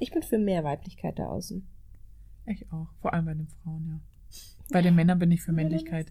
Ich 0.00 0.12
bin 0.12 0.22
für 0.22 0.38
mehr 0.38 0.62
Weiblichkeit 0.64 1.18
da 1.18 1.26
außen. 1.26 1.66
Ich 2.46 2.70
auch. 2.72 2.86
Vor 3.02 3.12
allem 3.12 3.24
bei 3.26 3.34
den 3.34 3.48
Frauen, 3.48 3.86
ja. 3.88 4.00
Bei 4.70 4.82
den 4.82 4.94
Männern 4.94 5.18
bin 5.18 5.32
ich 5.32 5.42
für 5.42 5.52
Männlichkeit. 5.52 6.06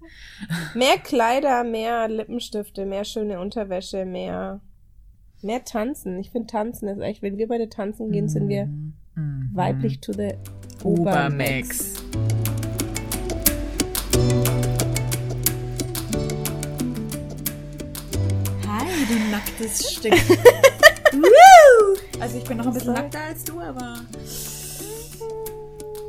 Mehr 0.75 0.97
Kleider, 0.97 1.63
mehr 1.63 2.07
Lippenstifte, 2.09 2.85
mehr 2.85 3.05
schöne 3.05 3.39
Unterwäsche, 3.39 4.05
mehr, 4.05 4.61
mehr 5.41 5.63
Tanzen. 5.63 6.19
Ich 6.19 6.31
finde 6.31 6.47
Tanzen 6.47 6.87
ist 6.89 6.99
echt, 6.99 7.21
wenn 7.21 7.37
wir 7.37 7.47
beide 7.47 7.69
tanzen 7.69 8.11
gehen, 8.11 8.27
sind 8.29 8.49
wir 8.49 8.65
Mhm. 8.65 9.49
weiblich 9.53 9.99
to 9.99 10.11
the 10.13 10.33
Obermax. 10.83 12.03
Obermax. 12.03 12.03
Hi, 18.67 19.05
du 19.07 19.31
nacktes 19.31 19.91
Stück. 19.93 20.13
Also 22.19 22.37
ich 22.39 22.43
bin 22.45 22.57
noch 22.57 22.65
ein 22.65 22.73
bisschen 22.73 22.93
nackter 22.93 23.19
als 23.21 23.43
du, 23.43 23.59
aber 23.59 23.99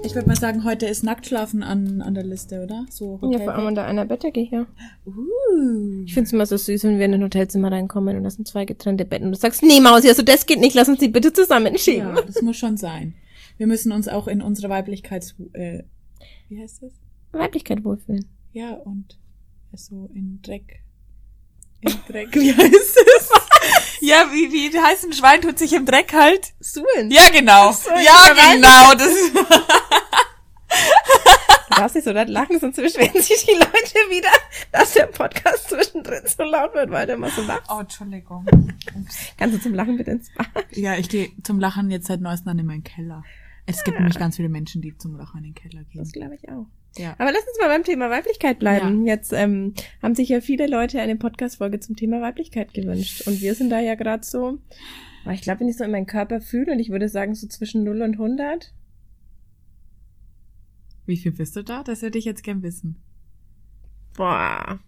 ich 0.03 0.15
würde 0.15 0.27
mal 0.27 0.37
sagen, 0.37 0.65
heute 0.65 0.87
ist 0.87 1.05
Nacktschlafen 1.05 1.63
an, 1.63 2.01
an 2.01 2.15
der 2.15 2.25
Liste, 2.25 2.63
oder? 2.63 2.87
So 2.89 3.21
Ja, 3.31 3.41
vor 3.41 3.55
allem 3.55 3.67
unter 3.67 3.85
einer 3.85 4.07
Bettdecke 4.07 4.41
hier. 4.41 4.67
Uh. 5.05 6.05
Ich 6.07 6.15
finde 6.15 6.29
es 6.29 6.33
immer 6.33 6.47
so 6.47 6.57
süß, 6.57 6.85
wenn 6.85 6.99
wir 6.99 7.05
in 7.05 7.15
ein 7.15 7.23
Hotelzimmer 7.23 7.71
reinkommen 7.71 8.17
und 8.17 8.25
das 8.25 8.37
sind 8.37 8.49
zwei 8.49 8.65
getrennte 8.65 9.05
Betten 9.05 9.27
und 9.27 9.33
du 9.33 9.39
sagst, 9.39 9.63
nee, 9.63 9.81
Mausi, 9.81 10.09
also 10.09 10.23
das 10.23 10.47
geht 10.47 10.61
nicht, 10.61 10.75
lass 10.75 10.89
uns 10.89 10.99
die 10.99 11.09
bitte 11.09 11.33
zusammenschieben. 11.33 12.17
Ja, 12.17 12.23
das 12.23 12.41
muss 12.41 12.57
schon 12.57 12.79
sein. 12.79 13.15
Wir 13.59 13.67
müssen 13.67 13.93
uns 13.93 14.09
auch 14.09 14.29
in 14.29 14.41
unserer 14.41 14.71
Weiblichkeit, 14.71 15.35
äh, 15.53 15.83
wie 16.49 16.61
heißt 16.61 16.85
das? 16.85 16.93
Weiblichkeit 17.33 17.85
wohlfühlen. 17.85 18.25
Ja, 18.53 18.73
und 18.73 19.19
so 19.75 20.09
in 20.15 20.41
Dreck. 20.43 20.81
In 21.83 21.93
Dreck, 22.09 22.35
wie 22.35 22.55
heißt 22.55 22.73
es? 22.73 23.31
Ja, 24.01 24.27
wie, 24.33 24.53
wie 24.53 24.79
heißt 24.79 25.05
ein 25.05 25.13
Schwein 25.13 25.41
tut 25.43 25.59
sich 25.59 25.73
im 25.73 25.87
Dreck 25.87 26.13
halt? 26.13 26.53
Suhlen. 26.61 27.11
Ja, 27.11 27.29
genau. 27.31 27.73
so, 27.73 27.91
ja, 27.91 28.35
genau. 28.35 28.95
Das 28.95 29.13
Du 31.71 31.75
darfst 31.83 31.95
nicht 31.95 32.05
so 32.05 32.13
laut 32.13 32.29
lachen, 32.29 32.59
sonst 32.59 32.77
beschweren 32.77 33.23
sich 33.23 33.45
die 33.45 33.53
Leute 33.53 33.95
wieder, 34.11 34.31
dass 34.73 34.95
der 34.95 35.07
Podcast 35.07 35.69
zwischendrin 35.69 36.23
so 36.27 36.43
laut 36.43 36.75
wird, 36.75 36.91
weil 36.91 37.07
du 37.07 37.13
immer 37.13 37.31
so 37.31 37.43
lachst. 37.43 37.71
oh, 37.71 37.81
Entschuldigung. 37.81 38.47
Kannst 39.37 39.57
du 39.57 39.61
zum 39.61 39.75
Lachen 39.75 39.97
bitte 39.97 40.11
ins 40.13 40.29
Bad? 40.35 40.49
Ja, 40.73 40.97
ich 40.97 41.09
gehe 41.09 41.31
zum 41.45 41.61
Lachen 41.61 41.91
jetzt 41.91 42.09
seit 42.09 42.21
neuestem 42.21 42.59
in 42.59 42.67
meinen 42.67 42.85
Keller. 42.85 43.23
Es 43.67 43.85
gibt 43.85 43.99
nämlich 43.99 44.19
ganz 44.19 44.37
viele 44.37 44.49
Menschen, 44.49 44.81
die 44.83 44.97
zum 44.97 45.17
Lachen 45.17 45.39
in 45.39 45.53
den 45.53 45.55
Keller 45.55 45.85
gehen. 45.85 46.01
Das 46.01 46.13
glaube 46.13 46.35
ich 46.35 46.49
auch. 46.49 46.67
Ja. 46.97 47.15
Aber 47.19 47.31
lass 47.33 47.47
uns 47.47 47.59
mal 47.61 47.69
beim 47.69 47.85
Thema 47.85 48.11
Weiblichkeit 48.11 48.59
bleiben. 48.59 49.07
Jetzt 49.07 49.33
ähm, 49.33 49.75
haben 50.03 50.15
sich 50.15 50.31
ja 50.31 50.41
viele 50.41 50.67
Leute 50.67 51.01
eine 51.01 51.17
Podcast-Folge 51.17 51.81
zum 51.81 51.97
Thema 51.97 52.21
Weiblichkeit 52.21 52.75
gewünscht. 52.75 53.27
Und 53.27 53.41
wir 53.41 53.55
sind 53.55 53.71
da 53.71 53.79
ja 53.79 53.95
gerade 53.95 54.25
so, 54.25 54.59
ich 55.31 55.43
glaube, 55.43 55.61
wenn 55.61 55.69
ich 55.69 55.77
so 55.77 55.85
in 55.85 55.91
meinen 55.91 56.07
Körper 56.07 56.41
fühle, 56.41 56.73
und 56.73 56.81
ich 56.81 56.91
würde 56.91 57.09
sagen 57.09 57.35
so 57.35 57.47
zwischen 57.47 57.85
0 57.85 58.03
und 58.03 58.13
100, 58.15 58.73
Wie 61.07 61.17
viel 61.17 61.33
bist 61.33 61.55
du 61.57 61.63
da? 61.63 61.85
Das 61.85 62.03
würde 62.03 62.19
ich 62.19 62.25
jetzt 62.25 62.43
gern 62.43 62.63
wissen. 62.63 62.97
boah, 64.17 64.81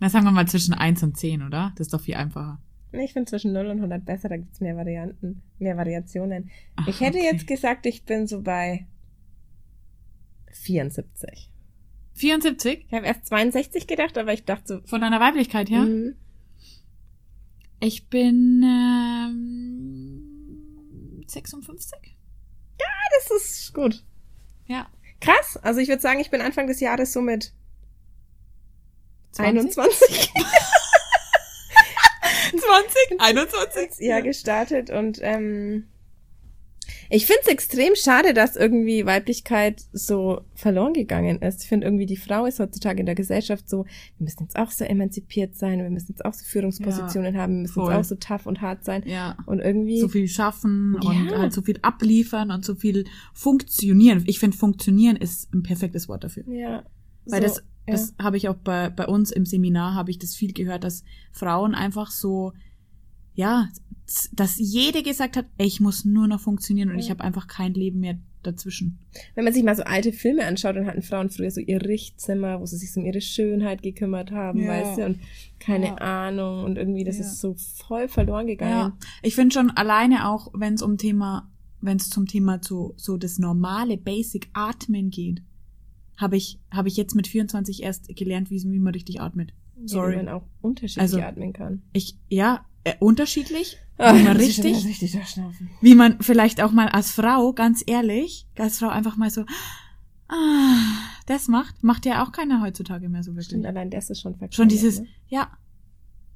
Na, 0.00 0.08
sagen 0.08 0.24
wir 0.24 0.32
mal 0.32 0.48
zwischen 0.48 0.74
1 0.74 1.02
und 1.02 1.16
10, 1.16 1.42
oder? 1.42 1.72
Das 1.76 1.86
ist 1.88 1.94
doch 1.94 2.00
viel 2.00 2.14
einfacher. 2.14 2.60
ich 2.92 3.12
finde 3.12 3.30
zwischen 3.30 3.52
0 3.52 3.66
und 3.66 3.76
100 3.76 4.04
besser, 4.04 4.28
da 4.28 4.36
gibt's 4.36 4.60
mehr 4.60 4.76
Varianten, 4.76 5.42
mehr 5.58 5.76
Variationen. 5.76 6.50
Ach, 6.76 6.88
ich 6.88 7.00
hätte 7.00 7.18
okay. 7.18 7.28
jetzt 7.30 7.46
gesagt, 7.46 7.86
ich 7.86 8.04
bin 8.04 8.26
so 8.26 8.42
bei 8.42 8.86
74. 10.58 11.50
74? 12.14 12.86
Ich 12.88 12.92
habe 12.94 13.06
erst 13.06 13.26
62 13.26 13.86
gedacht, 13.86 14.18
aber 14.18 14.32
ich 14.32 14.44
dachte 14.44 14.66
so, 14.66 14.80
Von 14.86 15.00
deiner 15.00 15.20
Weiblichkeit 15.20 15.70
her? 15.70 15.82
mhm. 15.82 16.16
Ich 17.80 18.08
bin 18.08 18.62
ähm, 18.64 20.28
56. 21.28 22.16
das 22.76 23.30
ist 23.30 23.72
gut. 23.72 24.04
Ja. 24.66 24.88
Krass. 25.20 25.56
Also 25.62 25.78
ich 25.80 25.88
würde 25.88 26.02
sagen, 26.02 26.18
ich 26.20 26.30
bin 26.30 26.40
Anfang 26.40 26.66
des 26.66 26.80
Jahres 26.80 27.12
so 27.12 27.20
mit 27.20 27.52
20? 29.32 29.78
21 29.78 30.32
20? 32.50 33.20
21? 33.20 34.00
ja 34.00 34.20
gestartet 34.20 34.90
und 34.90 35.18
ähm, 35.22 35.88
ich 37.10 37.26
finde 37.26 37.40
es 37.42 37.48
extrem 37.48 37.94
schade, 37.96 38.34
dass 38.34 38.56
irgendwie 38.56 39.06
Weiblichkeit 39.06 39.82
so 39.92 40.42
verloren 40.54 40.92
gegangen 40.92 41.40
ist. 41.40 41.62
Ich 41.62 41.68
finde 41.68 41.86
irgendwie, 41.86 42.06
die 42.06 42.16
Frau 42.16 42.44
ist 42.46 42.60
heutzutage 42.60 43.00
in 43.00 43.06
der 43.06 43.14
Gesellschaft 43.14 43.68
so, 43.68 43.84
wir 43.84 44.24
müssen 44.24 44.42
jetzt 44.42 44.56
auch 44.56 44.70
so 44.70 44.84
emanzipiert 44.84 45.56
sein, 45.56 45.78
wir 45.78 45.90
müssen 45.90 46.12
jetzt 46.12 46.24
auch 46.24 46.34
so 46.34 46.44
Führungspositionen 46.44 47.36
haben, 47.36 47.54
wir 47.54 47.62
müssen 47.62 47.74
voll. 47.74 47.92
jetzt 47.92 47.98
auch 48.00 48.04
so 48.04 48.14
tough 48.16 48.46
und 48.46 48.60
hart 48.60 48.84
sein. 48.84 49.02
Ja. 49.06 49.36
Und 49.46 49.60
irgendwie, 49.60 50.00
So 50.00 50.08
viel 50.08 50.28
schaffen 50.28 50.96
und 50.96 51.30
Ja. 51.30 51.38
halt 51.38 51.52
so 51.52 51.62
viel 51.62 51.78
abliefern 51.82 52.50
und 52.50 52.64
so 52.64 52.74
viel 52.74 53.04
funktionieren. 53.32 54.24
Ich 54.26 54.38
finde, 54.38 54.56
funktionieren 54.56 55.16
ist 55.16 55.52
ein 55.54 55.62
perfektes 55.62 56.08
Wort 56.08 56.24
dafür. 56.24 56.44
ja. 56.48 56.82
Weil 57.30 57.42
so, 57.42 57.48
das, 57.48 57.62
das 57.86 58.14
habe 58.22 58.38
ich 58.38 58.48
auch 58.48 58.54
bei, 58.56 58.88
bei 58.88 59.06
uns 59.06 59.30
im 59.30 59.44
Seminar, 59.44 59.94
habe 59.94 60.10
ich 60.10 60.18
das 60.18 60.34
viel 60.34 60.52
gehört, 60.54 60.82
dass 60.84 61.04
Frauen 61.30 61.74
einfach 61.74 62.10
so, 62.10 62.54
ja, 63.38 63.68
dass 64.32 64.58
jede 64.58 65.02
gesagt 65.02 65.36
hat, 65.36 65.46
ey, 65.58 65.66
ich 65.66 65.80
muss 65.80 66.04
nur 66.04 66.26
noch 66.26 66.40
funktionieren 66.40 66.88
und 66.88 66.96
Ja. 66.96 67.00
ich 67.04 67.10
habe 67.10 67.22
einfach 67.22 67.46
kein 67.46 67.72
Leben 67.74 68.00
mehr 68.00 68.18
dazwischen. 68.42 68.98
Wenn 69.34 69.44
man 69.44 69.52
sich 69.52 69.62
mal 69.62 69.76
so 69.76 69.82
alte 69.84 70.12
Filme 70.12 70.44
anschaut, 70.46 70.74
dann 70.76 70.86
hatten 70.86 71.02
Frauen 71.02 71.28
früher 71.30 71.50
so 71.50 71.60
ihr 71.60 71.82
Richtzimmer, 71.82 72.60
wo 72.60 72.66
sie 72.66 72.76
sich 72.78 72.96
um 72.96 73.04
ihre 73.04 73.20
Schönheit 73.20 73.82
gekümmert 73.82 74.30
haben, 74.32 74.60
Ja. 74.60 74.68
weißt 74.70 74.98
du, 74.98 75.04
und 75.06 75.18
keine 75.60 75.86
Ja. 75.86 75.94
Ahnung 75.96 76.64
und 76.64 76.78
irgendwie, 76.78 77.04
das 77.04 77.18
Ja. 77.18 77.24
ist 77.24 77.40
so 77.40 77.54
voll 77.86 78.08
verloren 78.08 78.46
gegangen. 78.46 78.72
Ja, 78.72 78.96
ich 79.22 79.34
finde 79.34 79.54
schon 79.54 79.70
alleine 79.70 80.28
auch, 80.28 80.48
wenn 80.54 80.74
es 80.74 80.82
um 80.82 80.96
Thema, 80.96 81.48
wenn 81.80 81.98
es 81.98 82.10
zum 82.10 82.26
Thema 82.26 82.58
so, 82.62 82.94
so 82.96 83.16
das 83.18 83.38
normale 83.38 83.96
Basic 83.98 84.48
Atmen 84.52 85.10
geht, 85.10 85.42
habe 86.16 86.36
ich, 86.36 86.58
habe 86.72 86.88
ich 86.88 86.96
jetzt 86.96 87.14
mit 87.14 87.28
24 87.28 87.82
erst 87.84 88.08
gelernt, 88.16 88.50
wie, 88.50 88.60
wie 88.64 88.78
man 88.80 88.94
richtig 88.94 89.20
atmet. 89.20 89.52
Sorry. 89.84 90.12
Wie 90.14 90.16
man 90.16 90.28
auch 90.28 90.42
unterschiedlich 90.60 91.02
Also- 91.02 91.20
atmen 91.20 91.52
kann. 91.52 91.82
Ich, 91.92 92.16
ja, 92.28 92.64
äh, 92.84 92.94
unterschiedlich, 93.00 93.78
Ah, 94.00 94.14
wie 94.14 94.22
man 94.22 94.36
richtig, 94.36 94.84
richtig 94.86 95.18
wie 95.80 95.94
man 95.96 96.22
vielleicht 96.22 96.62
auch 96.62 96.70
mal 96.70 96.88
als 96.88 97.10
Frau, 97.10 97.52
ganz 97.52 97.82
ehrlich, 97.86 98.46
als 98.56 98.78
Frau 98.78 98.88
einfach 98.88 99.16
mal 99.16 99.28
so, 99.30 99.44
ah, 100.28 100.34
das 101.26 101.48
macht, 101.48 101.82
macht 101.82 102.06
ja 102.06 102.24
auch 102.24 102.30
keiner 102.32 102.62
heutzutage 102.62 103.08
mehr 103.08 103.22
so 103.24 103.32
wirklich. 103.32 103.46
Stimmt, 103.46 103.66
allein 103.66 103.90
das 103.90 104.08
ist 104.10 104.20
schon 104.20 104.34
verkehrt. 104.36 104.54
Schon 104.54 104.68
dieses, 104.68 105.00
Ne? 105.00 105.08
ja, 105.28 105.50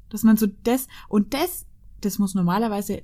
dass 0.08 0.24
man 0.24 0.36
so 0.36 0.46
das, 0.64 0.88
und 1.08 1.34
das, 1.34 1.66
das 2.00 2.18
muss 2.18 2.34
normalerweise 2.34 3.02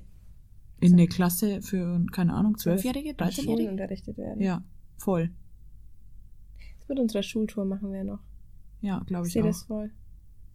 in 0.81 0.93
eine 0.93 1.07
Klasse 1.07 1.61
für, 1.61 2.05
keine 2.11 2.33
Ahnung, 2.33 2.57
Zwölfjährige, 2.57 3.09
In 3.11 3.15
13-Jährige? 3.15 3.41
Schulen 3.43 3.69
unterrichtet 3.69 4.17
werden. 4.17 4.41
Ja, 4.41 4.61
voll. 4.97 5.29
Das 6.79 6.89
mit 6.89 6.99
unserer 6.99 7.23
Schultour 7.23 7.65
machen 7.65 7.91
wir 7.91 8.03
noch. 8.03 8.19
Ja, 8.81 8.99
glaube 9.05 9.27
Ich 9.27 9.29
ich 9.29 9.33
sehe 9.33 9.43
das 9.43 9.63
voll. 9.63 9.91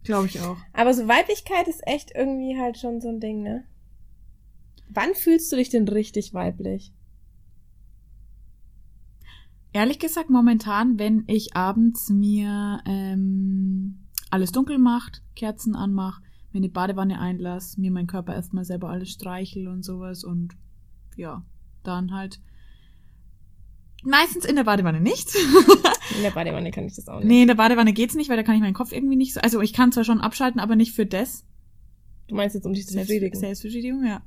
Glaube 0.05 0.27
ich 0.27 0.39
auch. 0.39 0.57
Aber 0.71 0.93
so 0.93 1.07
Weiblichkeit 1.07 1.67
ist 1.67 1.85
echt 1.85 2.11
irgendwie 2.15 2.57
halt 2.57 2.77
schon 2.77 3.01
so 3.01 3.09
ein 3.09 3.19
Ding, 3.19 3.41
ne? 3.41 3.65
Wann 4.87 5.15
fühlst 5.15 5.51
du 5.51 5.55
dich 5.55 5.69
denn 5.69 5.87
richtig 5.87 6.33
weiblich? 6.33 6.93
Ehrlich 9.73 9.99
gesagt, 9.99 10.29
momentan, 10.29 10.99
wenn 10.99 11.25
ich 11.27 11.55
abends 11.55 12.09
mir 12.09 12.81
ähm, 12.85 14.07
alles 14.29 14.51
dunkel 14.51 14.77
macht, 14.77 15.21
Kerzen 15.35 15.75
anmach, 15.75 16.21
mir 16.53 16.59
eine 16.59 16.69
Badewanne 16.69 17.19
einlass, 17.19 17.77
mir 17.77 17.91
meinen 17.91 18.07
Körper 18.07 18.35
erstmal 18.35 18.63
selber 18.63 18.89
alles 18.89 19.09
streichel 19.09 19.67
und 19.67 19.83
sowas 19.83 20.23
und 20.23 20.55
ja, 21.17 21.43
dann 21.83 22.13
halt 22.13 22.39
meistens 24.05 24.45
in 24.45 24.55
der 24.55 24.63
Badewanne 24.63 25.01
nicht. 25.01 25.29
In 26.15 26.21
der 26.23 26.31
Badewanne 26.31 26.71
kann 26.71 26.85
ich 26.85 26.95
das 26.95 27.07
auch 27.07 27.19
nicht. 27.19 27.27
nee, 27.27 27.41
in 27.41 27.47
der 27.47 27.55
Badewanne 27.55 27.91
geht's 27.91 28.15
nicht, 28.15 28.29
weil 28.29 28.37
da 28.37 28.43
kann 28.43 28.55
ich 28.55 28.61
meinen 28.61 28.73
Kopf 28.73 28.91
irgendwie 28.91 29.15
nicht 29.15 29.33
so, 29.33 29.41
also 29.41 29.61
ich 29.61 29.73
kann 29.73 29.91
zwar 29.91 30.03
schon 30.03 30.21
abschalten, 30.21 30.59
aber 30.61 30.75
nicht 30.75 30.93
für 30.93 31.05
das. 31.05 31.43
Du 32.27 32.35
meinst 32.35 32.55
jetzt 32.55 32.65
um 32.65 32.73
dich 32.73 32.87
zu 32.87 32.95
befriedigen? 32.95 33.39
Selbstbefriedigung, 33.39 34.05
ja. 34.05 34.21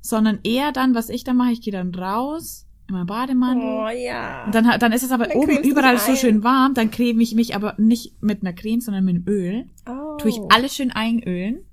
Sondern 0.00 0.40
eher 0.42 0.72
dann, 0.72 0.94
was 0.94 1.08
ich 1.08 1.24
dann 1.24 1.36
mache, 1.36 1.52
ich 1.52 1.62
gehe 1.62 1.72
dann 1.72 1.94
raus 1.94 2.66
in 2.88 2.94
meinen 2.94 3.06
Bademantel. 3.06 3.64
Oh 3.64 3.88
ja. 3.88 4.44
Und 4.46 4.54
dann, 4.54 4.78
dann 4.78 4.92
ist 4.92 5.02
es 5.02 5.12
aber 5.12 5.26
Dann 5.28 5.36
oben 5.36 5.58
überall 5.62 5.98
so 5.98 6.16
schön 6.16 6.42
warm, 6.42 6.74
dann 6.74 6.90
creme 6.90 7.20
ich 7.20 7.34
mich 7.34 7.54
aber 7.54 7.74
nicht 7.78 8.20
mit 8.22 8.42
einer 8.42 8.52
Creme, 8.52 8.80
sondern 8.80 9.04
mit 9.04 9.16
einem 9.16 9.28
Öl. 9.28 9.66
oh. 9.88 10.16
Tue 10.18 10.30
ich 10.30 10.40
alles 10.50 10.74
schön 10.74 10.90
einölen. 10.90 11.64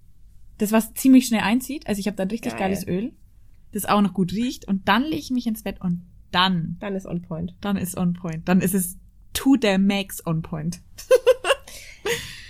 Das, 0.57 0.71
was 0.71 0.93
ziemlich 0.93 1.25
schnell 1.25 1.41
einzieht. 1.41 1.87
Also 1.87 1.99
ich 1.99 2.07
habe 2.07 2.17
dann 2.17 2.29
richtig 2.29 2.51
Geil. 2.51 2.61
geiles 2.61 2.87
Öl, 2.87 3.13
das 3.71 3.85
auch 3.85 4.01
noch 4.01 4.13
gut 4.13 4.33
riecht. 4.33 4.67
Und 4.67 4.87
dann 4.87 5.03
lege 5.03 5.17
ich 5.17 5.31
mich 5.31 5.47
ins 5.47 5.63
Bett 5.63 5.81
und 5.81 6.05
dann, 6.31 6.77
Dann 6.79 6.95
ist 6.95 7.05
on 7.05 7.21
point. 7.21 7.53
dann 7.61 7.77
ist 7.77 7.97
on 7.97 8.13
point. 8.13 8.47
Dann 8.47 8.61
ist 8.61 8.73
es 8.73 8.97
to 9.33 9.55
the 9.61 9.77
max 9.77 10.25
on 10.25 10.41
point. 10.41 10.79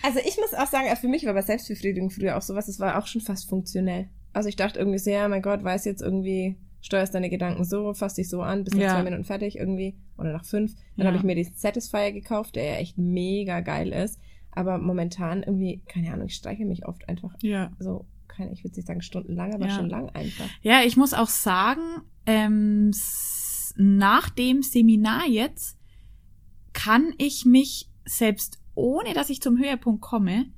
Also 0.02 0.20
ich 0.20 0.38
muss 0.38 0.54
auch 0.54 0.68
sagen, 0.68 0.88
für 0.96 1.10
mich 1.10 1.26
war 1.26 1.34
bei 1.34 1.42
Selbstbefriedigung 1.42 2.10
früher 2.10 2.38
auch 2.38 2.42
sowas, 2.42 2.68
es 2.70 2.80
war 2.80 2.98
auch 2.98 3.06
schon 3.06 3.20
fast 3.22 3.50
funktionell. 3.50 4.08
Also 4.32 4.48
ich 4.48 4.56
dachte 4.56 4.80
irgendwie 4.80 4.98
sehr, 4.98 5.28
mein 5.28 5.42
Gott, 5.42 5.62
weiß 5.64 5.84
jetzt 5.86 6.02
irgendwie, 6.02 6.56
steuerst 6.82 7.14
deine 7.14 7.30
Gedanken 7.30 7.66
so, 7.66 7.94
fass 7.94 8.14
dich 8.14 8.30
so 8.30 8.42
an, 8.42 8.64
bist 8.64 8.78
nach 8.78 8.84
Ja. 8.84 8.94
zwei 8.94 9.04
Minuten 9.04 9.26
fertig 9.26 9.58
irgendwie 9.58 9.96
oder 10.18 10.32
nach 10.32 10.46
fünf. 10.46 10.74
Dann 10.96 11.06
Ja. 11.06 11.08
habe 11.08 11.18
ich 11.18 11.24
mir 11.24 11.36
diesen 11.36 11.56
Satisfier 11.56 12.14
gekauft, 12.14 12.56
der 12.56 12.64
ja 12.64 12.74
echt 12.76 12.98
mega 12.98 13.60
geil 13.60 13.92
ist. 13.92 14.20
Aber 14.52 14.78
momentan 14.78 15.44
irgendwie, 15.44 15.82
keine 15.86 16.14
Ahnung, 16.14 16.28
ich 16.28 16.36
streiche 16.36 16.66
mich 16.66 16.86
oft 16.88 17.08
einfach 17.10 17.36
Ja. 17.42 17.72
so 17.80 18.06
keine, 18.30 18.54
ich 18.54 18.64
würde 18.64 18.78
nicht 18.78 18.88
sagen 18.88 19.02
stundenlang, 19.02 19.54
aber 19.54 19.68
Ja. 19.68 19.76
schon 19.76 19.90
lang 19.90 20.10
einfach. 20.12 20.48
Ja, 20.62 20.82
ich 20.86 20.96
muss 20.96 21.14
auch 21.14 21.28
sagen, 21.28 21.82
ähm, 22.26 22.92
nach 23.80 24.30
dem 24.30 24.62
Seminar 24.62 25.26
jetzt 25.26 25.78
kann 26.74 27.14
ich 27.18 27.46
mich 27.46 27.90
selbst 28.06 28.60
ohne, 28.76 29.14
dass 29.14 29.30
ich 29.30 29.42
zum 29.42 29.58
Höhepunkt 29.58 30.02
komme, 30.02 30.52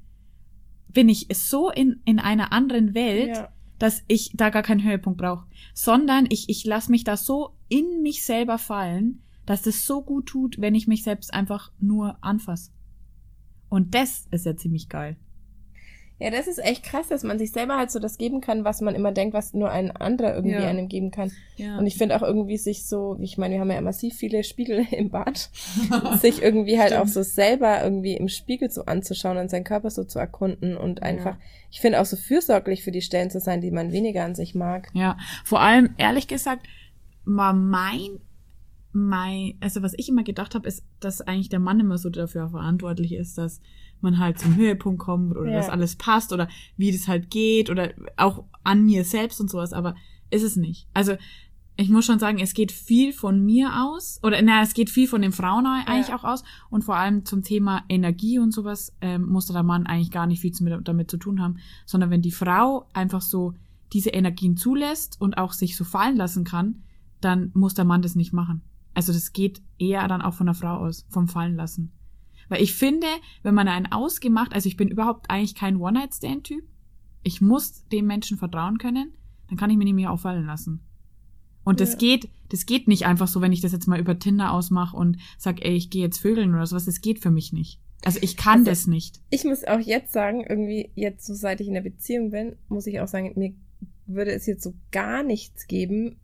bin 0.87 1.07
ich 1.07 1.27
so 1.33 1.69
in, 1.69 2.01
in 2.05 2.19
einer 2.19 2.51
anderen 2.51 2.93
Welt, 2.95 3.37
Ja. 3.37 3.49
dass 3.77 4.03
ich 4.07 4.31
da 4.33 4.49
gar 4.49 4.63
keinen 4.63 4.83
Höhepunkt 4.83 5.19
brauche, 5.19 5.47
sondern 5.73 6.25
ich, 6.29 6.49
ich 6.49 6.65
lasse 6.65 6.89
mich 6.89 7.03
da 7.03 7.15
so 7.15 7.57
in 7.69 8.01
mich 8.01 8.25
selber 8.25 8.57
fallen, 8.57 9.21
dass 9.45 9.61
das 9.61 9.85
so 9.85 10.01
gut 10.01 10.25
tut, 10.27 10.59
wenn 10.59 10.75
ich 10.75 10.87
mich 10.87 11.03
selbst 11.03 11.33
einfach 11.33 11.71
nur 11.79 12.17
anfasse. 12.23 12.71
Und 13.69 13.93
das 13.95 14.27
ist 14.31 14.45
ja 14.45 14.55
ziemlich 14.55 14.89
geil. 14.89 15.15
Ja, 16.21 16.29
das 16.29 16.47
ist 16.47 16.59
echt 16.63 16.83
krass, 16.83 17.07
dass 17.07 17.23
man 17.23 17.39
sich 17.39 17.51
selber 17.51 17.77
halt 17.77 17.89
so 17.91 17.99
das 17.99 18.17
geben 18.17 18.41
kann, 18.41 18.63
was 18.63 18.79
man 18.81 18.93
immer 18.95 19.11
denkt, 19.11 19.33
was 19.33 19.53
nur 19.53 19.71
ein 19.71 19.91
anderer 19.91 20.35
irgendwie 20.35 20.53
Ja. 20.55 20.67
einem 20.67 20.87
geben 20.87 21.09
kann. 21.11 21.31
Ja. 21.57 21.77
Und 21.77 21.87
ich 21.87 21.97
finde 21.97 22.15
auch 22.15 22.21
irgendwie 22.21 22.57
sich 22.57 22.85
so, 22.85 23.17
ich 23.19 23.37
meine, 23.37 23.55
wir 23.55 23.61
haben 23.61 23.71
ja 23.71 23.81
massiv 23.81 24.15
viele 24.15 24.43
Spiegel 24.43 24.85
im 24.91 25.09
Bad, 25.09 25.49
sich 26.21 26.41
irgendwie 26.41 26.77
halt 26.79 26.91
Stimmt. 26.91 27.03
auch 27.03 27.07
so 27.07 27.23
selber 27.23 27.83
irgendwie 27.83 28.15
im 28.15 28.27
Spiegel 28.29 28.69
so 28.69 28.85
anzuschauen 28.85 29.37
und 29.37 29.49
seinen 29.49 29.63
Körper 29.63 29.89
so 29.89 30.03
zu 30.03 30.19
erkunden 30.19 30.77
und 30.77 31.01
einfach, 31.03 31.37
ich 31.71 31.81
finde 31.81 31.99
auch 32.01 32.05
so 32.05 32.17
fürsorglich 32.17 32.83
für 32.83 32.91
die 32.91 33.01
Stellen 33.01 33.29
zu 33.31 33.39
sein, 33.39 33.61
die 33.61 33.71
man 33.71 33.91
weniger 33.91 34.23
an 34.23 34.35
sich 34.35 34.53
mag. 34.55 34.89
Ja, 34.93 35.17
vor 35.43 35.61
allem, 35.61 35.89
ehrlich 35.97 36.27
gesagt, 36.27 36.67
war 37.25 37.53
mein, 37.53 38.19
mein, 38.93 39.53
also 39.61 39.81
was 39.81 39.93
ich 39.97 40.09
immer 40.09 40.23
gedacht 40.23 40.55
habe, 40.55 40.67
ist, 40.67 40.83
dass 40.99 41.21
eigentlich 41.21 41.49
der 41.49 41.59
Mann 41.59 41.79
immer 41.79 41.97
so 41.97 42.09
dafür 42.09 42.49
verantwortlich 42.49 43.13
ist, 43.13 43.37
dass 43.37 43.61
man 44.01 44.17
halt 44.17 44.39
zum 44.39 44.55
Höhepunkt 44.55 44.99
kommt 44.99 45.35
oder 45.35 45.51
Ja. 45.51 45.57
dass 45.57 45.69
alles 45.69 45.95
passt 45.95 46.33
oder 46.33 46.49
wie 46.77 46.91
das 46.91 47.07
halt 47.07 47.29
geht 47.29 47.69
oder 47.69 47.91
auch 48.17 48.43
an 48.63 48.83
mir 48.83 49.03
selbst 49.05 49.39
und 49.39 49.49
sowas, 49.49 49.73
aber 49.73 49.95
ist 50.29 50.43
es 50.43 50.55
nicht. 50.55 50.87
Also 50.93 51.15
ich 51.77 51.89
muss 51.89 52.05
schon 52.05 52.19
sagen, 52.19 52.39
es 52.39 52.53
geht 52.53 52.71
viel 52.71 53.13
von 53.13 53.43
mir 53.43 53.71
aus 53.83 54.19
oder 54.23 54.41
na, 54.41 54.61
es 54.61 54.73
geht 54.73 54.89
viel 54.89 55.07
von 55.07 55.21
den 55.21 55.31
Frauen 55.31 55.65
eigentlich 55.65 56.13
auch 56.13 56.23
aus 56.23 56.43
und 56.69 56.83
vor 56.83 56.95
allem 56.95 57.25
zum 57.25 57.43
Thema 57.43 57.83
Energie 57.89 58.39
und 58.39 58.51
sowas 58.51 58.93
ähm, 59.01 59.27
musste 59.27 59.53
der 59.53 59.63
Mann 59.63 59.87
eigentlich 59.87 60.11
gar 60.11 60.27
nicht 60.27 60.41
viel 60.41 60.51
zu, 60.51 60.65
damit 60.81 61.09
zu 61.09 61.17
tun 61.17 61.41
haben, 61.41 61.57
sondern 61.85 62.09
wenn 62.09 62.21
die 62.21 62.31
Frau 62.31 62.87
einfach 62.93 63.21
so 63.21 63.53
diese 63.93 64.09
Energien 64.09 64.57
zulässt 64.57 65.19
und 65.19 65.37
auch 65.37 65.53
sich 65.53 65.75
so 65.75 65.83
fallen 65.83 66.17
lassen 66.17 66.43
kann, 66.43 66.83
dann 67.19 67.51
muss 67.53 67.73
der 67.73 67.85
Mann 67.85 68.01
das 68.01 68.15
nicht 68.15 68.33
machen. 68.33 68.61
Also 68.93 69.13
das 69.13 69.33
geht 69.33 69.61
eher 69.79 70.07
dann 70.07 70.21
auch 70.21 70.33
von 70.33 70.45
der 70.47 70.55
Frau 70.55 70.77
aus, 70.77 71.05
vom 71.09 71.27
Fallen 71.27 71.55
lassen. 71.55 71.91
Weil 72.49 72.61
ich 72.61 72.73
finde, 72.75 73.07
wenn 73.43 73.55
man 73.55 73.67
einen 73.67 73.91
ausgemacht, 73.91 74.53
also 74.53 74.67
ich 74.67 74.75
bin 74.77 74.89
überhaupt 74.89 75.29
eigentlich 75.29 75.55
kein 75.55 75.77
One-Night-Stand-Typ, 75.77 76.63
ich 77.23 77.39
muss 77.41 77.87
dem 77.87 78.07
Menschen 78.07 78.37
vertrauen 78.37 78.77
können, 78.77 79.13
dann 79.47 79.57
kann 79.57 79.69
ich 79.69 79.77
mir 79.77 79.85
nämlich 79.85 80.07
auch 80.07 80.19
fallen 80.19 80.45
lassen. 80.45 80.81
Und 81.63 81.79
das 81.79 81.93
Ja. 81.93 81.97
geht, 81.99 82.29
das 82.49 82.65
geht 82.65 82.87
nicht 82.87 83.05
einfach 83.05 83.27
so, 83.27 83.39
wenn 83.39 83.53
ich 83.53 83.61
das 83.61 83.71
jetzt 83.71 83.87
mal 83.87 83.99
über 83.99 84.17
Tinder 84.17 84.51
ausmache 84.51 84.97
und 84.97 85.17
sag, 85.37 85.63
ey, 85.63 85.75
ich 85.75 85.89
gehe 85.89 86.01
jetzt 86.01 86.17
vögeln 86.17 86.53
oder 86.53 86.65
sowas, 86.65 86.85
das 86.85 87.01
geht 87.01 87.19
für 87.19 87.31
mich 87.31 87.53
nicht. 87.53 87.79
Also 88.03 88.19
ich 88.21 88.35
kann 88.35 88.59
Also- 88.61 88.71
das 88.71 88.87
nicht. 88.87 89.21
Ich 89.29 89.43
muss 89.45 89.63
auch 89.63 89.79
jetzt 89.79 90.11
sagen, 90.11 90.43
irgendwie 90.47 90.89
jetzt, 90.95 91.25
so 91.27 91.35
seit 91.35 91.61
ich 91.61 91.67
in 91.67 91.75
der 91.75 91.81
Beziehung 91.81 92.31
bin, 92.31 92.55
muss 92.67 92.87
ich 92.87 92.99
auch 92.99 93.07
sagen, 93.07 93.33
mir 93.35 93.53
würde 94.07 94.31
es 94.31 94.47
jetzt 94.47 94.63
so 94.63 94.73
gar 94.91 95.21
nichts 95.23 95.67
geben, 95.67 96.17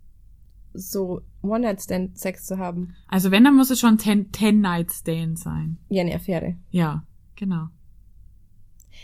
so 0.78 1.22
One-Night-Stand-Sex 1.42 2.46
zu 2.46 2.58
haben. 2.58 2.96
Also 3.08 3.32
wenn, 3.32 3.44
dann 3.44 3.56
muss 3.56 3.70
es 3.70 3.80
schon 3.80 3.98
Ten, 3.98 4.32
Ten 4.32 4.62
Night 4.62 4.92
Stand 4.92 5.40
sein. 5.40 5.78
Ja, 5.90 6.02
eine 6.02 6.16
Affäre. 6.16 6.56
Ja, 6.70 7.04
genau. 7.36 7.68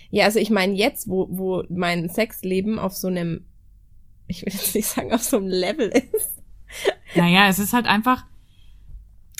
Ja, 0.10 0.26
also 0.26 0.40
ich 0.40 0.50
meine 0.50 0.74
jetzt, 0.74 1.08
wo, 1.08 1.28
wo 1.32 1.64
mein 1.70 2.10
Sexleben 2.10 2.80
auf 2.80 2.94
so 2.96 3.08
einem, 3.08 3.46
ich 4.28 4.46
will 4.46 4.54
jetzt 4.54 4.74
nicht 4.76 4.88
sagen, 4.88 5.12
auf 5.14 5.24
so 5.24 5.38
einem 5.38 5.48
Level 5.48 5.90
ist. 5.90 6.42
Naja, 7.16 7.48
es 7.48 7.60
ist 7.60 7.74
halt 7.74 7.86
einfach, 7.86 8.26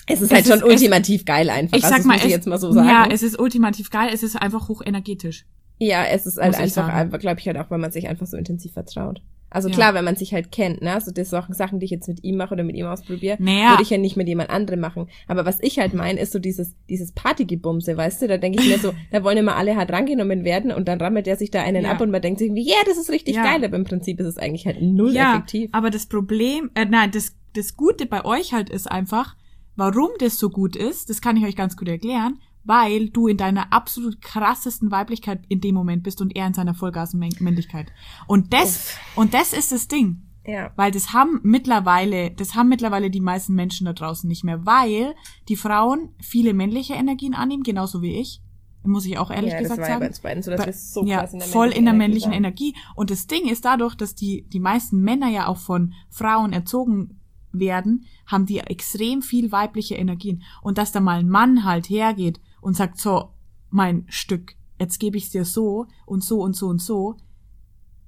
Es 0.06 0.20
ist 0.20 0.26
Es 0.30 0.32
halt 0.32 0.46
ist- 0.46 0.50
schon 0.50 0.58
es- 0.58 0.64
ultimativ 0.64 1.24
geil 1.24 1.50
einfach. 1.50 1.76
ich 1.78 1.84
also 1.84 1.96
sag 1.96 2.04
mal, 2.04 2.14
muss 2.14 2.22
ich 2.22 2.26
es, 2.30 2.36
jetzt 2.36 2.46
mal 2.46 2.58
so 2.58 2.72
sagen. 2.72 2.88
ja, 2.88 3.06
es 3.10 3.22
ist 3.22 3.38
ultimativ 3.38 3.90
geil, 3.90 4.10
es 4.12 4.22
ist 4.22 4.36
einfach 4.36 4.68
hochenergetisch. 4.68 5.46
Ja, 5.78 6.04
es 6.04 6.24
ist 6.26 6.36
halt 6.38 6.54
einfach, 6.56 6.86
einfach 6.88 7.18
glaube 7.18 7.40
ich 7.40 7.46
halt 7.48 7.56
auch, 7.58 7.68
weil 7.70 7.78
man 7.78 7.90
sich 7.90 8.06
einfach 8.08 8.26
so 8.26 8.36
intensiv 8.36 8.72
vertraut. 8.74 9.22
Also 9.54 9.68
Ja. 9.68 9.74
klar, 9.74 9.94
wenn 9.94 10.04
man 10.04 10.16
sich 10.16 10.34
halt 10.34 10.50
kennt, 10.52 10.82
ne, 10.82 10.92
also 10.92 11.10
das 11.12 11.30
Sachen, 11.30 11.54
Sachen, 11.54 11.78
die 11.78 11.84
ich 11.84 11.90
jetzt 11.92 12.08
mit 12.08 12.24
ihm 12.24 12.36
mache 12.36 12.54
oder 12.54 12.64
mit 12.64 12.74
ihm 12.76 12.86
ausprobiere, 12.86 13.36
Naja. 13.40 13.70
würde 13.70 13.82
ich 13.82 13.90
ja 13.90 13.98
nicht 13.98 14.16
mit 14.16 14.26
jemand 14.28 14.50
anderem 14.50 14.80
machen. 14.80 15.06
Aber 15.28 15.46
was 15.46 15.58
ich 15.62 15.78
halt 15.78 15.94
meine, 15.94 16.18
ist 16.20 16.32
so 16.32 16.38
dieses, 16.38 16.74
dieses 16.88 17.12
Partygebumse, 17.12 17.96
weißt 17.96 18.22
du, 18.22 18.28
da 18.28 18.36
denke 18.36 18.58
ich 18.60 18.66
mir 18.66 18.78
so, 18.78 18.92
da 19.12 19.22
wollen 19.24 19.38
immer 19.38 19.56
alle 19.56 19.76
hart 19.76 19.90
rangenommen 19.92 20.44
werden 20.44 20.72
und 20.72 20.88
dann 20.88 21.00
rammelt 21.00 21.26
der 21.26 21.36
sich 21.36 21.50
da 21.50 21.62
einen 21.62 21.84
Ja. 21.84 21.92
ab 21.92 22.00
und 22.00 22.10
man 22.10 22.20
denkt 22.20 22.38
sich 22.40 22.48
irgendwie, 22.48 22.68
ja, 22.68 22.76
das 22.84 22.98
ist 22.98 23.10
richtig 23.10 23.36
Ja. 23.36 23.44
geil, 23.44 23.64
aber 23.64 23.76
im 23.76 23.84
Prinzip 23.84 24.20
ist 24.20 24.26
es 24.26 24.38
eigentlich 24.38 24.66
halt 24.66 24.82
null 24.82 25.12
ja, 25.14 25.34
effektiv. 25.34 25.70
aber 25.72 25.90
das 25.90 26.06
Problem, 26.06 26.70
äh, 26.74 26.84
nein, 26.84 27.10
das, 27.12 27.34
das 27.54 27.76
Gute 27.76 28.06
bei 28.06 28.24
euch 28.24 28.52
halt 28.52 28.70
ist 28.70 28.90
einfach, 28.90 29.36
warum 29.76 30.10
das 30.18 30.38
so 30.38 30.50
gut 30.50 30.76
ist, 30.76 31.10
das 31.10 31.20
kann 31.20 31.36
ich 31.36 31.44
euch 31.44 31.56
ganz 31.56 31.76
gut 31.76 31.88
erklären, 31.88 32.38
weil 32.64 33.10
du 33.10 33.28
in 33.28 33.36
deiner 33.36 33.72
absolut 33.72 34.20
krassesten 34.20 34.90
Weiblichkeit 34.90 35.42
in 35.48 35.60
dem 35.60 35.74
Moment 35.74 36.02
bist 36.02 36.20
und 36.20 36.34
er 36.34 36.46
in 36.46 36.54
seiner 36.54 36.74
Vollgasmännlichkeit. 36.74 37.92
Und 38.26 38.52
das, 38.52 38.96
und 39.14 39.34
das 39.34 39.52
ist 39.52 39.72
das 39.72 39.88
Ding. 39.88 40.22
Ja. 40.46 40.72
Weil 40.76 40.90
das 40.90 41.12
haben 41.12 41.40
mittlerweile, 41.42 42.30
das 42.30 42.54
haben 42.54 42.68
mittlerweile 42.68 43.10
die 43.10 43.20
meisten 43.20 43.54
Menschen 43.54 43.86
da 43.86 43.92
draußen 43.94 44.28
nicht 44.28 44.44
mehr, 44.44 44.66
weil 44.66 45.14
die 45.48 45.56
Frauen 45.56 46.10
viele 46.20 46.52
männliche 46.52 46.94
Energien 46.94 47.34
annehmen, 47.34 47.62
genauso 47.62 48.02
wie 48.02 48.16
ich. 48.16 48.42
Muss 48.86 49.06
ich 49.06 49.16
auch 49.16 49.30
ehrlich 49.30 49.52
ja, 49.52 49.60
das 49.60 49.62
gesagt 49.62 49.80
war 49.80 49.88
ja 49.88 49.94
sagen. 49.94 50.00
bei 50.00 50.08
uns 50.08 50.20
beiden 50.20 50.42
so, 50.42 50.50
dass 50.50 50.60
Bei- 50.60 50.66
wir 50.66 50.72
so 50.74 51.04
ja, 51.06 51.20
krass 51.20 51.32
in 51.32 51.38
der 51.38 51.48
voll 51.48 51.70
in 51.70 51.86
der 51.86 51.94
männlichen 51.94 52.32
waren. 52.32 52.38
Energie. 52.38 52.74
Und 52.94 53.10
das 53.10 53.26
Ding 53.26 53.48
ist 53.48 53.64
dadurch, 53.64 53.94
dass 53.94 54.14
die, 54.14 54.46
die 54.52 54.60
meisten 54.60 55.00
Männer 55.00 55.30
ja 55.30 55.46
auch 55.46 55.56
von 55.56 55.94
Frauen 56.10 56.52
erzogen 56.52 57.18
werden, 57.50 58.04
haben 58.26 58.44
die 58.44 58.58
extrem 58.58 59.22
viel 59.22 59.52
weibliche 59.52 59.94
Energien. 59.94 60.42
Und 60.60 60.76
dass 60.76 60.92
da 60.92 61.00
mal 61.00 61.20
ein 61.20 61.30
Mann 61.30 61.64
halt 61.64 61.88
hergeht 61.88 62.40
und 62.64 62.74
sagt, 62.76 62.98
so, 62.98 63.30
mein 63.70 64.04
Stück, 64.08 64.54
jetzt 64.80 64.98
gebe 64.98 65.16
ich 65.16 65.30
dir 65.30 65.44
so 65.44 65.86
und 66.06 66.24
so 66.24 66.40
und 66.42 66.56
so 66.56 66.66
und 66.68 66.80
so, 66.80 67.16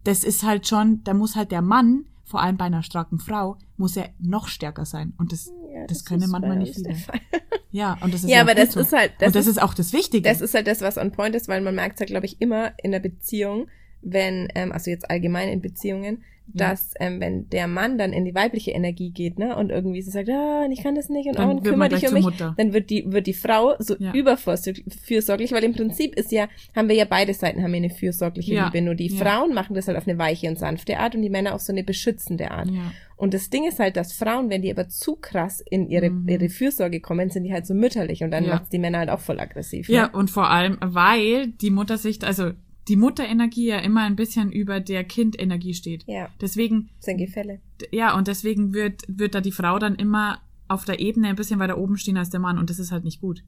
das 0.05 0.25
ist 0.25 0.43
halt 0.43 0.67
schon, 0.67 1.03
da 1.05 1.15
muss 1.15 1.37
halt 1.37 1.51
der 1.53 1.63
Mann, 1.63 2.07
vor 2.25 2.41
allem 2.43 2.57
bei 2.57 2.65
einer 2.65 2.83
starken 2.83 3.19
Frau, 3.19 3.57
muss 3.77 3.97
er 3.97 4.11
noch 4.19 4.49
stärker 4.49 4.85
sein. 4.85 5.13
Und 5.19 5.33
das, 5.33 5.47
Ja, 5.73 5.87
das 5.87 6.05
können 6.05 6.23
ist 6.23 6.31
manchmal 6.31 6.57
nicht 6.57 6.75
viele. 6.75 6.97
Ja, 7.73 7.99
und 8.01 8.15
das 8.15 8.25
ist 8.25 8.31
Ja, 8.31 8.41
aber 8.41 8.55
das 8.55 8.73
so. 8.73 8.81
ist 8.81 8.93
halt, 8.93 9.13
das 9.19 9.27
und 9.29 9.37
das 9.37 9.47
ist, 9.47 9.57
ist 9.59 9.63
auch 9.63 9.75
das 9.75 9.93
Wichtige. 9.93 10.27
das 10.27 10.41
ist 10.41 10.55
halt 10.55 10.67
das, 10.67 10.81
was 10.81 10.97
on 10.97 11.13
point 11.13 11.35
ist, 11.35 11.47
weil 11.47 11.61
man 11.61 11.75
merkt 11.75 12.01
halt, 12.01 12.09
glaube 12.09 12.25
ich, 12.25 12.41
immer 12.41 12.73
in 12.83 12.91
der 12.93 13.01
Beziehung, 13.01 13.67
wenn, 14.01 14.49
ähm, 14.55 14.73
also 14.73 14.91
jetzt 14.91 15.11
allgemein 15.11 15.51
in 15.51 15.61
Beziehungen. 15.61 16.23
Dass 16.55 16.95
ähm, 17.01 17.21
wenn 17.21 17.49
der 17.51 17.67
Mann 17.67 17.99
dann 17.99 18.13
in 18.13 18.25
die 18.25 18.35
weibliche 18.35 18.71
Energie 18.71 19.11
geht, 19.11 19.39
ne, 19.39 19.57
und 19.57 19.71
irgendwie 19.71 20.01
so 20.03 20.11
sagt, 20.11 20.29
ah, 20.31 20.67
ich 20.71 20.83
kann 20.83 20.95
das 20.95 21.09
nicht 21.09 21.29
und, 21.29 21.39
Dann 21.39 21.59
oh, 21.59 21.61
kümmere 21.61 21.89
dich 21.91 22.07
um 22.07 22.15
mich, 22.15 22.25
Mutter. 22.25 22.55
dann 22.57 22.73
wird 22.73 22.89
die 22.91 23.05
wird 23.13 23.27
die 23.27 23.35
Frau 23.35 23.75
so 23.79 23.95
Ja. 23.99 24.13
überfürsorglich, 24.13 25.53
weil 25.53 25.65
im 25.65 25.75
Prinzip 25.75 26.15
ist 26.15 26.33
ja, 26.33 26.49
haben 26.75 26.89
wir 26.89 26.97
ja 26.97 27.05
beide 27.05 27.35
Seiten 27.35 27.63
haben 27.63 27.73
wir 27.73 27.79
eine 27.79 27.91
fürsorgliche 27.91 28.55
Ja. 28.55 28.67
Liebe, 28.67 28.83
nur 28.85 28.95
die 28.95 29.09
Ja. 29.09 29.25
Frauen 29.25 29.55
machen 29.55 29.75
das 29.75 29.89
halt 29.89 29.97
auf 29.99 30.07
eine 30.09 30.19
weiche 30.19 30.49
und 30.49 30.59
sanfte 30.59 30.99
Art 30.99 31.15
und 31.15 31.23
die 31.23 31.31
Männer 31.31 31.55
auf 31.55 31.61
so 31.61 31.73
eine 31.73 31.85
beschützende 31.85 32.51
Art. 32.51 32.71
ja. 32.71 32.93
Und 33.19 33.33
das 33.33 33.49
Ding 33.49 33.67
ist 33.67 33.79
halt, 33.79 33.97
dass 33.97 34.13
Frauen, 34.13 34.51
wenn 34.51 34.61
die 34.61 34.71
aber 34.71 34.89
zu 34.91 35.17
krass 35.17 35.63
in 35.71 35.89
ihre, 35.89 36.11
Mhm. 36.11 36.29
ihre 36.29 36.51
Fürsorge 36.51 37.01
kommen, 37.01 37.31
sind 37.31 37.45
die 37.45 37.53
halt 37.55 37.67
so 37.67 37.73
mütterlich 37.73 38.23
und 38.23 38.31
dann 38.31 38.45
Ja. 38.45 38.55
macht's 38.57 38.69
die 38.69 38.79
Männer 38.79 38.99
halt 38.99 39.09
auch 39.09 39.21
voll 39.21 39.41
aggressiv. 39.41 39.89
Ja, 39.89 40.03
Ne? 40.09 40.11
und 40.13 40.31
vor 40.31 40.51
allem, 40.51 40.77
weil 40.83 41.47
die 41.47 41.71
Muttersicht, 41.71 42.25
also 42.25 42.51
die 42.89 42.97
Mutterenergie 42.97 43.67
ja 43.67 43.79
immer 43.79 44.03
ein 44.03 44.17
bisschen 44.17 44.53
über 44.53 44.81
der 44.81 45.05
Kindenergie 45.05 45.75
steht. 45.75 46.05
Ja, 46.07 46.29
Deswegen, 46.41 46.91
das 46.97 47.07
sind 47.07 47.19
Gefälle. 47.19 47.61
ja, 47.91 48.17
und 48.17 48.29
deswegen 48.29 48.73
wird, 48.73 49.03
wird 49.09 49.35
da 49.35 49.41
die 49.41 49.53
Frau 49.53 49.79
dann 49.79 49.97
immer 49.97 50.41
auf 50.69 50.85
der 50.85 51.01
Ebene 51.01 51.29
ein 51.29 51.37
bisschen 51.37 51.59
weiter 51.59 51.79
oben 51.79 51.97
stehen 51.97 52.17
als 52.17 52.31
der 52.31 52.41
Mann 52.41 52.59
und 52.59 52.71
das 52.71 52.79
ist 52.79 52.93
halt 52.93 53.05
nicht 53.05 53.21
gut. 53.21 53.43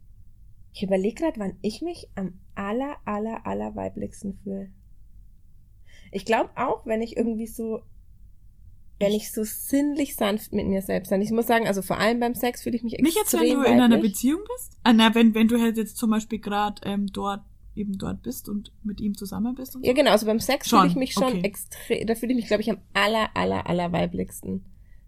Ich 0.73 0.83
überlege 0.83 1.23
gerade, 1.23 1.41
wann 1.41 1.57
ich 1.63 1.83
mich 1.83 2.09
am 2.15 2.35
aller, 2.55 2.97
aller, 3.05 3.47
aller 3.47 3.75
weiblichsten 3.75 4.35
fühle. 4.43 4.71
Ich 6.13 6.25
glaube 6.25 6.51
auch, 6.57 6.87
wenn 6.87 7.03
ich 7.03 7.17
irgendwie 7.17 7.47
so, 7.47 7.81
wenn 8.99 9.13
ich 9.13 9.33
so 9.33 9.43
sinnlich 9.45 10.17
sanft 10.17 10.53
mit 10.53 10.67
mir 10.67 10.83
selbst 10.83 11.11
bin. 11.11 11.21
Ich 11.23 11.31
muss 11.31 11.47
sagen, 11.47 11.67
also 11.67 11.83
vor 11.83 11.99
allem 11.99 12.21
beim 12.21 12.35
Sex 12.35 12.63
fühle 12.63 12.77
ich 12.77 12.83
mich 12.83 12.95
extrem 12.95 13.05
Nicht 13.07 13.17
jetzt, 13.17 13.33
wenn 13.33 13.49
du 13.55 13.63
in 13.63 13.81
einer 13.81 13.97
weiblich. 13.97 14.13
Beziehung 14.13 14.41
bist? 14.57 14.79
Ah, 14.85 14.93
na, 14.93 15.15
wenn, 15.15 15.35
wenn 15.35 15.49
du 15.49 15.61
halt 15.61 15.77
jetzt 15.77 15.97
zum 15.97 16.11
Beispiel 16.11 16.39
gerade 16.39 16.81
ähm, 16.85 17.07
dort 17.13 17.43
eben 17.79 17.97
dort 17.97 18.23
bist 18.23 18.49
und 18.49 18.73
mit 18.83 19.01
ihm 19.01 19.15
zusammen 19.15 19.55
bist 19.55 19.77
und 19.77 19.85
so. 19.85 19.89
Ja, 19.89 19.95
genau, 19.95 20.11
also 20.11 20.27
beim 20.27 20.41
Sex 20.41 20.69
fühle 20.69 20.87
ich 20.87 20.97
mich 20.97 21.13
schon 21.13 21.25
okay. 21.25 21.41
extrem, 21.43 22.07
da 22.07 22.15
fühle 22.15 22.33
ich 22.33 22.37
mich, 22.37 22.47
glaube 22.47 22.63
ich, 22.63 22.71
am 22.71 22.79
aller, 22.93 23.35
aller, 23.35 23.67
aller 23.67 23.93
weiblichsten. 23.93 24.65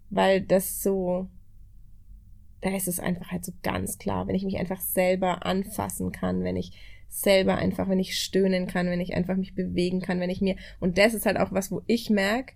Weil 0.09 0.41
das 0.41 0.81
so, 0.81 1.29
da 2.61 2.75
ist 2.75 2.87
es 2.87 2.99
einfach 2.99 3.31
halt 3.31 3.45
so 3.45 3.53
ganz 3.63 3.97
klar, 3.97 4.27
wenn 4.27 4.35
ich 4.35 4.43
mich 4.43 4.57
einfach 4.57 4.81
selber 4.81 5.45
anfassen 5.45 6.11
kann, 6.11 6.43
wenn 6.43 6.55
ich 6.55 6.73
selber 7.07 7.55
einfach, 7.55 7.89
wenn 7.89 7.99
ich 7.99 8.17
stöhnen 8.17 8.67
kann, 8.67 8.87
wenn 8.87 9.01
ich 9.01 9.13
einfach 9.13 9.35
mich 9.35 9.53
bewegen 9.53 10.01
kann, 10.01 10.19
wenn 10.19 10.29
ich 10.29 10.41
mir, 10.41 10.55
und 10.79 10.97
das 10.97 11.13
ist 11.13 11.25
halt 11.25 11.37
auch 11.37 11.51
was, 11.51 11.71
wo 11.71 11.81
ich 11.85 12.09
merke, 12.09 12.53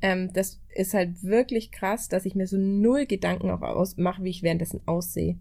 ähm, 0.00 0.32
das 0.32 0.60
ist 0.74 0.94
halt 0.94 1.22
wirklich 1.22 1.70
krass, 1.72 2.08
dass 2.08 2.24
ich 2.24 2.34
mir 2.34 2.46
so 2.46 2.56
null 2.56 3.06
Gedanken 3.06 3.50
auch 3.50 3.62
ausmache, 3.62 4.22
wie 4.22 4.30
ich 4.30 4.42
währenddessen 4.42 4.80
aussehe. 4.86 5.38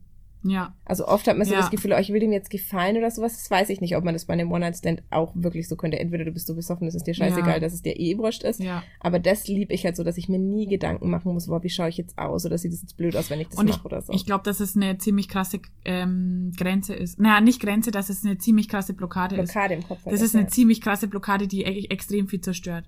Ja. 0.49 0.75
Also 0.85 1.07
oft 1.07 1.27
hat 1.27 1.37
man 1.37 1.45
so 1.45 1.53
Ja. 1.53 1.59
das 1.59 1.69
Gefühl, 1.69 1.93
oh, 1.93 1.99
ich 1.99 2.11
will 2.13 2.23
ihm 2.23 2.31
jetzt 2.31 2.49
gefallen 2.49 2.97
oder 2.97 3.11
sowas. 3.11 3.33
Das 3.33 3.49
weiß 3.51 3.69
ich 3.69 3.81
nicht, 3.81 3.95
ob 3.95 4.03
man 4.03 4.13
das 4.13 4.25
bei 4.25 4.33
einem 4.33 4.51
One-Night-Stand 4.51 5.03
auch 5.09 5.33
wirklich 5.35 5.67
so 5.67 5.75
könnte. 5.75 5.99
Entweder 5.99 6.25
du 6.25 6.31
bist 6.31 6.47
so 6.47 6.55
besoffen, 6.55 6.87
es 6.87 6.95
ist 6.95 7.05
dir 7.07 7.13
scheißegal, 7.13 7.55
Ja. 7.55 7.59
dass 7.59 7.73
es 7.73 7.81
dir 7.81 7.99
eh 7.99 8.17
wurscht 8.17 8.43
ist. 8.43 8.59
Ja. 8.59 8.83
Aber 8.99 9.19
das 9.19 9.47
lieb 9.47 9.71
ich 9.71 9.85
halt 9.85 9.95
so, 9.95 10.03
dass 10.03 10.17
ich 10.17 10.29
mir 10.29 10.39
nie 10.39 10.67
Gedanken 10.67 11.09
machen 11.09 11.33
muss, 11.33 11.47
boah, 11.47 11.63
wie 11.63 11.69
schaue 11.69 11.89
ich 11.89 11.97
jetzt 11.97 12.17
aus 12.17 12.45
oder 12.45 12.57
sieht 12.57 12.73
es 12.73 12.81
jetzt 12.81 12.97
blöd 12.97 13.15
aus, 13.15 13.29
wenn 13.29 13.39
ich 13.39 13.49
das 13.49 13.63
mache 13.63 13.85
oder 13.85 14.01
so. 14.01 14.13
Ich 14.13 14.25
glaube, 14.25 14.43
dass 14.43 14.59
es 14.59 14.75
eine 14.75 14.97
ziemlich 14.97 15.27
krasse 15.27 15.59
ähm, 15.85 16.51
Grenze 16.57 16.93
ist. 16.93 17.19
Naja, 17.19 17.41
nicht 17.41 17.59
Grenze, 17.61 17.91
dass 17.91 18.09
es 18.09 18.23
eine 18.25 18.37
ziemlich 18.37 18.69
krasse 18.69 18.93
Blockade, 18.93 19.35
ist. 19.35 19.51
Blockade 19.53 19.73
im 19.73 19.83
Kopf. 19.87 19.99
Das 20.05 20.21
ist 20.21 20.35
eine 20.35 20.47
ziemlich 20.47 20.81
krasse 20.81 21.07
Blockade, 21.07 21.47
die 21.47 21.63
e 21.63 21.85
extrem 21.89 22.27
viel 22.27 22.41
zerstört. 22.41 22.85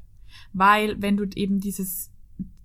Weil, 0.53 1.01
wenn 1.01 1.17
du 1.17 1.25
eben 1.35 1.59
dieses 1.59 2.11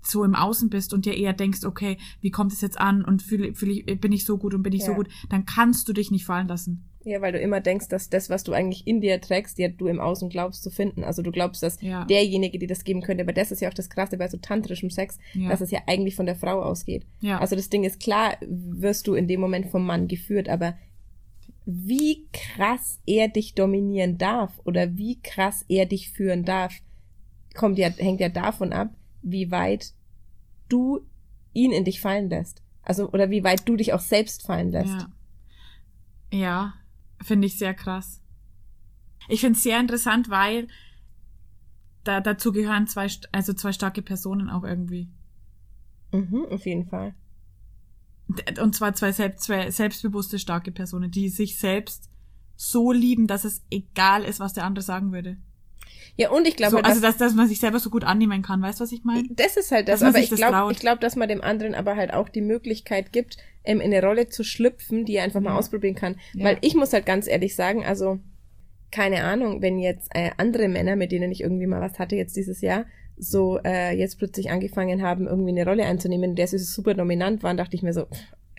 so 0.02 0.22
im 0.24 0.34
Außen 0.34 0.68
bist 0.68 0.92
und 0.92 1.06
dir 1.06 1.16
eher 1.16 1.32
denkst, 1.32 1.64
okay, 1.64 1.96
wie 2.20 2.30
kommt 2.30 2.52
es 2.52 2.60
jetzt 2.60 2.78
an 2.78 3.04
und 3.04 3.22
fühle, 3.22 3.54
fühle 3.54 3.72
ich, 3.72 4.00
bin 4.00 4.12
ich 4.12 4.26
so 4.26 4.36
gut 4.36 4.52
und 4.52 4.62
bin 4.62 4.72
ich 4.74 4.84
so 4.84 4.90
Ja. 4.90 4.96
gut, 4.98 5.08
dann 5.30 5.46
kannst 5.46 5.88
du 5.88 5.94
dich 5.94 6.10
nicht 6.10 6.26
fallen 6.26 6.46
lassen. 6.46 6.84
Ja, 7.06 7.20
weil 7.22 7.32
du 7.32 7.38
immer 7.38 7.60
denkst, 7.60 7.88
dass 7.88 8.08
das, 8.10 8.28
was 8.30 8.44
du 8.44 8.52
eigentlich 8.52 8.86
in 8.86 9.00
dir 9.00 9.20
trägst, 9.20 9.58
ja 9.58 9.68
du 9.68 9.86
im 9.88 10.00
Außen 10.00 10.28
glaubst 10.30 10.62
zu 10.62 10.70
finden. 10.70 11.04
Also 11.04 11.22
du 11.22 11.30
glaubst, 11.32 11.62
dass 11.62 11.80
Ja. 11.82 12.04
derjenige 12.06 12.58
dir 12.58 12.68
das 12.68 12.84
geben 12.84 13.02
könnte. 13.02 13.22
Aber 13.24 13.32
das 13.34 13.50
ist 13.50 13.60
ja 13.60 13.68
auch 13.68 13.74
das 13.74 13.90
Krasse 13.90 14.16
bei 14.18 14.28
so 14.28 14.36
tantrischem 14.38 14.90
Sex, 14.90 15.18
Ja. 15.34 15.48
dass 15.50 15.60
es 15.62 15.70
ja 15.70 15.80
eigentlich 15.86 16.16
von 16.16 16.26
der 16.26 16.36
Frau 16.36 16.62
ausgeht. 16.62 17.04
Ja. 17.20 17.38
Also 17.40 17.56
das 17.56 17.68
Ding 17.70 17.84
ist 17.84 18.00
klar, 18.00 18.36
wirst 18.46 19.06
du 19.06 19.14
in 19.14 19.26
dem 19.28 19.40
Moment 19.40 19.66
vom 19.66 19.84
Mann 19.86 20.06
geführt, 20.08 20.48
aber 20.50 20.74
wie 21.66 22.26
krass 22.32 23.00
er 23.06 23.28
dich 23.28 23.54
dominieren 23.54 24.18
darf 24.18 24.60
oder 24.64 24.96
wie 24.96 25.18
krass 25.22 25.64
er 25.68 25.86
dich 25.86 26.10
führen 26.10 26.44
darf, 26.44 26.74
kommt 27.54 27.78
ja, 27.78 27.88
hängt 27.88 28.20
ja 28.20 28.28
davon 28.28 28.72
ab, 28.72 28.90
wie 29.24 29.50
weit 29.50 29.92
du 30.68 31.00
ihn 31.52 31.72
in 31.72 31.84
dich 31.84 32.00
fallen 32.00 32.28
lässt. 32.28 32.62
Also, 32.82 33.10
oder 33.10 33.30
wie 33.30 33.44
weit 33.44 33.68
du 33.68 33.76
dich 33.76 33.92
auch 33.92 34.00
selbst 34.00 34.42
fallen 34.42 34.70
lässt. 34.70 35.06
Ja, 36.30 36.38
ja 36.38 36.74
finde 37.22 37.46
ich 37.46 37.58
sehr 37.58 37.74
krass. 37.74 38.20
Ich 39.28 39.40
finde 39.40 39.56
es 39.56 39.62
sehr 39.62 39.80
interessant, 39.80 40.28
weil 40.28 40.68
da 42.04 42.20
dazu 42.20 42.52
gehören 42.52 42.86
zwei, 42.86 43.08
also 43.32 43.54
zwei 43.54 43.72
starke 43.72 44.02
Personen 44.02 44.50
auch 44.50 44.64
irgendwie. 44.64 45.08
Mhm, 46.12 46.46
auf 46.50 46.66
jeden 46.66 46.86
Fall. 46.86 47.14
Und 48.60 48.74
zwar 48.74 48.94
zwei, 48.94 49.12
selbst, 49.12 49.44
zwei 49.44 49.70
selbstbewusste, 49.70 50.38
starke 50.38 50.70
Personen, 50.70 51.10
die 51.10 51.28
sich 51.28 51.58
selbst 51.58 52.10
so 52.56 52.92
lieben, 52.92 53.26
dass 53.26 53.44
es 53.44 53.64
egal 53.70 54.22
ist, 54.24 54.40
was 54.40 54.52
der 54.52 54.64
andere 54.64 54.82
sagen 54.82 55.12
würde. 55.12 55.36
Ja, 56.16 56.30
und 56.30 56.46
ich 56.46 56.56
glaube, 56.56 56.72
So, 56.72 56.76
halt, 56.76 56.86
also, 56.86 57.00
dass, 57.00 57.16
dass, 57.16 57.34
man 57.34 57.48
sich 57.48 57.60
selber 57.60 57.78
so 57.78 57.90
gut 57.90 58.04
annehmen 58.04 58.42
kann. 58.42 58.62
Weißt 58.62 58.80
du, 58.80 58.84
was 58.84 58.92
ich 58.92 59.04
meine? 59.04 59.28
das 59.30 59.56
ist 59.56 59.70
halt 59.72 59.88
das, 59.88 60.00
dass 60.00 60.08
aber 60.08 60.18
ich 60.18 60.30
glaube, 60.30 60.72
ich 60.72 60.78
glaube, 60.78 61.00
dass 61.00 61.16
man 61.16 61.28
dem 61.28 61.42
anderen 61.42 61.74
aber 61.74 61.96
halt 61.96 62.12
auch 62.12 62.28
die 62.28 62.40
Möglichkeit 62.40 63.12
gibt, 63.12 63.36
ähm, 63.64 63.80
in 63.80 63.92
eine 63.92 64.04
Rolle 64.04 64.28
zu 64.28 64.44
schlüpfen, 64.44 65.04
die 65.04 65.16
er 65.16 65.24
einfach 65.24 65.40
mal 65.40 65.50
Ja. 65.50 65.56
ausprobieren 65.58 65.94
kann. 65.94 66.16
Ja. 66.34 66.44
Weil 66.44 66.58
ich 66.60 66.74
muss 66.74 66.92
halt 66.92 67.06
ganz 67.06 67.26
ehrlich 67.26 67.56
sagen, 67.56 67.84
also 67.84 68.18
keine 68.90 69.24
Ahnung, 69.24 69.60
wenn 69.60 69.78
jetzt 69.78 70.08
äh, 70.14 70.30
andere 70.36 70.68
Männer, 70.68 70.94
mit 70.96 71.10
denen 71.10 71.32
ich 71.32 71.40
irgendwie 71.40 71.66
mal 71.66 71.80
was 71.80 71.98
hatte 71.98 72.14
jetzt 72.14 72.36
dieses 72.36 72.60
Jahr, 72.60 72.86
so 73.16 73.58
äh, 73.64 73.96
jetzt 73.96 74.18
plötzlich 74.18 74.50
angefangen 74.50 75.02
haben, 75.02 75.26
irgendwie 75.26 75.50
eine 75.50 75.64
Rolle 75.64 75.84
einzunehmen, 75.84 76.30
in 76.30 76.36
der 76.36 76.46
so 76.48 76.58
super 76.58 76.94
dominant 76.94 77.42
waren, 77.42 77.56
dachte 77.56 77.74
ich 77.76 77.82
mir 77.82 77.92
so, 77.92 78.06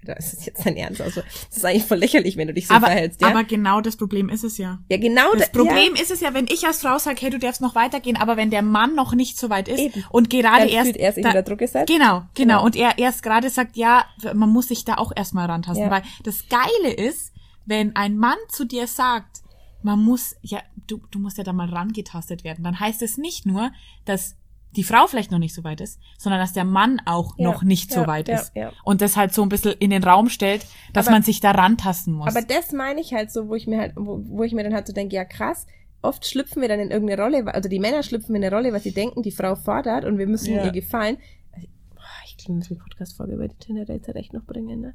Alter, 0.08 0.20
ist 0.20 0.34
das 0.34 0.46
jetzt 0.46 0.66
dein 0.66 0.76
Ernst? 0.78 1.02
Also, 1.02 1.22
das 1.50 1.58
ist 1.58 1.66
eigentlich 1.66 1.86
voll 1.86 1.98
lächerlich, 1.98 2.38
wenn 2.38 2.48
du 2.48 2.54
dich 2.54 2.68
so 2.68 2.74
aber, 2.74 2.88
verhältst, 2.88 3.22
ja? 3.22 3.28
aber 3.30 3.44
genau 3.44 3.82
das 3.82 3.98
Problem 3.98 4.30
ist 4.30 4.44
es 4.44 4.58
ja. 4.58 4.80
ja, 4.90 4.98
genau 4.98 5.32
Das 5.34 5.52
da- 5.52 5.58
Problem 5.60 5.96
ja, 5.96 6.02
ist 6.02 6.12
es 6.12 6.20
ja, 6.22 6.34
wenn 6.34 6.46
ich 6.48 6.66
als 6.66 6.82
Frau 6.82 6.98
sage, 6.98 7.18
hey, 7.22 7.30
du 7.30 7.40
darfst 7.40 7.62
noch 7.62 7.76
weitergehen, 7.76 8.18
aber 8.18 8.38
wenn 8.38 8.50
der 8.52 8.62
Mann 8.62 8.96
noch 8.96 9.14
nicht 9.14 9.38
so 9.40 9.50
weit 9.50 9.68
ist 9.68 9.80
Eben. 9.80 10.04
und 10.10 10.30
gerade 10.30 10.60
dann 10.66 10.70
erst 10.70 10.86
fühlt 10.86 10.98
er 10.98 11.12
sich 11.14 11.24
da- 11.24 11.30
unter 11.30 11.44
Druck 11.44 11.60
gesetzt. 11.60 11.88
Genau, 11.88 12.24
genau. 12.34 12.56
Genau. 12.56 12.64
Und 12.66 12.76
er 12.76 12.98
erst 12.98 13.24
gerade 13.24 13.50
sagt, 13.50 13.76
ja, 13.76 14.06
man 14.34 14.50
muss 14.50 14.68
sich 14.68 14.86
da 14.86 14.96
auch 14.96 15.12
erstmal 15.16 15.48
rantasten. 15.48 15.86
Ja. 15.86 15.92
Weil 15.92 16.04
das 16.24 16.48
Geile 16.48 16.94
ist, 16.94 17.32
wenn 17.66 17.96
ein 17.96 18.18
Mann 18.18 18.38
zu 18.50 18.66
dir 18.66 18.86
sagt, 18.88 19.42
man 19.82 20.00
muss, 20.04 20.36
ja, 20.42 20.60
du, 20.88 21.02
du 21.12 21.20
musst 21.20 21.38
ja 21.38 21.44
da 21.44 21.54
mal 21.54 21.70
rangetastet 21.70 22.44
werden, 22.44 22.64
dann 22.64 22.80
heißt 22.80 23.02
es 23.02 23.18
nicht 23.18 23.46
nur, 23.46 23.72
dass 24.06 24.36
die 24.76 24.84
Frau 24.84 25.08
vielleicht 25.08 25.32
noch 25.32 25.40
nicht 25.40 25.54
so 25.56 25.64
weit 25.64 25.82
ist, 25.82 26.00
sondern 26.18 26.40
dass 26.42 26.54
der 26.54 26.66
Mann 26.66 27.02
auch 27.06 27.38
Ja, 27.38 27.46
noch 27.50 27.64
nicht 27.64 27.92
so 27.92 28.02
ja, 28.02 28.08
weit 28.08 28.28
ja, 28.28 28.36
ist. 28.40 28.52
Und 28.84 29.02
das 29.02 29.16
halt 29.18 29.34
so 29.34 29.42
ein 29.42 29.50
bisschen 29.50 29.74
in 29.80 29.90
den 29.90 30.04
Raum 30.04 30.30
stellt, 30.30 30.66
dass 30.94 31.08
Aber- 31.08 31.16
man 31.16 31.24
sich 31.24 31.40
da 31.40 31.52
rantasten 31.52 32.14
muss. 32.14 32.28
Aber 32.36 32.46
das 32.46 32.72
meine 32.72 33.02
ich 33.02 33.14
halt 33.14 33.32
so, 33.32 33.48
wo 33.48 33.56
ich 33.56 33.68
mir 33.68 33.80
halt, 33.80 33.94
wo, 33.96 34.22
wo 34.26 34.44
ich 34.44 34.54
mir 34.54 34.64
dann 34.64 34.74
halt 34.74 34.88
so 34.88 34.94
denke, 34.94 35.16
ja 35.16 35.26
krass, 35.26 35.66
oft 36.02 36.26
schlüpfen 36.26 36.62
wir 36.62 36.70
dann 36.70 36.80
in 36.80 36.92
irgendeine 36.92 37.22
Rolle, 37.22 37.54
also 37.54 37.68
die 37.70 37.80
Männer 37.80 38.04
schlüpfen 38.04 38.36
in 38.36 38.44
eine 38.44 38.54
Rolle, 38.56 38.74
was 38.74 38.84
sie 38.84 38.94
denken, 38.94 39.24
die 39.24 39.32
Frau 39.32 39.56
fordert 39.56 40.06
und 40.06 40.18
wir 40.18 40.28
müssen 40.28 40.54
ihr 40.54 40.72
gefallen. 40.72 41.18
Ich 41.58 42.38
glaube, 42.38 42.50
wir 42.50 42.56
müssen 42.56 42.74
die 42.76 42.80
Podcast-Folge 42.80 43.34
über 43.34 43.48
die 43.48 43.56
Tinder-Dates 43.58 44.08
halt 44.08 44.18
echt 44.18 44.34
noch 44.34 44.44
bringen, 44.46 44.82
ne? 44.82 44.94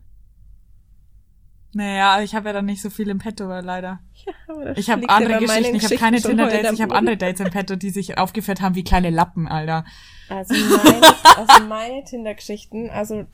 Naja, 1.72 2.20
ich 2.22 2.34
habe 2.34 2.48
ja 2.48 2.52
dann 2.52 2.66
nicht 2.66 2.82
so 2.82 2.90
viel 2.90 3.08
im 3.08 3.18
Petto, 3.18 3.46
leider. 3.46 4.00
Ja, 4.14 4.32
aber 4.48 4.76
Ich 4.76 4.90
habe 4.90 5.08
andere 5.08 5.38
Geschichten, 5.38 5.74
ich 5.74 5.84
habe 5.84 5.96
keine 5.96 6.20
Tinder-Dates, 6.20 6.72
ich 6.72 6.82
habe 6.82 6.94
andere 6.94 7.16
Dates 7.16 7.40
im 7.40 7.50
Petto, 7.50 7.76
die 7.76 7.90
sich 7.90 8.18
aufgeführt 8.18 8.60
haben 8.60 8.74
wie 8.74 8.84
kleine 8.84 9.10
Lappen, 9.10 9.48
Alter. 9.48 9.84
Also 10.28 10.54
meine, 10.54 11.14
also 11.36 11.64
meine 11.68 12.04
Tinder-Geschichten, 12.04 12.90
also 12.90 13.26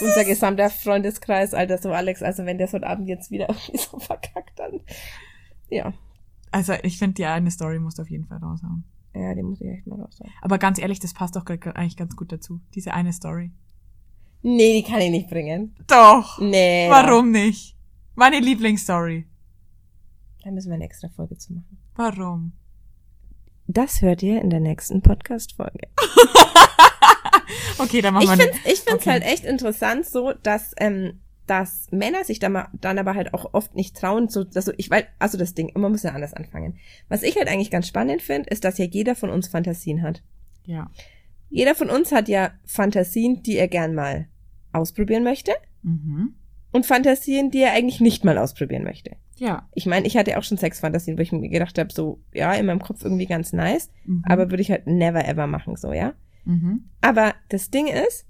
unser 0.00 0.24
gesamter 0.24 0.70
Freundeskreis, 0.70 1.54
Alter, 1.54 1.78
so 1.78 1.92
Alex, 1.92 2.22
also 2.22 2.44
wenn 2.44 2.58
der 2.58 2.68
so 2.68 2.74
heute 2.74 2.86
Abend 2.86 3.08
jetzt 3.08 3.30
wieder 3.30 3.48
irgendwie 3.48 3.78
so 3.78 3.98
verkackt, 3.98 4.58
dann 4.58 4.80
ja. 5.68 5.92
Also 6.52 6.74
ich 6.82 6.98
finde, 6.98 7.14
die 7.14 7.26
eine 7.26 7.50
Story 7.50 7.78
musst 7.78 7.98
du 7.98 8.02
auf 8.02 8.10
jeden 8.10 8.26
Fall 8.26 8.38
raushauen. 8.38 8.84
Ja, 9.14 9.34
den 9.34 9.46
muss 9.46 9.60
ich 9.60 9.68
echt 9.68 9.86
mal 9.86 10.00
raus 10.00 10.16
sagen. 10.16 10.30
Aber 10.42 10.58
ganz 10.58 10.78
ehrlich, 10.78 11.00
das 11.00 11.14
passt 11.14 11.36
doch 11.36 11.46
eigentlich 11.46 11.96
ganz 11.96 12.16
gut 12.16 12.32
dazu. 12.32 12.60
Diese 12.74 12.92
eine 12.92 13.12
Story. 13.12 13.50
Nee, 14.48 14.80
die 14.80 14.88
kann 14.88 15.00
ich 15.00 15.10
nicht 15.10 15.28
bringen. 15.28 15.74
Doch. 15.88 16.38
Nee. 16.38 16.86
Warum 16.88 17.32
nicht? 17.32 17.74
Meine 18.14 18.38
Lieblingsstory. 18.38 19.26
Da 20.44 20.52
müssen 20.52 20.68
wir 20.68 20.74
eine 20.76 20.84
extra 20.84 21.08
Folge 21.08 21.36
zu 21.36 21.52
machen. 21.54 21.78
Warum? 21.96 22.52
Das 23.66 24.02
hört 24.02 24.22
ihr 24.22 24.40
in 24.40 24.50
der 24.50 24.60
nächsten 24.60 25.02
Podcast-Folge. 25.02 25.88
Okay, 27.78 28.00
dann 28.00 28.14
machen 28.14 28.24
Ich 28.24 28.30
wir 28.30 28.36
finde 28.38 28.52
eine. 28.64 28.72
ich 28.72 28.80
find's 28.80 29.02
Okay. 29.02 29.10
halt 29.10 29.22
echt 29.24 29.44
interessant 29.44 30.06
so, 30.06 30.32
dass, 30.42 30.72
ähm, 30.78 31.20
dass 31.46 31.88
Männer 31.90 32.24
sich 32.24 32.38
dann, 32.38 32.52
mal, 32.52 32.68
dann 32.72 32.98
aber 32.98 33.14
halt 33.14 33.34
auch 33.34 33.52
oft 33.52 33.74
nicht 33.74 33.96
trauen, 33.96 34.28
so, 34.28 34.44
dass 34.44 34.64
so, 34.64 34.72
ich 34.78 34.90
weiß, 34.90 35.04
also 35.18 35.36
das 35.38 35.54
Ding, 35.54 35.70
man 35.74 35.92
muss 35.92 36.02
ja 36.02 36.12
anders 36.12 36.32
anfangen. 36.34 36.78
Was 37.08 37.22
ich 37.22 37.36
halt 37.36 37.48
eigentlich 37.48 37.70
ganz 37.70 37.86
spannend 37.86 38.22
finde, 38.22 38.48
ist, 38.50 38.64
dass 38.64 38.78
ja 38.78 38.86
jeder 38.86 39.14
von 39.14 39.30
uns 39.30 39.48
Fantasien 39.48 40.02
hat. 40.02 40.22
Ja. 40.64 40.90
Jeder 41.50 41.74
von 41.74 41.90
uns 41.90 42.12
hat 42.12 42.28
ja 42.28 42.52
Fantasien, 42.64 43.42
die 43.42 43.56
er 43.58 43.68
gern 43.68 43.94
mal 43.94 44.26
ausprobieren 44.76 45.24
möchte 45.24 45.52
Mhm. 45.82 46.34
und 46.72 46.86
Fantasien, 46.86 47.50
die 47.50 47.60
er 47.62 47.72
eigentlich 47.72 48.00
nicht 48.00 48.24
mal 48.24 48.38
ausprobieren 48.38 48.84
möchte. 48.84 49.12
Ja. 49.38 49.68
Ich 49.74 49.86
meine, 49.86 50.06
ich 50.06 50.16
hatte 50.16 50.36
auch 50.38 50.42
schon 50.42 50.58
Sexfantasien, 50.58 51.18
wo 51.18 51.22
ich 51.22 51.32
mir 51.32 51.48
gedacht 51.48 51.78
habe, 51.78 51.92
so, 51.92 52.20
ja, 52.32 52.52
in 52.54 52.66
meinem 52.66 52.80
Kopf 52.80 53.04
irgendwie 53.04 53.26
ganz 53.26 53.52
nice, 53.52 53.90
Mhm. 54.04 54.22
aber 54.26 54.50
würde 54.50 54.62
ich 54.62 54.70
halt 54.70 54.86
never 54.86 55.26
ever 55.26 55.46
machen, 55.46 55.76
so, 55.76 55.92
ja. 55.92 56.14
Mhm. 56.44 56.84
Aber 57.00 57.34
das 57.50 57.70
Ding 57.70 57.86
ist, 57.86 58.24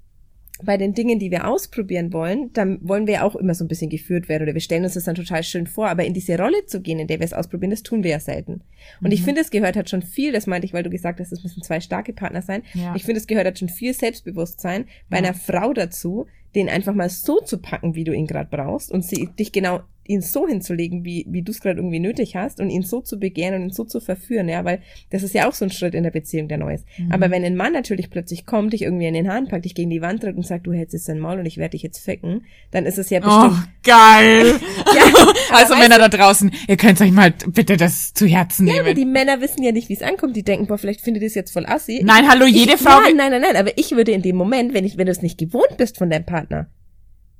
bei 0.63 0.75
den 0.75 0.95
Dingen, 0.95 1.19
die 1.19 1.29
wir 1.29 1.47
ausprobieren 1.47 2.11
wollen, 2.13 2.51
dann 2.53 2.79
wollen 2.81 3.05
wir 3.05 3.23
auch 3.23 3.35
immer 3.35 3.53
so 3.53 3.63
ein 3.63 3.67
bisschen 3.67 3.91
geführt 3.91 4.27
werden 4.27 4.41
oder 4.41 4.55
wir 4.55 4.59
stellen 4.61 4.85
uns 4.85 4.95
das 4.95 5.03
dann 5.03 5.13
total 5.13 5.43
schön 5.43 5.67
vor, 5.67 5.87
aber 5.87 6.03
in 6.03 6.15
diese 6.15 6.35
Rolle 6.35 6.65
zu 6.65 6.81
gehen, 6.81 6.97
in 6.97 7.05
der 7.05 7.19
wir 7.19 7.25
es 7.25 7.33
ausprobieren, 7.33 7.69
das 7.69 7.83
tun 7.83 8.03
wir 8.03 8.09
ja 8.09 8.19
selten. 8.19 8.63
Und 8.99 9.11
ich 9.13 9.21
Mhm. 9.21 9.25
finde, 9.25 9.41
es 9.41 9.51
gehört 9.51 9.75
halt 9.75 9.87
schon 9.87 10.01
viel, 10.01 10.31
das 10.31 10.47
meinte 10.47 10.65
ich, 10.65 10.73
weil 10.73 10.81
du 10.81 10.89
gesagt 10.89 11.19
hast, 11.19 11.31
es 11.31 11.43
müssen 11.43 11.61
zwei 11.61 11.79
starke 11.79 12.11
Partner 12.11 12.41
sein. 12.41 12.63
Ja. 12.73 12.95
Ich 12.95 13.03
finde, 13.03 13.19
es 13.19 13.27
gehört 13.27 13.45
halt 13.45 13.59
schon 13.59 13.69
viel 13.69 13.93
Selbstbewusstsein 13.93 14.85
bei 15.11 15.17
Ja. 15.19 15.25
einer 15.25 15.33
Frau 15.35 15.73
dazu, 15.73 16.25
den 16.55 16.69
einfach 16.69 16.93
mal 16.93 17.09
so 17.09 17.39
zu 17.39 17.59
packen, 17.59 17.95
wie 17.95 18.03
du 18.03 18.13
ihn 18.13 18.27
gerade 18.27 18.49
brauchst 18.49 18.91
und 18.91 19.03
sie, 19.03 19.27
dich 19.37 19.51
genau 19.51 19.81
ihn 20.07 20.21
so 20.21 20.47
hinzulegen, 20.47 21.03
wie, 21.05 21.25
wie 21.29 21.41
du 21.41 21.51
es 21.51 21.59
gerade 21.61 21.79
irgendwie 21.79 21.99
nötig 21.99 22.35
hast 22.35 22.59
und 22.59 22.69
ihn 22.69 22.81
so 22.83 23.01
zu 23.01 23.19
begehren 23.19 23.55
und 23.55 23.61
ihn 23.63 23.69
so 23.73 23.83
zu 23.83 23.99
verführen, 23.99 24.49
ja, 24.49 24.63
weil 24.65 24.81
das 25.09 25.23
ist 25.23 25.33
ja 25.33 25.47
auch 25.47 25.53
so 25.53 25.65
ein 25.65 25.71
Schritt 25.71 25.93
in 25.93 26.03
der 26.03 26.11
Beziehung, 26.11 26.47
der 26.47 26.57
neu 26.57 26.73
ist. 26.75 26.85
Mhm. 26.97 27.11
Aber 27.11 27.29
wenn 27.31 27.43
ein 27.43 27.55
Mann 27.55 27.73
natürlich 27.73 28.09
plötzlich 28.09 28.45
kommt, 28.45 28.73
dich 28.73 28.83
irgendwie 28.83 29.05
in 29.07 29.13
den 29.13 29.29
Haaren 29.29 29.47
packt, 29.47 29.65
dich 29.65 29.75
gegen 29.75 29.89
die 29.89 30.01
Wand 30.01 30.23
drückt 30.23 30.37
und 30.37 30.45
sagt, 30.45 30.65
du 30.67 30.73
hältst 30.73 30.93
jetzt 30.93 31.09
dein 31.09 31.19
Maul 31.19 31.39
und 31.39 31.45
ich 31.45 31.57
werde 31.57 31.71
dich 31.71 31.83
jetzt 31.83 31.99
ficken, 31.99 32.45
dann 32.71 32.85
ist 32.85 32.97
es 32.97 33.09
ja 33.09 33.19
Oh, 33.23 33.49
bestimmt. 33.49 33.69
geil. 33.83 34.55
Ja, 34.95 35.03
also 35.51 35.75
Männer 35.75 35.97
da 35.99 36.07
draußen, 36.09 36.51
ihr 36.67 36.77
könnt 36.77 36.99
euch 37.01 37.11
mal 37.11 37.31
bitte 37.53 37.77
das 37.77 38.13
zu 38.13 38.25
Herzen 38.25 38.67
Ja, 38.67 38.75
aber 38.75 38.83
nehmen. 38.85 38.95
die 38.95 39.05
Männer 39.05 39.41
wissen 39.41 39.61
ja 39.63 39.71
nicht, 39.71 39.89
wie 39.89 39.93
es 39.93 40.01
ankommt. 40.01 40.35
Die 40.35 40.43
denken, 40.43 40.67
boah, 40.67 40.77
vielleicht 40.77 41.01
findet 41.01 41.21
ihr 41.23 41.27
es 41.27 41.35
jetzt 41.35 41.51
voll 41.51 41.65
assi. 41.65 42.01
Nein, 42.03 42.27
hallo, 42.29 42.45
jede 42.45 42.73
ich, 42.75 42.79
Frau. 42.81 43.01
Nein, 43.01 43.15
nein, 43.17 43.31
nein, 43.31 43.41
nein. 43.41 43.55
Aber 43.57 43.77
ich 43.77 43.91
würde 43.91 44.11
in 44.13 44.21
dem 44.21 44.35
Moment, 44.37 44.73
wenn 44.73 44.85
ich, 44.85 44.97
wenn 44.97 45.05
du 45.05 45.11
es 45.11 45.21
nicht 45.21 45.37
gewohnt 45.37 45.77
bist 45.77 45.97
von 45.97 46.09
deinem 46.09 46.25
Partner 46.25 46.67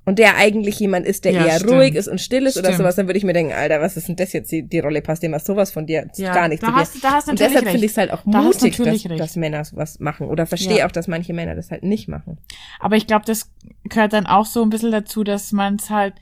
und 0.08 0.20
der 0.20 0.38
eigentlich 0.38 0.80
jemand 0.80 1.06
ist, 1.06 1.26
der 1.26 1.34
Ja, 1.34 1.46
eher 1.46 1.60
stimmt. 1.60 1.74
ruhig 1.74 1.94
ist 1.96 2.08
und 2.08 2.22
still 2.22 2.46
ist 2.46 2.56
oder 2.56 2.68
Stimmt. 2.70 2.78
sowas, 2.78 2.96
dann 2.96 3.08
würde 3.08 3.18
ich 3.18 3.26
mir 3.26 3.34
denken, 3.34 3.52
Alter, 3.52 3.82
was 3.82 3.98
ist 3.98 4.08
denn 4.08 4.16
das 4.16 4.32
jetzt? 4.32 4.50
Die, 4.54 4.64
die 4.64 4.80
Rolle 4.80 5.02
passt 5.02 5.22
immer 5.26 5.38
sowas 5.40 5.70
von 5.70 5.86
dir 5.86 6.08
Ja, 6.16 6.34
gar 6.34 6.48
nicht 6.48 6.64
da 6.64 6.68
zu 6.68 6.74
hast 6.76 7.04
da 7.04 7.12
hast 7.12 7.28
und 7.28 7.38
deshalb 7.42 7.68
finde 7.68 7.86
ich 7.86 7.92
es 7.92 7.98
halt 7.98 8.12
auch 8.12 8.24
Da 8.26 8.42
mutig, 8.42 8.78
dass, 8.78 9.04
dass 9.04 9.36
Männer 9.36 9.66
sowas 9.66 10.00
machen. 10.00 10.28
Oder 10.30 10.46
verstehe 10.48 10.78
Ja. 10.78 10.88
auch, 10.88 10.92
dass 10.94 11.10
manche 11.10 11.34
Männer 11.34 11.56
das 11.56 11.72
halt 11.72 11.84
nicht 11.84 12.08
machen. 12.08 12.38
Aber 12.80 12.96
ich 12.96 13.06
glaube, 13.06 13.26
das 13.26 13.52
gehört 13.84 14.14
dann 14.14 14.28
auch 14.28 14.46
so 14.46 14.64
ein 14.64 14.70
bisschen 14.70 14.94
dazu, 14.94 15.26
dass 15.26 15.52
man 15.52 15.76
es 15.76 15.90
halt. 15.90 16.14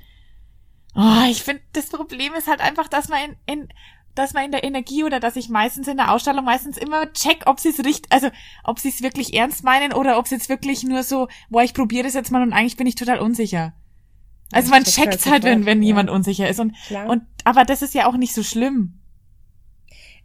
Oh, 0.96 1.30
ich 1.30 1.44
finde, 1.44 1.62
das 1.74 1.86
Problem 1.90 2.34
ist 2.36 2.48
halt 2.48 2.62
einfach, 2.62 2.88
dass 2.88 3.08
man 3.10 3.20
in, 3.46 3.60
in 3.62 3.70
dass 4.16 4.34
man 4.34 4.46
in 4.46 4.52
der 4.52 4.64
Energie 4.64 5.04
oder 5.04 5.20
dass 5.20 5.36
ich 5.36 5.50
meistens 5.50 5.88
in 5.88 5.98
der 5.98 6.12
Ausstellung 6.12 6.46
meistens 6.46 6.78
immer 6.78 7.12
check, 7.14 7.44
ob 7.46 7.60
sie 7.60 7.70
es 7.70 7.84
richtig, 7.84 8.12
also 8.12 8.30
ob 8.64 8.80
sie 8.80 8.90
es 8.90 9.04
wirklich 9.04 9.34
ernst 9.34 9.64
meinen 9.64 9.94
oder 9.94 10.18
ob 10.18 10.26
es 10.26 10.32
jetzt 10.32 10.50
wirklich 10.50 10.84
nur 10.84 11.04
so, 11.04 11.28
boah, 11.50 11.64
ich 11.64 11.74
probiere 11.74 12.06
das 12.06 12.14
jetzt 12.14 12.32
mal 12.32 12.42
und 12.42 12.54
eigentlich 12.54 12.78
bin 12.78 12.88
ich 12.88 12.96
total 12.96 13.20
unsicher. 13.20 13.74
Also 14.52 14.70
man 14.70 14.84
checkt 14.84 15.26
halt, 15.26 15.44
wenn, 15.44 15.66
wenn 15.66 15.82
jemand 15.82 16.10
unsicher 16.10 16.48
ist. 16.48 16.60
Und, 16.60 16.76
Klar. 16.88 17.10
und, 17.10 17.24
aber 17.44 17.66
das 17.66 17.82
ist 17.82 17.94
ja 17.94 18.08
auch 18.08 18.16
nicht 18.16 18.34
so 18.34 18.44
schlimm. 18.44 19.00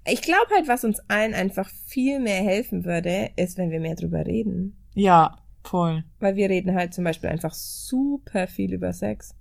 Ich 0.07 0.23
glaube 0.23 0.55
halt, 0.55 0.69
was 0.69 0.85
uns 0.85 1.01
allen 1.09 1.35
einfach 1.35 1.69
viel 1.87 2.21
mehr 2.21 2.43
helfen 2.43 2.85
würde, 2.85 3.31
ist, 3.37 3.59
wenn 3.59 3.71
wir 3.71 3.81
mehr 3.81 3.97
drüber 3.97 4.25
reden. 4.27 4.77
Ja, 4.95 5.39
voll. 5.63 6.05
Weil 6.21 6.37
wir 6.37 6.49
reden 6.49 6.75
halt 6.75 6.95
zum 6.95 7.05
Beispiel 7.05 7.31
einfach 7.31 7.55
super 7.55 8.47
viel 8.47 8.73
über 8.73 8.93
Sex. 8.93 9.35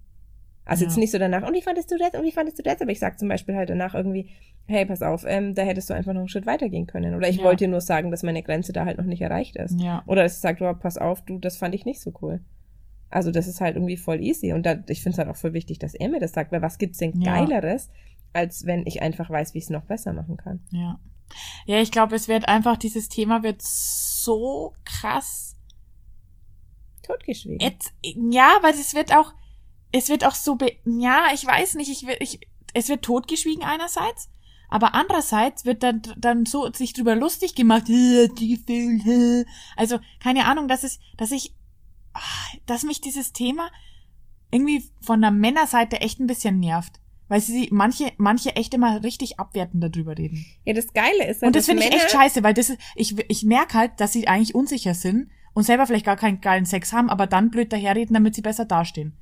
Also 0.70 0.84
Ja. 0.84 0.90
jetzt 0.90 0.98
nicht 0.98 1.12
so 1.12 1.18
danach, 1.18 1.48
und 1.48 1.54
wie 1.56 1.62
fandest 1.62 1.92
du 1.92 1.98
das, 1.98 2.14
und 2.14 2.24
wie 2.26 2.32
fandest 2.32 2.60
du 2.60 2.64
das, 2.64 2.80
aber 2.82 2.92
ich 2.92 3.00
sag 3.00 3.18
zum 3.20 3.28
Beispiel 3.28 3.56
halt 3.56 3.70
danach 3.70 3.96
irgendwie, 3.96 4.30
hey, 4.68 4.86
pass 4.86 5.02
auf, 5.02 5.26
ähm, 5.28 5.56
da 5.56 5.64
hättest 5.64 5.90
du 5.90 5.94
einfach 5.96 6.14
noch 6.14 6.20
einen 6.20 6.30
Schritt 6.30 6.46
weitergehen 6.46 6.86
können. 6.88 7.16
Oder 7.16 7.28
ich 7.28 7.38
Ja. 7.38 7.44
wollte 7.44 7.64
dir 7.66 7.70
nur 7.70 7.82
sagen, 7.82 8.12
dass 8.12 8.22
meine 8.24 8.44
Grenze 8.44 8.72
da 8.72 8.86
halt 8.86 8.98
noch 8.98 9.06
nicht 9.06 9.22
erreicht 9.22 9.56
ist. 9.56 9.80
Ja. 9.82 10.04
Oder 10.06 10.26
es 10.26 10.42
sagt, 10.42 10.62
oh, 10.62 10.74
pass 10.76 10.98
auf, 10.98 11.24
du, 11.26 11.40
das 11.40 11.58
fand 11.58 11.74
ich 11.74 11.86
nicht 11.86 12.02
so 12.02 12.14
cool. 12.22 12.40
Also 13.10 13.32
das 13.32 13.48
ist 13.48 13.62
halt 13.62 13.76
irgendwie 13.76 13.98
voll 13.98 14.22
easy. 14.22 14.54
Und 14.54 14.66
da, 14.68 14.76
ich 14.88 15.02
finde 15.02 15.14
es 15.16 15.18
halt 15.18 15.28
auch 15.30 15.36
voll 15.36 15.54
wichtig, 15.54 15.80
dass 15.80 15.96
er 15.96 16.08
mir 16.10 16.20
das 16.20 16.34
sagt, 16.34 16.52
weil 16.52 16.62
was 16.62 16.78
gibt's 16.78 17.00
denn. 17.00 17.20
Geileres, 17.20 17.90
als 18.34 18.68
wenn 18.68 18.86
ich 18.86 19.02
einfach 19.02 19.32
weiß, 19.32 19.56
wie 19.56 19.58
ich 19.58 19.64
es 19.64 19.70
noch 19.72 19.86
besser 19.86 20.14
machen 20.14 20.38
kann. 20.38 20.60
Ja. 20.72 21.00
Ja, 21.66 21.82
ich 21.82 21.92
glaube, 21.92 22.16
es 22.16 22.28
wird 22.28 22.48
einfach, 22.48 22.78
dieses 22.78 23.10
Thema 23.10 23.42
wird 23.42 23.62
so 23.64 24.74
krass 24.86 25.56
Totgeschwiegen. 27.04 27.60
Jetzt, 27.60 27.94
ja, 28.04 28.50
weil 28.62 28.74
es 28.74 28.94
wird 28.94 29.16
auch, 29.16 29.34
es 29.92 30.10
wird 30.10 30.26
auch 30.26 30.36
so, 30.36 30.56
be 30.56 30.72
ja, 30.86 31.28
ich 31.34 31.46
weiß 31.46 31.76
nicht, 31.76 31.90
ich 31.90 32.06
will, 32.06 32.18
ich, 32.20 32.40
es 32.74 32.90
wird 32.90 33.04
totgeschwiegen 33.04 33.64
einerseits, 33.64 34.30
aber 34.70 34.94
andererseits 34.94 35.66
wird 35.66 35.84
dann, 35.84 36.02
dann 36.18 36.46
so 36.46 36.72
sich 36.72 36.94
drüber 36.94 37.16
lustig 37.16 37.56
gemacht, 37.56 37.90
"Äh, 37.90 38.28
die 38.38 38.54
äh." 38.68 39.46
also 39.76 40.00
keine 40.20 40.46
Ahnung, 40.46 40.68
dass 40.68 40.84
es, 40.84 41.00
dass 41.18 41.32
ich, 41.32 41.54
ah, 42.14 42.20
dass 42.66 42.84
mich 42.84 43.02
dieses 43.02 43.34
Thema 43.34 43.70
irgendwie 44.52 44.84
von 45.02 45.22
der 45.22 45.32
Männerseite 45.32 46.02
echt 46.02 46.20
ein 46.20 46.28
bisschen 46.28 46.60
nervt. 46.60 47.00
Weil 47.28 47.42
sie 47.42 47.70
manche, 47.72 48.12
manche 48.18 48.56
echt 48.56 48.74
immer 48.74 49.04
richtig 49.04 49.40
abwertend 49.40 49.84
darüber 49.84 50.18
reden. 50.18 50.48
Ja, 50.66 50.74
das 50.74 50.92
Geile 50.94 51.28
ist 51.28 51.44
Und 51.44 51.56
das 51.56 51.68
finde 51.68 51.84
ich 51.84 51.94
echt 51.94 52.10
scheiße, 52.10 52.42
weil 52.42 52.56
das 52.56 52.72
ist, 52.72 52.80
ich, 52.96 53.16
ich 53.30 53.44
merke 53.44 53.78
halt, 53.78 53.92
dass 54.00 54.14
sie 54.14 54.28
eigentlich 54.28 54.56
unsicher 54.56 54.96
sind 54.96 55.30
und 55.54 55.62
selber 55.62 55.86
vielleicht 55.86 56.08
gar 56.08 56.16
keinen 56.18 56.42
geilen 56.42 56.66
Sex 56.66 56.92
haben, 56.92 57.08
aber 57.08 57.28
dann 57.28 57.52
blöd 57.52 57.72
daherreden, 57.72 58.16
damit 58.16 58.34
sie 58.34 58.42
besser 58.42 58.66
dastehen. 58.66 59.16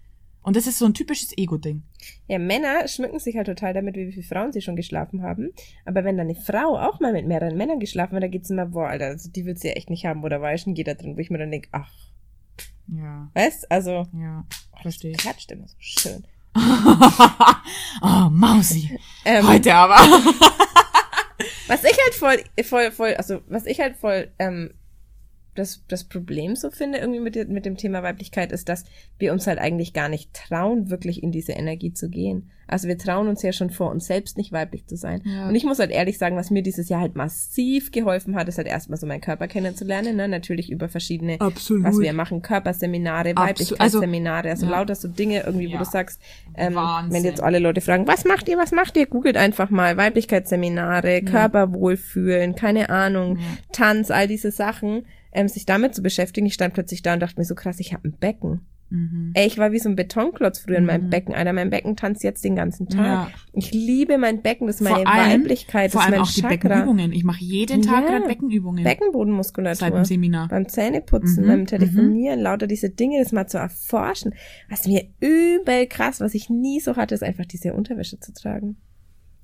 Und 0.47 0.55
das 0.55 0.65
ist 0.65 0.79
so 0.79 0.85
ein 0.85 0.93
typisches 0.93 1.37
Ego-Ding. 1.37 1.83
Ja, 2.29 2.39
Männer 2.39 2.87
schmücken 2.87 3.19
sich 3.19 3.35
halt 3.35 3.47
total 3.47 3.73
damit, 3.73 3.97
wie 3.97 4.13
viele 4.13 4.25
Frauen 4.25 4.53
sie 4.53 4.61
schon 4.61 4.77
geschlafen 4.77 5.21
haben. 5.21 5.51
Aber 5.83 6.05
wenn 6.05 6.15
dann 6.15 6.29
eine 6.29 6.39
Frau 6.39 6.79
auch 6.79 7.01
mal 7.01 7.11
mit 7.11 7.27
mehreren 7.27 7.57
Männern 7.57 7.81
geschlafen 7.81 8.15
hat, 8.15 8.23
da 8.23 8.29
geht's 8.29 8.49
immer, 8.49 8.67
boah, 8.67 8.87
Alter, 8.87 9.07
also 9.07 9.29
die 9.29 9.45
will 9.45 9.57
sie 9.57 9.67
ja 9.67 9.73
echt 9.73 9.89
nicht 9.89 10.05
haben. 10.05 10.23
Oder 10.23 10.41
ja 10.41 10.57
schon 10.57 10.73
jeder 10.73 10.95
drin, 10.95 11.17
wo 11.17 11.19
ich 11.19 11.29
mir 11.29 11.37
dann 11.37 11.51
denke, 11.51 11.67
ach, 11.73 11.91
Ja, 12.87 13.29
weißt, 13.33 13.69
also, 13.69 14.07
ja, 14.17 14.45
verstehe 14.81 15.11
ich. 15.11 15.17
klatscht 15.17 15.51
immer 15.51 15.67
so 15.67 15.75
schön. 15.79 16.23
oh, 18.01 18.29
Mausi. 18.31 18.97
Ähm, 19.25 19.45
Heute 19.49 19.75
aber. 19.75 19.97
Was 21.67 21.83
ich 21.83 21.97
halt 22.01 22.15
voll, 22.15 22.63
voll, 22.63 22.91
voll, 22.91 23.13
also 23.15 23.41
was 23.47 23.65
ich 23.65 23.79
halt 23.81 23.97
voll 23.97 24.31
ähm, 24.39 24.71
das, 25.57 25.83
das 25.87 26.03
Problem 26.03 26.55
so 26.55 26.69
finde 26.69 26.99
irgendwie 26.99 27.19
mit, 27.19 27.49
mit 27.49 27.65
dem 27.65 27.77
Thema 27.77 28.03
Weiblichkeit 28.03 28.51
ist, 28.51 28.69
dass 28.69 28.85
wir 29.17 29.33
uns 29.33 29.47
halt 29.47 29.59
eigentlich 29.59 29.93
gar 29.93 30.09
nicht 30.09 30.33
trauen, 30.33 30.89
wirklich 30.89 31.23
in 31.23 31.31
diese 31.31 31.53
Energie 31.53 31.93
zu 31.93 32.09
gehen. 32.09 32.49
Also 32.69 32.89
wir 32.89 32.97
trauen 32.97 33.29
uns 33.29 33.41
ja 33.43 33.53
schon 33.53 33.69
vor, 33.69 33.89
uns 33.91 34.07
selbst 34.07 34.35
nicht 34.37 34.51
weiblich 34.51 34.85
zu 34.87 34.97
sein. 34.97 35.21
Ja. 35.23 35.47
Und 35.47 35.55
ich 35.55 35.63
muss 35.63 35.79
halt 35.79 35.89
ehrlich 35.89 36.17
sagen, 36.17 36.35
was 36.35 36.51
mir 36.51 36.61
dieses 36.61 36.89
Jahr 36.89 36.99
halt 36.99 37.15
massiv 37.15 37.91
geholfen 37.91 38.35
hat, 38.35 38.49
ist 38.49 38.57
halt 38.57 38.67
erstmal 38.67 38.97
so 38.99 39.07
meinen 39.07 39.21
Körper 39.21 39.47
kennenzulernen, 39.47 40.17
ne? 40.17 40.27
natürlich 40.27 40.69
über 40.69 40.89
verschiedene 40.89 41.39
Absolut. 41.39 41.85
was 41.85 41.97
wir 41.97 42.11
machen, 42.11 42.41
Körperseminare. 42.41 43.37
Weiblichkeitsseminare, 43.37 44.49
also, 44.49 44.65
ja. 44.65 44.71
lauter 44.73 44.95
so 44.95 45.07
Dinge 45.07 45.43
irgendwie, 45.45 45.67
wo 45.69 45.73
Ja. 45.73 45.79
du 45.79 45.85
sagst, 45.85 46.21
ähm, 46.55 46.75
Wahnsinn. 46.75 47.13
wenn 47.13 47.23
jetzt 47.23 47.41
alle 47.41 47.59
Leute 47.59 47.79
fragen, 47.79 48.05
was 48.05 48.25
macht 48.25 48.49
ihr, 48.49 48.57
was 48.57 48.73
macht 48.73 48.97
ihr, 48.97 49.05
googelt 49.05 49.37
einfach 49.37 49.69
mal 49.69 49.95
Weiblichkeitsseminare, 49.95 51.21
Körperwohlfühlen, 51.21 52.55
keine 52.55 52.89
Ahnung. 52.89 53.39
Tanz, 53.71 54.11
all 54.11 54.27
diese 54.27 54.51
Sachen, 54.51 55.05
ähm, 55.31 55.47
sich 55.47 55.65
damit 55.65 55.95
zu 55.95 56.01
beschäftigen. 56.01 56.47
Ich 56.47 56.53
stand 56.53 56.73
plötzlich 56.73 57.01
da 57.01 57.13
und 57.13 57.19
dachte 57.21 57.39
mir 57.39 57.45
so 57.45 57.55
krass, 57.55 57.79
ich 57.79 57.93
habe 57.93 58.07
ein 58.07 58.13
Becken. 58.19 58.61
Mhm. 58.89 59.31
Ey, 59.33 59.45
ich 59.47 59.57
war 59.57 59.73
wie 59.73 59.79
so 59.79 59.89
ein 59.89 59.97
Betonklotz 59.97 60.59
früher 60.59 60.77
in 60.77 60.85
meinem 60.85 61.07
Mhm. 61.07 61.09
Becken, 61.09 61.35
Alter. 61.35 61.51
Mein 61.51 61.69
Becken 61.69 61.97
tanzt 61.97 62.23
jetzt 62.23 62.45
den 62.45 62.55
ganzen 62.55 62.87
Tag. 62.87 63.05
Ja. 63.05 63.31
Ich 63.51 63.73
liebe 63.73 64.17
mein 64.17 64.41
Becken, 64.41 64.65
das 64.67 64.77
ist 64.77 64.81
meine 64.81 64.95
vor 65.03 65.07
allem, 65.13 65.41
Weiblichkeit, 65.41 65.91
vor 65.91 65.99
das 65.99 66.07
ist 66.07 66.13
allem 66.13 66.19
mein 66.21 66.29
auch 66.29 66.33
die 66.33 66.41
Chakra. 66.41 66.55
Beckenübungen. 66.69 67.11
Ich 67.11 67.25
mache 67.25 67.43
jeden 67.43 67.81
Tag 67.81 68.05
Ja. 68.05 68.09
gerade 68.11 68.27
Beckenübungen. 68.27 68.85
Beckenbodenmuskulatur. 68.85 69.75
Seit 69.75 69.93
dem 69.93 70.05
Seminar. 70.05 70.47
beim 70.47 70.69
Zähneputzen, 70.69 71.43
Mhm, 71.43 71.47
beim 71.49 71.65
Telefonieren, 71.65 72.39
lauter 72.39 72.65
diese 72.67 72.89
Dinge, 72.89 73.19
das 73.21 73.33
mal 73.33 73.47
zu 73.47 73.57
erforschen. 73.57 74.33
Was 74.69 74.87
mir 74.87 75.03
übel 75.19 75.87
krass, 75.87 76.21
was 76.21 76.33
ich 76.33 76.49
nie 76.49 76.79
so 76.79 76.95
hatte, 76.95 77.13
ist 77.13 77.23
einfach 77.23 77.45
diese 77.45 77.73
Unterwäsche 77.73 78.21
zu 78.21 78.31
tragen. 78.31 78.77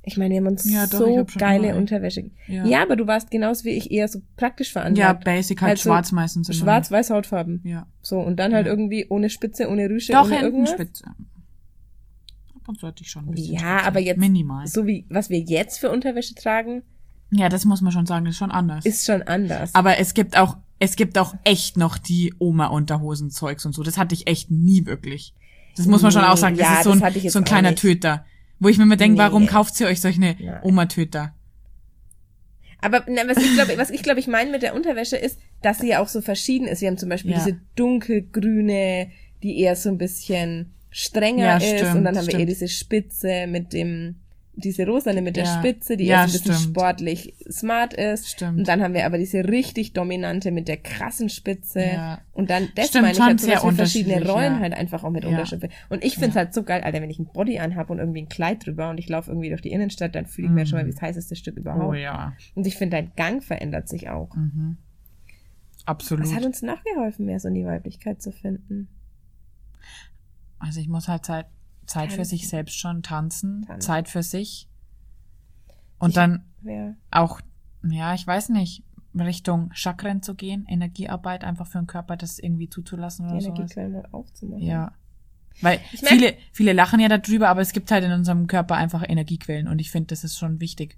Ich 0.05 0.17
meine, 0.17 0.31
wir 0.33 0.41
haben 0.41 0.47
uns 0.47 0.69
Ja, 0.69 0.85
doch, 0.85 0.99
so 0.99 1.25
geile 1.37 1.69
immer- 1.69 1.77
Unterwäsche. 1.77 2.29
Ja. 2.47 2.65
Ja. 2.65 2.81
aber 2.83 2.97
du 2.97 3.07
warst 3.07 3.31
genauso 3.31 3.63
wie 3.63 3.69
ich 3.69 3.89
eher 3.89 4.07
so 4.09 4.21
praktisch 4.35 4.67
Ja, 4.75 4.81
veranlagt. 4.81 5.23
basic 5.23 5.61
halt 5.61 5.71
Also, 5.71 5.83
schwarz 5.83 6.11
meistens. 6.11 6.49
immer. 6.49 6.57
Schwarz-weiß 6.57 7.09
Hautfarben. 7.11 7.61
Ja. 7.63 7.87
So, 8.01 8.19
und 8.19 8.37
dann 8.37 8.53
halt 8.53 8.65
Ja. 8.65 8.71
irgendwie 8.73 9.05
ohne 9.09 9.29
Spitze, 9.29 9.69
ohne 9.69 9.89
Rüsche, 9.89 10.11
Doch, 10.11 10.25
ohne 10.25 10.41
irgendwas. 10.41 10.71
Hintenspitze. 10.71 11.05
Ab 12.55 12.67
und 12.67 12.79
zu 12.79 12.87
hatte 12.87 13.01
ich 13.03 13.09
schon 13.09 13.27
ein 13.27 13.31
bisschen 13.31 13.53
Ja, 13.53 13.59
Spitze. 13.77 13.85
aber 13.87 13.99
jetzt 14.01 14.19
Minimal. 14.19 14.67
so 14.67 14.85
wie, 14.87 15.05
was 15.09 15.29
wir 15.29 15.39
jetzt 15.39 15.79
für 15.79 15.89
Unterwäsche 15.89 16.35
tragen, 16.35 16.83
Ja, 17.31 17.49
das 17.49 17.65
muss 17.65 17.81
man 17.81 17.91
schon 17.91 18.05
sagen, 18.05 18.25
ist 18.25 18.37
schon 18.37 18.51
anders. 18.51 18.85
ist 18.85 19.05
schon 19.05 19.21
anders. 19.23 19.73
aber 19.73 19.97
es 19.97 20.13
gibt 20.13 20.37
auch, 20.37 20.57
es 20.79 20.95
gibt 20.97 21.17
auch 21.17 21.33
echt 21.45 21.77
noch 21.77 21.97
die 21.97 22.33
Oma-Unterhosen-Zeugs 22.39 23.65
und 23.65 23.73
so. 23.73 23.83
Das 23.83 23.97
hatte 23.97 24.13
ich 24.13 24.27
echt 24.27 24.51
nie 24.51 24.85
wirklich. 24.85 25.33
Das 25.77 25.87
muss 25.87 26.01
man 26.03 26.11
schon 26.11 26.23
auch 26.23 26.37
sagen. 26.37 26.55
Das 26.57 26.67
Ja, 26.67 26.73
ist 26.77 26.83
so 26.83 26.89
das 26.91 26.99
ein, 26.99 27.05
hatte 27.05 27.17
ich 27.17 27.23
jetzt 27.23 27.33
so 27.33 27.39
ein 27.39 27.45
kleiner. 27.45 27.73
Töter. 27.73 28.25
Wo 28.59 28.69
ich 28.69 28.77
mir 28.77 28.83
immer 28.83 28.95
denke, 28.95 29.13
Nee. 29.13 29.19
warum 29.19 29.45
kauft 29.47 29.79
ihr 29.81 29.87
euch 29.87 29.99
solche 30.01 30.19
Nein. 30.21 30.37
Oma-Töter? 30.63 31.33
Aber 32.81 33.03
na, 33.07 33.21
was 33.27 33.37
ich 33.37 33.53
glaube, 33.53 33.77
was 33.77 33.89
ich 33.89 34.03
glaube, 34.03 34.19
ich 34.19 34.27
meine 34.27 34.51
mit 34.51 34.61
der 34.61 34.75
Unterwäsche 34.75 35.15
ist, 35.15 35.39
dass 35.61 35.79
sie 35.79 35.89
ja 35.89 35.99
auch 35.99 36.07
so 36.09 36.21
verschieden 36.21 36.67
ist. 36.67 36.81
Wir 36.81 36.89
haben 36.89 36.97
zum 36.97 37.09
Beispiel 37.09 37.31
Ja. 37.31 37.37
diese 37.43 37.59
dunkelgrüne, 37.75 39.09
die 39.41 39.59
eher 39.59 39.75
so 39.75 39.89
ein 39.89 39.97
bisschen 39.97 40.73
strenger 40.89 41.45
Ja, 41.45 41.57
ist, 41.57 41.63
stimmt, 41.79 41.95
und 41.97 42.03
dann 42.03 42.17
haben 42.17 42.27
wir 42.27 42.33
eher 42.33 42.39
stimmt. 42.41 42.49
diese 42.49 42.67
Spitze 42.67 43.47
mit 43.47 43.73
dem, 43.73 44.15
diese 44.55 44.85
rosane 44.85 45.21
mit 45.23 45.35
der 45.35 45.45
Ja. 45.45 45.57
Spitze, 45.59 45.97
die 45.97 46.05
Ja, 46.05 46.21
eher 46.21 46.27
so 46.27 46.37
ein 46.37 46.41
bisschen 46.43 46.55
stimmt. 46.55 46.75
sportlich 46.77 47.33
smart 47.49 47.93
ist. 47.93 48.29
Stimmt. 48.29 48.59
Und 48.59 48.67
dann 48.67 48.83
haben 48.83 48.93
wir 48.93 49.05
aber 49.05 49.17
diese 49.17 49.47
richtig 49.47 49.93
dominante 49.93 50.51
mit 50.51 50.67
der 50.67 50.77
krassen 50.77 51.29
Spitze. 51.29 51.81
Ja. 51.83 52.21
Und 52.33 52.49
dann, 52.51 52.69
das 52.75 52.89
Stimmt, 52.89 53.03
meine 53.05 53.13
ich 53.13 53.19
halt 53.21 53.39
so, 53.39 53.47
dass 53.49 53.63
wir 53.63 53.71
verschiedene 53.73 54.23
Rollen 54.29 54.59
halt 54.59 54.73
einfach 54.73 55.03
auch 55.03 55.09
mit 55.09 55.23
Ja. 55.23 55.29
Unterschied. 55.31 55.69
Und 55.89 56.03
ich 56.03 56.17
find's 56.17 56.35
Ja. 56.35 56.41
halt 56.41 56.53
so 56.53 56.61
geil, 56.63 56.81
Alter, 56.83 57.01
wenn 57.01 57.09
ich 57.09 57.17
ein 57.19 57.25
Body 57.33 57.57
anhab 57.59 57.89
und 57.89 57.97
irgendwie 57.99 58.21
ein 58.21 58.29
Kleid 58.29 58.65
drüber 58.65 58.89
und 58.91 58.99
ich 58.99 59.09
laufe 59.09 59.31
irgendwie 59.31 59.49
durch 59.49 59.61
die 59.61 59.71
Innenstadt, 59.71 60.13
dann 60.13 60.27
fühle 60.27 60.47
ich 60.49 60.53
mir 60.53 60.61
Mhm. 60.61 60.65
schon 60.67 60.79
mal 60.79 60.85
wie 60.85 60.91
das 60.91 61.01
heißeste 61.01 61.35
Stück 61.35 61.57
überhaupt. 61.57 61.83
Oh 61.85 61.93
ja. 61.93 62.33
Und 62.53 62.67
ich 62.67 62.75
finde, 62.75 62.97
dein 62.97 63.11
Gang 63.15 63.43
verändert 63.43 63.89
sich 63.89 64.09
auch. 64.09 64.35
Mhm. 64.35 64.77
Absolut. 65.85 66.25
Was 66.25 66.33
hat 66.35 66.45
uns 66.45 66.61
nachgeholfen, 66.61 67.25
mehr 67.25 67.39
so 67.39 67.47
in 67.47 67.55
die 67.55 67.65
Weiblichkeit 67.65 68.21
zu 68.21 68.31
finden? 68.31 68.87
Also 70.59 70.79
ich 70.79 70.87
muss 70.87 71.07
halt 71.07 71.25
Zeit, 71.85 72.03
Zeit 72.03 72.11
für 72.11 72.17
Tanzen. 72.17 72.29
sich 72.37 72.47
selbst 72.49 72.77
schon 72.77 73.03
tanzen, 73.03 73.63
Tanzen. 73.65 73.81
Zeit 73.81 74.09
für 74.09 74.23
sich. 74.23 74.67
Und 75.99 76.09
Ich- 76.09 76.15
dann 76.15 76.45
Ja. 76.63 76.95
auch, 77.11 77.41
ja, 77.89 78.13
ich 78.13 78.25
weiß 78.25 78.49
nicht, 78.49 78.83
Richtung 79.17 79.69
Chakren 79.73 80.21
zu 80.23 80.33
gehen, 80.35 80.65
Energiearbeit 80.67 81.43
einfach 81.43 81.67
für 81.67 81.77
den 81.79 81.87
Körper 81.87 82.17
das 82.17 82.39
irgendwie 82.39 82.69
zuzulassen 82.69 83.25
oder 83.29 83.39
sowas. 83.41 83.57
Energiequellen 83.57 83.91
mal 83.93 84.07
aufzumachen. 84.11 84.63
Ja. 84.65 84.91
Weil 85.61 85.79
Ich 85.91 85.99
viele, 85.99 86.33
viele 86.51 86.73
lachen 86.73 86.99
ja 86.99 87.09
darüber, 87.09 87.49
aber 87.49 87.61
es 87.61 87.73
gibt 87.73 87.91
halt 87.91 88.03
in 88.03 88.11
unserem 88.11 88.47
Körper 88.47 88.75
einfach 88.75 89.07
Energiequellen 89.07 89.67
und 89.67 89.77
ich 89.79 89.91
finde, 89.91 90.07
das 90.07 90.23
ist 90.23 90.37
schon 90.39 90.59
wichtig. 90.59 90.97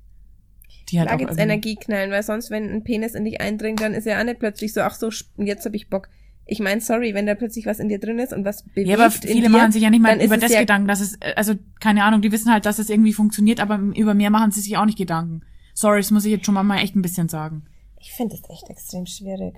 Die 0.89 0.99
halt 0.99 1.07
Klar 1.09 1.15
auch 1.15 1.19
gibt's 1.19 1.37
Energieknallen, 1.37 2.09
weil 2.11 2.23
sonst, 2.23 2.51
wenn 2.51 2.69
ein 2.69 2.83
Penis 2.83 3.15
in 3.15 3.25
dich 3.25 3.41
eindringt, 3.41 3.81
dann 3.81 3.93
ist 3.93 4.05
ja 4.05 4.17
auch 4.19 4.23
nicht 4.23 4.39
plötzlich 4.39 4.71
so, 4.71 4.81
ach 4.81 4.93
so, 4.95 5.09
jetzt 5.37 5.65
hab 5.65 5.73
ich 5.73 5.89
Bock. 5.89 6.07
Ich 6.47 6.59
meine, 6.59 6.79
sorry, 6.79 7.13
wenn 7.13 7.25
da 7.25 7.33
plötzlich 7.33 7.65
was 7.65 7.79
in 7.79 7.89
dir 7.89 7.99
drin 7.99 8.19
ist 8.19 8.31
und 8.31 8.45
was 8.45 8.63
bewegt 8.63 8.87
Ja, 8.87 8.95
aber 8.95 9.05
in 9.05 9.11
viele 9.11 9.41
dir, 9.41 9.49
machen 9.49 9.71
sich 9.71 9.81
ja 9.81 9.89
nicht 9.89 10.01
mal 10.01 10.21
über 10.21 10.37
das 10.37 10.51
ja, 10.51 10.59
Gedanken, 10.59 10.87
dass 10.87 11.01
es, 11.01 11.15
äh, 11.19 11.33
also 11.35 11.55
keine 11.79 12.03
Ahnung, 12.03 12.21
die 12.21 12.31
wissen 12.31 12.51
halt, 12.51 12.65
dass 12.65 12.77
es 12.77 12.89
irgendwie 12.89 13.13
funktioniert, 13.13 13.59
aber 13.59 13.77
über 13.77 14.13
mehr 14.13 14.29
machen 14.29 14.51
sie 14.51 14.61
sich 14.61 14.77
auch 14.77 14.85
nicht 14.85 14.97
Gedanken. 14.97 15.41
Sorry, 15.73 15.99
das 15.99 16.11
muss 16.11 16.25
ich 16.25 16.31
jetzt 16.31 16.45
schon 16.45 16.53
mal 16.53 16.77
echt 16.77 16.95
ein 16.95 17.01
bisschen 17.01 17.29
sagen. 17.29 17.63
Ich 17.99 18.11
finde 18.13 18.35
es 18.35 18.49
echt 18.49 18.69
extrem 18.69 19.05
schwierig. 19.07 19.55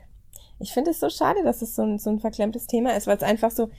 Ich 0.59 0.71
finde 0.71 0.91
es 0.91 0.99
so 0.99 1.09
schade, 1.09 1.43
dass 1.43 1.61
es 1.61 1.75
so 1.75 1.83
ein, 1.83 1.99
so 1.99 2.09
ein 2.09 2.19
verklemmtes 2.19 2.65
Thema 2.65 2.95
ist, 2.95 3.05
weil 3.05 3.17
es 3.17 3.23
einfach 3.23 3.51
so, 3.51 3.69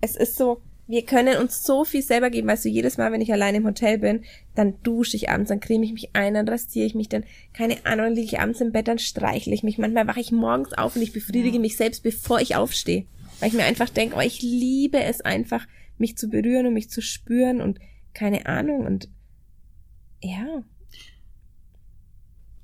es 0.00 0.16
ist 0.16 0.36
so, 0.36 0.60
wir 0.90 1.04
können 1.04 1.38
uns 1.38 1.64
so 1.64 1.84
viel 1.84 2.02
selber 2.02 2.30
geben, 2.30 2.48
weißt 2.48 2.64
du, 2.64 2.68
jedes 2.68 2.98
Mal, 2.98 3.12
wenn 3.12 3.20
ich 3.20 3.32
allein 3.32 3.54
im 3.54 3.64
Hotel 3.64 3.98
bin, 3.98 4.24
dann 4.56 4.74
dusche 4.82 5.16
ich 5.16 5.30
abends, 5.30 5.48
dann 5.48 5.60
creme 5.60 5.84
ich 5.84 5.92
mich 5.92 6.10
ein, 6.14 6.34
dann 6.34 6.48
rasiere 6.48 6.84
ich 6.84 6.96
mich, 6.96 7.08
dann, 7.08 7.22
keine 7.52 7.86
Ahnung, 7.86 8.06
dann 8.06 8.14
liege 8.14 8.26
ich 8.26 8.40
abends 8.40 8.60
im 8.60 8.72
Bett, 8.72 8.88
dann 8.88 8.98
streichle 8.98 9.54
ich 9.54 9.62
mich. 9.62 9.78
Manchmal 9.78 10.08
wache 10.08 10.18
ich 10.18 10.32
morgens 10.32 10.72
auf 10.72 10.96
und 10.96 11.02
ich 11.02 11.12
befriedige 11.12 11.60
mich 11.60 11.76
selbst, 11.76 12.02
bevor 12.02 12.40
ich 12.40 12.56
aufstehe. 12.56 13.04
Weil 13.38 13.50
ich 13.50 13.54
mir 13.54 13.64
einfach 13.64 13.88
denke, 13.88 14.16
oh, 14.16 14.20
ich 14.20 14.42
liebe 14.42 15.00
es 15.00 15.20
einfach, 15.20 15.66
mich 15.96 16.16
zu 16.16 16.28
berühren 16.28 16.66
und 16.66 16.74
mich 16.74 16.90
zu 16.90 17.00
spüren 17.00 17.60
und 17.60 17.78
keine 18.12 18.46
Ahnung 18.46 18.84
und 18.84 19.08
ja, 20.22 20.64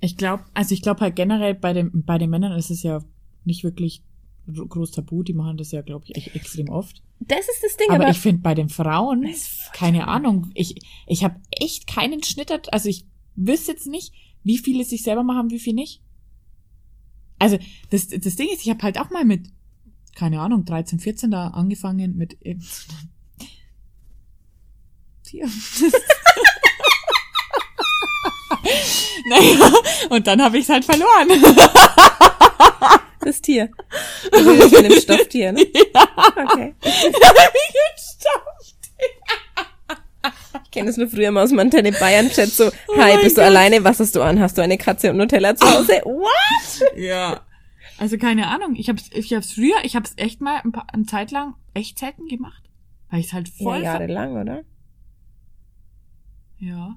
Ich 0.01 0.17
glaube, 0.17 0.45
also 0.53 0.75
ich 0.75 0.83
glaube 0.83 1.01
halt 1.01 1.17
generell 1.17 1.55
bei 1.55 1.73
dem, 1.73 2.05
bei 2.05 2.19
den 2.19 2.31
Männern 2.31 2.59
ist 2.59 2.71
es 2.71 2.83
ja 2.83 3.03
nicht 3.45 3.65
wirklich 3.65 4.03
groß 4.47 4.93
tabu, 4.93 5.23
die 5.23 5.33
machen 5.33 5.57
das 5.57 5.73
ja, 5.73 5.83
glaube 5.83 6.05
ich, 6.09 6.35
extrem 6.35 6.69
oft. 6.69 7.03
Das 7.21 7.41
ist 7.41 7.63
das 7.63 7.77
Ding, 7.77 7.89
Aber, 7.91 8.05
aber, 8.05 8.11
ich 8.11 8.21
finde 8.21 8.43
bei 8.43 8.55
den 8.55 8.69
Frauen, 8.69 9.29
keine. 9.73 10.07
Ahnung, 10.09 10.51
ich, 10.55 10.77
ich 11.07 11.25
habe 11.25 11.41
echt 11.51 11.87
keinen 11.87 12.23
Schnitter, 12.23 12.61
also 12.71 12.89
ich 12.89 13.07
wüsste 13.35 13.73
jetzt 13.73 13.87
nicht, 13.87 14.13
wie 14.43 14.59
viele 14.59 14.85
sich 14.85 15.03
selber 15.03 15.25
machen, 15.25 15.51
wie 15.51 15.59
viel 15.59 15.75
nicht. 15.75 16.03
Also 17.39 17.59
das, 17.91 18.09
das 18.09 18.37
Ding 18.37 18.49
ist, 18.53 18.63
ich 18.63 18.71
habe 18.71 18.83
halt 18.83 18.99
auch 18.99 19.11
mal 19.11 19.25
mit, 19.25 19.49
keine 20.15 20.41
Ahnung, 20.41 20.65
13, 20.65 21.01
14 21.01 21.31
da 21.31 21.49
angefangen 21.49 22.17
mit 22.17 22.35
irgendeinem 22.41 23.11
Tier. 25.23 25.47
naja, 29.29 29.73
und 30.11 30.27
dann 30.27 30.43
habe 30.43 30.59
ich 30.59 30.65
es 30.65 30.71
halt 30.71 30.85
verloren. 30.85 31.29
das 33.27 33.41
Tier. 33.43 33.71
Du 34.33 34.39
redest 34.39 34.75
von 34.75 34.85
dem 34.85 34.99
Stofftier, 35.01 35.53
ne? 35.53 35.61
Okay. 36.37 36.75
Ich 40.65 40.71
kenne 40.71 40.87
das 40.89 40.97
nur 40.97 41.09
früher 41.09 41.31
mal 41.31 41.45
aus 41.45 41.51
meinem 41.51 41.67
Antenne 41.67 41.93
Bayern 41.93 42.29
Chat 42.29 42.49
so, 42.51 42.67
hi, 42.67 42.73
mein 42.97 43.21
bist 43.23 43.37
du 43.37 43.41
Gott. 43.41 43.51
alleine? 43.51 43.85
Was 43.85 44.01
hast 44.01 44.15
du 44.17 44.23
an? 44.23 44.41
Hast 44.41 44.59
du 44.59 44.63
eine 44.63 44.77
Katze 44.77 45.11
und 45.11 45.17
Nutella 45.17 45.55
zu 45.57 45.67
Hause? 45.67 46.01
What? 46.05 46.97
Ja. 46.97 47.41
Also 47.99 48.19
keine 48.19 48.49
Ahnung. 48.49 48.75
Ich 48.77 48.89
hab's, 48.89 49.09
ich 49.13 49.33
hab's 49.33 49.53
früher, 49.53 49.77
ich 49.85 49.97
hab's 49.97 50.13
echt 50.17 50.41
mal 50.41 50.61
ein 50.65 50.73
paar, 50.73 50.87
eine 50.93 51.07
Zeit 51.07 51.31
lang 51.31 51.55
echt 51.75 51.99
selten 51.99 52.27
gemacht. 52.29 52.63
Weil 53.11 53.21
ich 53.21 53.33
halt 53.33 53.49
Ja, 53.49 53.55
voll. 53.65 53.77
ver- 53.79 53.85
jahrelang, 53.85 54.37
oder? 54.41 54.65
ja. 56.59 56.97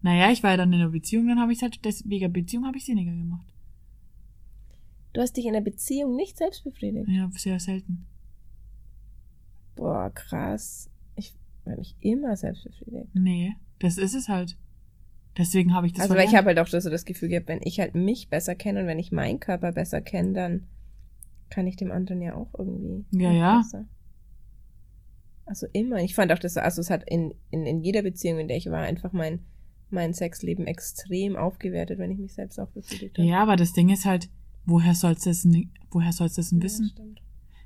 Naja, 0.00 0.30
ich 0.30 0.42
war 0.44 0.52
ja 0.52 0.56
dann 0.56 0.72
in 0.72 0.80
einer 0.80 0.90
Beziehung, 0.90 1.26
dann 1.26 1.40
habe 1.40 1.52
ich 1.52 1.60
halt, 1.60 1.84
des, 1.84 2.08
wegen 2.08 2.32
Beziehung 2.32 2.64
habe 2.66 2.78
ich 2.78 2.86
weniger 2.86 3.10
gemacht. 3.10 3.46
Du 5.18 5.22
hast 5.22 5.36
dich 5.36 5.46
in 5.46 5.52
der 5.52 5.62
Beziehung 5.62 6.14
nicht 6.14 6.38
selbst 6.38 6.62
befriedigt. 6.62 7.08
Ja, 7.08 7.28
sehr 7.32 7.58
selten. 7.58 8.06
Boah, 9.74 10.12
krass. 10.14 10.88
Ich 11.16 11.34
war 11.64 11.76
mich 11.76 11.96
immer 11.98 12.36
selbst 12.36 12.62
befriedigt. 12.62 13.08
Nee, 13.14 13.56
das 13.80 13.98
ist 13.98 14.14
es 14.14 14.28
halt. 14.28 14.56
Deswegen 15.36 15.74
habe 15.74 15.88
ich 15.88 15.92
das 15.92 16.02
also, 16.02 16.14
weil 16.14 16.28
ich 16.28 16.36
habe 16.36 16.46
halt 16.46 16.60
auch 16.60 16.68
so 16.68 16.88
das 16.88 17.04
Gefühl 17.04 17.30
gehabt, 17.30 17.48
wenn 17.48 17.58
ich 17.64 17.80
halt 17.80 17.96
mich 17.96 18.28
besser 18.28 18.54
kenne 18.54 18.82
und 18.82 18.86
wenn 18.86 19.00
ich 19.00 19.10
meinen 19.10 19.40
Körper 19.40 19.72
besser 19.72 20.00
kenne, 20.00 20.34
dann 20.34 20.68
kann 21.50 21.66
ich 21.66 21.74
dem 21.74 21.90
anderen 21.90 22.22
ja 22.22 22.36
auch 22.36 22.54
irgendwie. 22.56 23.04
Ja, 23.10 23.32
ja. 23.32 23.58
Besser. 23.58 23.86
Also 25.46 25.66
immer. 25.72 25.96
Ich 25.96 26.14
fand 26.14 26.30
auch, 26.30 26.38
dass 26.38 26.56
also 26.56 26.80
es 26.80 26.90
hat 26.90 27.02
in, 27.10 27.34
in, 27.50 27.66
in 27.66 27.80
jeder 27.80 28.02
Beziehung, 28.02 28.38
in 28.38 28.46
der 28.46 28.56
ich 28.56 28.70
war, 28.70 28.82
einfach 28.82 29.12
mein, 29.12 29.40
mein 29.90 30.14
Sexleben 30.14 30.68
extrem 30.68 31.34
aufgewertet, 31.34 31.98
wenn 31.98 32.12
ich 32.12 32.18
mich 32.20 32.34
selbst 32.34 32.60
auch 32.60 32.68
befriedigt 32.68 33.18
habe. 33.18 33.26
Ja, 33.26 33.42
aber 33.42 33.56
das 33.56 33.72
Ding 33.72 33.88
ist 33.88 34.04
halt, 34.04 34.30
woher 34.68 34.94
sollst 34.94 35.24
du 35.26 35.30
das, 35.30 35.42
denn- 35.42 35.70
woher 35.90 36.12
sollst 36.12 36.36
du 36.36 36.40
das 36.40 36.50
denn 36.50 36.58
Ja, 36.60 36.64
wissen? 36.64 36.88
stimmt. 36.92 37.20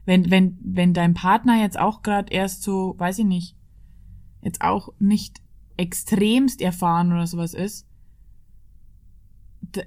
wenn, 0.04 0.30
wenn, 0.30 0.58
wenn 0.62 0.94
dein 0.94 1.14
Partner 1.14 1.60
jetzt 1.60 1.78
auch 1.78 2.02
gerade 2.02 2.32
erst 2.32 2.62
so, 2.62 2.94
weiß 2.98 3.18
ich 3.20 3.24
nicht, 3.26 3.56
jetzt 4.42 4.60
auch 4.62 4.88
nicht 4.98 5.40
extremst 5.76 6.60
erfahren 6.60 7.12
oder 7.12 7.26
sowas 7.26 7.54
ist, 7.54 7.86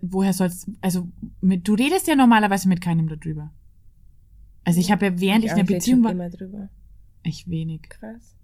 woher 0.02 0.34
sollst, 0.34 0.70
also 0.82 1.10
mit, 1.42 1.68
du 1.68 1.74
redest 1.74 2.08
ja 2.08 2.16
normalerweise 2.16 2.68
mit 2.68 2.82
keinem 2.82 3.08
darüber. 3.08 3.54
Also 4.64 4.80
ich 4.80 4.92
habe 4.92 5.06
ja 5.06 5.20
während 5.20 5.44
ich, 5.46 5.52
in 5.52 5.56
auch, 5.56 5.60
einer 5.60 5.70
red 5.70 5.78
Beziehung 5.78 6.04
war, 6.04 6.12
immer 6.12 6.30
drüber. 6.30 6.70
ich 7.24 7.48
wenig. 7.48 7.84
Krass. 7.90 8.36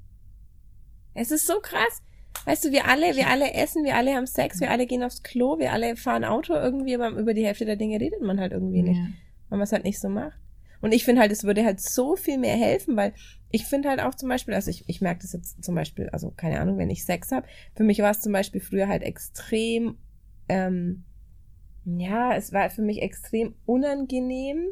Es 1.14 1.32
ist 1.32 1.48
so 1.48 1.56
krass. 1.62 2.02
Weißt 2.46 2.66
du, 2.66 2.72
wir 2.72 2.88
alle, 2.88 3.16
wir 3.16 3.28
alle 3.28 3.54
essen, 3.54 3.84
wir 3.84 3.96
alle 3.96 4.16
haben 4.16 4.26
Sex, 4.26 4.60
wir 4.62 4.72
alle 4.72 4.88
gehen 4.88 5.04
aufs 5.04 5.22
Klo, 5.22 5.60
wir 5.60 5.72
alle 5.74 5.96
fahren 5.96 6.24
Auto 6.26 6.54
irgendwie, 6.54 6.96
aber 6.96 7.10
über 7.10 7.34
die 7.34 7.46
Hälfte 7.46 7.66
der 7.66 7.76
Dinge 7.76 8.00
redet 8.00 8.22
man 8.22 8.40
halt 8.40 8.52
irgendwie 8.52 8.82
nicht, 8.82 8.98
Ja. 8.98 9.06
weil 9.50 9.58
man 9.60 9.62
es 9.62 9.72
halt 9.72 9.84
nicht 9.84 10.00
so 10.00 10.10
macht. 10.10 10.38
Und 10.82 10.92
ich 10.94 11.06
finde 11.06 11.22
halt, 11.22 11.32
es 11.32 11.44
würde 11.44 11.64
halt 11.64 11.80
so 11.80 12.16
viel 12.16 12.40
mehr 12.40 12.56
helfen, 12.56 12.96
weil 12.98 13.14
ich 13.52 13.66
finde 13.66 13.90
halt 13.90 14.00
auch 14.02 14.16
zum 14.16 14.28
Beispiel, 14.30 14.56
also 14.56 14.72
ich, 14.72 14.84
ich 14.88 15.02
merke 15.02 15.22
das 15.22 15.34
jetzt 15.34 15.64
zum 15.64 15.76
Beispiel, 15.76 16.10
also 16.10 16.32
keine 16.32 16.60
Ahnung, 16.60 16.80
wenn 16.80 16.90
ich 16.90 17.06
Sex 17.06 17.32
habe, 17.32 17.46
für 17.76 17.84
mich 17.84 18.00
war 18.00 18.10
es 18.10 18.22
zum 18.22 18.32
Beispiel 18.34 18.62
früher 18.62 18.88
halt 18.88 19.04
extrem, 19.04 19.98
ähm, 20.50 21.04
ja, 21.86 22.34
es 22.36 22.52
war 22.54 22.70
für 22.72 22.82
mich 22.82 23.04
extrem 23.04 23.54
unangenehm, 23.68 24.66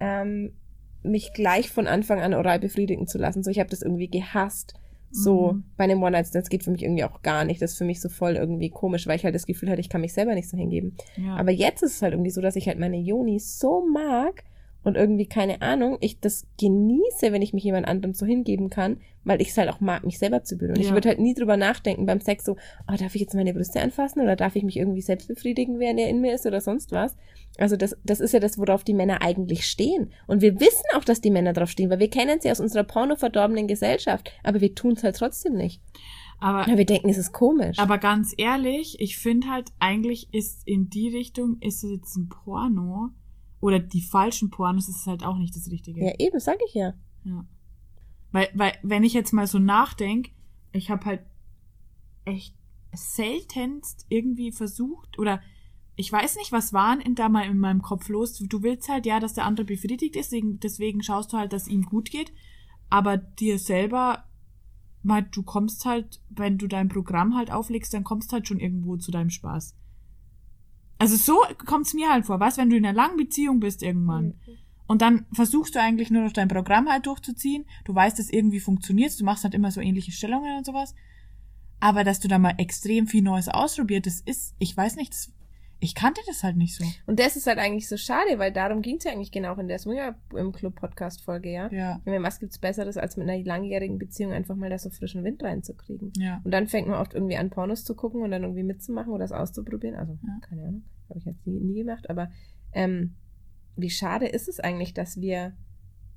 ähm, 0.00 0.56
mich 1.04 1.32
gleich 1.32 1.70
von 1.70 1.86
Anfang 1.86 2.20
an 2.20 2.34
oral 2.34 2.58
befriedigen 2.58 3.06
zu 3.06 3.18
lassen. 3.18 3.42
So, 3.44 3.50
ich 3.50 3.60
habe 3.60 3.70
das 3.70 3.82
irgendwie 3.82 4.08
gehasst. 4.08 4.74
So, 5.12 5.52
Mhm. 5.54 5.64
bei 5.76 5.84
einem 5.84 6.02
One-Night-Stand, 6.02 6.44
das 6.44 6.50
geht 6.50 6.62
für 6.64 6.70
mich 6.70 6.82
irgendwie 6.82 7.04
auch 7.04 7.22
gar 7.22 7.44
nicht. 7.44 7.60
Das 7.60 7.72
ist 7.72 7.78
für 7.78 7.84
mich 7.84 8.00
so 8.00 8.08
voll 8.08 8.36
irgendwie 8.36 8.70
komisch, 8.70 9.06
weil 9.06 9.16
ich 9.16 9.24
halt 9.24 9.34
das 9.34 9.46
Gefühl 9.46 9.68
hatte, 9.70 9.80
ich 9.80 9.88
kann 9.88 10.00
mich 10.00 10.12
selber 10.14 10.34
nicht 10.34 10.48
so 10.48 10.56
hingeben. 10.56 10.96
Ja. 11.16 11.36
Aber 11.36 11.50
jetzt 11.50 11.82
ist 11.82 11.96
es 11.96 12.02
halt 12.02 12.12
irgendwie 12.14 12.30
so, 12.30 12.40
dass 12.40 12.54
ich 12.56 12.68
halt 12.68 12.78
meine 12.78 12.96
Joni 12.98 13.38
so 13.40 13.84
mag 13.92 14.44
und 14.82 14.96
irgendwie, 14.96 15.26
keine 15.26 15.62
Ahnung, 15.62 15.98
ich 16.00 16.20
das 16.20 16.46
genieße, 16.58 17.32
wenn 17.32 17.42
ich 17.42 17.52
mich 17.52 17.64
jemand 17.64 17.86
anderem 17.86 18.14
so 18.14 18.24
hingeben 18.26 18.70
kann, 18.70 19.00
weil 19.24 19.42
ich 19.42 19.48
es 19.50 19.58
halt 19.58 19.68
auch 19.68 19.80
mag, 19.80 20.04
mich 20.04 20.18
selber 20.18 20.42
zu 20.44 20.56
berühren. 20.56 20.80
Ich 20.80 20.88
Ja. 20.88 20.94
würde 20.94 21.08
halt 21.10 21.18
nie 21.20 21.34
drüber 21.34 21.56
nachdenken 21.56 22.06
beim 22.06 22.20
Sex 22.20 22.44
so, 22.44 22.56
oh, 22.90 22.96
darf 22.98 23.14
ich 23.14 23.20
jetzt 23.20 23.34
meine 23.34 23.52
Brüste 23.52 23.80
anfassen 23.80 24.22
oder 24.22 24.36
darf 24.36 24.56
ich 24.56 24.62
mich 24.62 24.76
irgendwie 24.78 25.02
selbst 25.02 25.28
befriedigen, 25.28 25.78
während 25.78 26.00
er 26.00 26.08
in 26.08 26.20
mir 26.20 26.32
ist 26.34 26.46
oder 26.46 26.60
sonst 26.60 26.92
was. 26.92 27.16
Also 27.58 27.76
das, 27.76 27.96
das 28.04 28.20
ist 28.20 28.32
ja 28.32 28.40
das, 28.40 28.56
worauf 28.58 28.84
die 28.84 28.94
Männer 28.94 29.20
eigentlich 29.22 29.66
stehen. 29.66 30.12
Und 30.26 30.40
wir 30.40 30.58
wissen 30.60 30.84
auch, 30.96 31.04
dass 31.04 31.20
die 31.20 31.30
Männer 31.30 31.52
drauf 31.52 31.68
stehen, 31.70 31.90
weil 31.90 31.98
wir 31.98 32.08
kennen 32.10 32.40
sie 32.40 32.50
aus 32.50 32.60
unserer 32.60 32.84
pornoverdorbenen 32.84 33.66
Gesellschaft. 33.66 34.30
Aber 34.42 34.60
wir 34.60 34.74
tun 34.74 34.92
es 34.92 35.02
halt 35.04 35.16
trotzdem 35.16 35.54
nicht. 35.54 35.82
aber, 36.38 36.70
Ja, 36.70 36.78
wir 36.78 36.86
denken, 36.86 37.10
es 37.10 37.18
ist 37.18 37.32
komisch. 37.32 37.78
aber 37.78 37.98
ganz 37.98 38.32
ehrlich, 38.38 38.96
ich 38.98 39.18
finde 39.18 39.48
halt, 39.48 39.68
eigentlich 39.78 40.28
ist 40.32 40.62
in 40.66 40.88
die 40.88 41.08
Richtung, 41.08 41.58
ist 41.60 41.84
es 41.84 41.90
jetzt 41.90 42.16
ein 42.16 42.30
Porno, 42.30 43.10
oder 43.60 43.78
die 43.78 44.00
falschen 44.00 44.50
Pornos 44.50 44.88
ist 44.88 45.06
halt 45.06 45.24
auch 45.24 45.36
nicht 45.36 45.54
das 45.54 45.70
Richtige. 45.70 46.04
ja, 46.04 46.12
eben, 46.18 46.40
sag 46.40 46.58
ich 46.66 46.74
ja. 46.74 46.94
Ja. 47.24 47.44
Weil, 48.32 48.48
weil, 48.54 48.72
wenn 48.82 49.04
ich 49.04 49.12
jetzt 49.12 49.32
mal 49.32 49.46
so 49.46 49.58
nachdenk, 49.58 50.30
ich 50.72 50.90
habe 50.90 51.04
halt 51.04 51.20
echt 52.24 52.54
seltenst 52.92 54.06
irgendwie 54.08 54.52
versucht 54.52 55.18
oder 55.18 55.40
ich 55.96 56.10
weiß 56.10 56.36
nicht, 56.36 56.50
was 56.52 56.72
waren 56.72 57.00
in 57.00 57.14
da 57.14 57.28
mal 57.28 57.44
in 57.44 57.58
meinem 57.58 57.82
Kopf 57.82 58.08
los. 58.08 58.38
Du 58.38 58.62
willst 58.62 58.88
halt 58.88 59.04
ja, 59.04 59.20
dass 59.20 59.34
der 59.34 59.44
andere 59.44 59.66
befriedigt 59.66 60.16
ist, 60.16 60.32
deswegen, 60.32 60.58
deswegen 60.60 61.02
schaust 61.02 61.32
du 61.32 61.36
halt, 61.36 61.52
dass 61.52 61.68
ihm 61.68 61.82
gut 61.82 62.10
geht, 62.10 62.32
aber 62.88 63.18
dir 63.18 63.58
selber 63.58 64.24
mal, 65.02 65.22
du 65.22 65.42
kommst 65.42 65.84
halt, 65.84 66.20
wenn 66.30 66.58
du 66.58 66.68
dein 66.68 66.88
Programm 66.88 67.36
halt 67.36 67.50
auflegst, 67.50 67.92
dann 67.92 68.04
kommst 68.04 68.32
halt 68.32 68.48
schon 68.48 68.60
irgendwo 68.60 68.96
zu 68.96 69.10
deinem 69.10 69.30
Spaß. 69.30 69.74
Also 71.00 71.16
so 71.16 71.40
kommt's 71.64 71.94
mir 71.94 72.12
halt 72.12 72.26
vor, 72.26 72.40
was, 72.40 72.58
wenn 72.58 72.68
du 72.68 72.76
in 72.76 72.84
einer 72.84 72.94
langen 72.94 73.16
Beziehung 73.16 73.58
bist 73.58 73.82
irgendwann. 73.82 74.34
Und 74.86 75.00
dann 75.00 75.24
versuchst 75.32 75.74
du 75.74 75.80
eigentlich 75.80 76.10
nur 76.10 76.22
noch 76.22 76.32
dein 76.32 76.48
Programm 76.48 76.90
halt 76.90 77.06
durchzuziehen. 77.06 77.64
Du 77.86 77.94
weißt, 77.94 78.18
dass 78.18 78.28
irgendwie 78.28 78.60
funktioniert. 78.60 79.18
Du 79.18 79.24
machst 79.24 79.44
halt 79.44 79.54
immer 79.54 79.70
so 79.70 79.80
ähnliche 79.80 80.12
Stellungen 80.12 80.58
und 80.58 80.66
sowas. 80.66 80.94
Aber 81.80 82.04
dass 82.04 82.20
du 82.20 82.28
da 82.28 82.38
mal 82.38 82.54
extrem 82.58 83.06
viel 83.06 83.22
Neues 83.22 83.48
ausprobiert, 83.48 84.04
das 84.04 84.20
ist, 84.20 84.54
ich 84.58 84.76
weiß 84.76 84.96
nicht, 84.96 85.14
das, 85.14 85.32
ich 85.82 85.94
kannte 85.94 86.20
das 86.26 86.42
halt 86.42 86.56
nicht 86.58 86.76
so. 86.76 86.84
Und 87.06 87.18
das 87.18 87.36
ist 87.36 87.46
halt 87.46 87.58
eigentlich 87.58 87.88
so 87.88 87.96
schade, 87.96 88.38
weil 88.38 88.52
darum 88.52 88.82
ging 88.82 88.96
es 88.98 89.04
ja 89.04 89.12
eigentlich 89.12 89.32
genau 89.32 89.54
in 89.56 89.66
der 89.66 89.78
Swinger 89.78 90.14
im 90.36 90.52
Club 90.52 90.76
Podcast 90.76 91.22
Folge, 91.22 91.50
ja. 91.50 91.68
Ja, 91.72 91.96
Ich 92.00 92.06
meine, 92.06 92.22
was 92.22 92.38
gibt's 92.38 92.58
Besseres, 92.58 92.96
als 92.98 93.16
mit 93.16 93.28
einer 93.28 93.42
langjährigen 93.42 93.98
Beziehung 93.98 94.32
einfach 94.32 94.56
mal 94.56 94.68
da 94.68 94.78
so 94.78 94.90
frischen 94.90 95.24
Wind 95.24 95.42
reinzukriegen? 95.42 96.12
ja. 96.16 96.40
Und 96.44 96.50
dann 96.52 96.66
fängt 96.66 96.86
man 96.88 97.00
oft 97.00 97.14
irgendwie 97.14 97.36
an, 97.38 97.48
Pornos 97.50 97.84
zu 97.84 97.94
gucken 97.94 98.22
und 98.22 98.30
dann 98.30 98.42
irgendwie 98.42 98.62
mitzumachen 98.62 99.10
oder 99.12 99.24
das 99.24 99.32
auszuprobieren. 99.32 99.96
Also, 99.96 100.18
Ja. 100.22 100.38
keine 100.48 100.62
Ahnung, 100.64 100.82
habe 101.08 101.18
ich 101.18 101.24
jetzt 101.24 101.46
nie, 101.46 101.58
nie 101.60 101.78
gemacht, 101.78 102.10
aber 102.10 102.30
ähm, 102.72 103.16
wie 103.76 103.90
schade 103.90 104.26
ist 104.26 104.48
es 104.48 104.60
eigentlich, 104.60 104.92
dass 104.92 105.20
wir, 105.20 105.56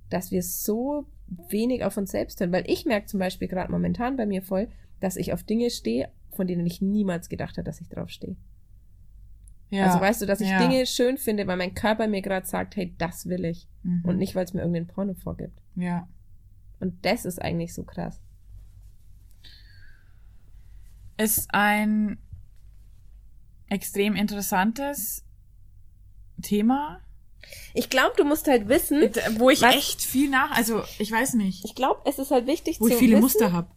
dass 0.09 0.31
wir 0.31 0.43
so 0.43 1.07
wenig 1.49 1.85
auf 1.85 1.95
uns 1.95 2.11
selbst 2.11 2.39
hören? 2.41 2.51
Weil 2.51 2.65
ich 2.67 2.85
merke 2.85 3.05
zum 3.07 3.19
Beispiel 3.19 3.47
gerade 3.47 3.71
momentan 3.71 4.17
bei 4.17 4.25
mir 4.25 4.41
voll, 4.41 4.67
dass 4.99 5.15
ich 5.15 5.31
auf 5.31 5.43
Dinge 5.43 5.69
stehe, 5.69 6.09
von 6.35 6.47
denen 6.47 6.65
ich 6.65 6.81
niemals 6.81 7.29
gedacht 7.29 7.57
habe, 7.57 7.63
dass 7.63 7.79
ich 7.79 7.87
drauf 7.87 8.09
stehe. 8.09 8.35
Ja. 9.73 9.87
Also 9.87 9.99
weißt 9.99 10.21
du, 10.21 10.25
dass 10.25 10.41
ich 10.41 10.49
ja. 10.49 10.59
Dinge 10.59 10.85
schön 10.85 11.17
finde, 11.17 11.47
weil 11.47 11.57
mein 11.57 11.73
Körper 11.73 12.07
mir 12.07 12.21
gerade 12.21 12.45
sagt, 12.45 12.75
hey, 12.75 12.93
das 12.97 13.27
will 13.27 13.45
ich. 13.45 13.67
Mhm. 13.83 14.03
Und 14.05 14.17
nicht, 14.17 14.35
weil 14.35 14.45
es 14.45 14.53
mir 14.53 14.61
irgendein 14.61 14.87
Porno 14.87 15.13
vorgibt. 15.13 15.59
Ja. 15.75 16.07
Und 16.79 17.05
das 17.05 17.25
ist 17.25 17.41
eigentlich 17.41 17.73
so 17.73 17.83
krass. 17.83 18.21
Ist 21.17 21.53
ein 21.53 22.17
extrem 23.69 24.15
interessantes 24.15 25.23
Thema, 26.41 27.01
Ich 27.73 27.89
glaube, 27.89 28.13
du 28.17 28.23
musst 28.23 28.47
halt 28.47 28.67
wissen, 28.67 29.01
wo 29.37 29.49
ich 29.49 29.63
echt 29.63 30.01
viel 30.01 30.29
nach, 30.29 30.51
also 30.51 30.83
ich 30.99 31.11
weiß 31.11 31.33
nicht, 31.35 31.65
ich 31.65 31.75
glaube, 31.75 32.01
es 32.05 32.19
ist 32.19 32.31
halt 32.31 32.47
wichtig 32.47 32.79
wo 32.79 32.87
zu 32.87 32.93
ich 32.93 32.99
viele 32.99 33.13
wissen, 33.13 33.21
Muster 33.21 33.53
hab. 33.53 33.71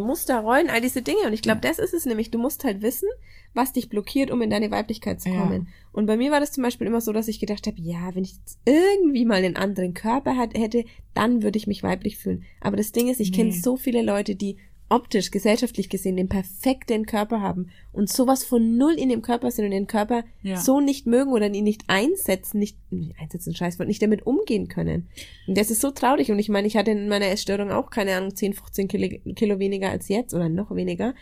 Muster, 0.00 0.40
Rollen, 0.40 0.70
all 0.70 0.80
diese 0.80 1.02
Dinge. 1.02 1.20
Und 1.26 1.32
ich 1.32 1.42
glaube, 1.42 1.60
das 1.60 1.78
ist 1.78 1.94
es 1.94 2.06
nämlich. 2.06 2.30
Du 2.30 2.38
musst 2.38 2.64
halt 2.64 2.82
wissen, 2.82 3.08
was 3.54 3.72
dich 3.72 3.88
blockiert, 3.88 4.30
um 4.30 4.40
in 4.42 4.50
deine 4.50 4.70
Weiblichkeit 4.70 5.20
zu 5.20 5.28
Ja. 5.28 5.36
kommen. 5.36 5.68
Und 5.92 6.06
bei 6.06 6.16
mir 6.16 6.30
war 6.32 6.40
das 6.40 6.52
zum 6.52 6.62
Beispiel 6.64 6.86
immer 6.86 7.00
so, 7.00 7.12
dass 7.12 7.28
ich 7.28 7.40
gedacht 7.40 7.66
habe, 7.66 7.76
ja, 7.80 8.14
wenn 8.14 8.24
ich 8.24 8.34
jetzt 8.36 8.58
irgendwie 8.64 9.24
mal 9.24 9.36
einen 9.44 9.56
anderen 9.56 9.94
Körper 9.94 10.36
hat, 10.36 10.54
hätte, 10.56 10.84
dann 11.14 11.42
würde 11.42 11.56
ich 11.58 11.66
mich 11.66 11.82
weiblich 11.82 12.16
fühlen. 12.18 12.44
Aber 12.60 12.76
das 12.76 12.92
Ding 12.92 13.08
ist, 13.08 13.20
ich 13.20 13.32
kenne 13.32 13.50
Nee. 13.50 13.56
so 13.60 13.76
viele 13.76 14.02
Leute, 14.02 14.34
die 14.34 14.56
optisch, 14.94 15.30
gesellschaftlich 15.32 15.88
gesehen 15.88 16.16
den 16.16 16.28
perfekten 16.28 17.04
Körper 17.04 17.40
haben 17.40 17.70
und 17.92 18.08
sowas 18.08 18.44
von 18.44 18.76
null 18.76 18.94
in 18.94 19.08
dem 19.08 19.22
Körper 19.22 19.50
sind 19.50 19.64
und 19.64 19.72
den 19.72 19.88
Körper 19.88 20.22
Ja. 20.42 20.56
so 20.56 20.80
nicht 20.80 21.06
mögen 21.06 21.32
oder 21.32 21.52
ihn 21.52 21.64
nicht 21.64 21.82
einsetzen, 21.88 22.58
nicht, 22.60 22.78
nicht 22.92 23.18
einsetzen, 23.20 23.54
Scheißwort, 23.54 23.88
nicht 23.88 24.02
damit 24.02 24.24
umgehen 24.26 24.68
können. 24.68 25.08
Und 25.48 25.58
das 25.58 25.70
ist 25.70 25.80
so 25.80 25.90
traurig. 25.90 26.30
Und 26.30 26.38
ich 26.38 26.48
meine, 26.48 26.68
ich 26.68 26.76
hatte 26.76 26.92
in 26.92 27.08
meiner 27.08 27.26
Essstörung 27.26 27.72
auch, 27.72 27.90
keine 27.90 28.14
Ahnung, 28.14 28.36
10, 28.36 28.54
15 28.54 28.88
Kilo, 28.88 29.18
Kilo 29.34 29.58
weniger 29.58 29.90
als 29.90 30.08
jetzt 30.08 30.32
oder 30.32 30.48
noch 30.48 30.74
weniger. 30.74 31.14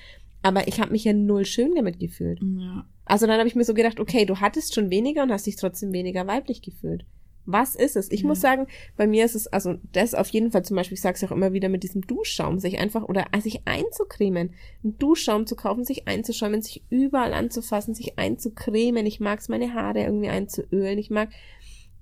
Aber 0.43 0.69
ich 0.69 0.81
habe 0.81 0.93
mich 0.93 1.05
ja 1.05 1.15
null 1.15 1.47
schön 1.47 1.75
damit 1.75 1.99
gefühlt. 1.99 2.41
Ja. 2.43 2.85
Also 3.07 3.27
dann 3.27 3.39
habe 3.39 3.49
ich 3.49 3.55
mir 3.55 3.65
so 3.65 3.75
gedacht, 3.75 4.01
okay, 4.01 4.27
du 4.27 4.41
hattest 4.41 4.75
schon 4.75 4.91
weniger 4.91 5.23
und 5.23 5.33
hast 5.33 5.47
dich 5.47 5.57
trotzdem 5.57 5.93
weniger 5.93 6.27
weiblich 6.27 6.63
gefühlt. 6.63 7.05
Was 7.45 7.75
ist 7.75 7.97
es? 7.97 8.11
Ich 8.13 8.21
Ja. 8.23 8.29
muss 8.29 8.41
sagen, 8.41 8.67
bei 8.97 9.07
mir 9.07 9.25
ist 9.25 9.35
es, 9.35 9.47
also 9.49 9.75
das 9.93 10.15
auf 10.15 10.29
jeden 10.29 10.53
Fall 10.53 10.65
zum 10.65 10.77
Beispiel, 10.77 10.95
ich 10.95 11.01
sage 11.01 11.17
es 11.17 11.25
auch 11.25 11.35
immer 11.35 11.53
wieder 11.53 11.69
mit 11.69 11.83
diesem 11.83 12.03
Duschschaum, 12.07 12.59
sich 12.59 12.79
einfach 12.79 13.05
oder 13.05 13.27
sich 13.41 13.63
einzucremen, 13.67 14.53
einen 14.85 14.99
Duschschaum 14.99 15.47
zu 15.47 15.57
kaufen, 15.57 15.85
sich 15.85 16.07
einzuschäumen, 16.07 16.63
sich 16.63 16.85
überall 16.89 17.33
anzufassen, 17.35 17.95
sich 17.95 18.19
einzucremen. 18.19 19.07
Ich 19.07 19.19
mag 19.19 19.41
es, 19.41 19.49
meine 19.49 19.75
Haare 19.75 20.01
irgendwie 20.05 20.29
einzuölen. 20.29 20.99
Ich 20.99 21.11
mag 21.11 21.31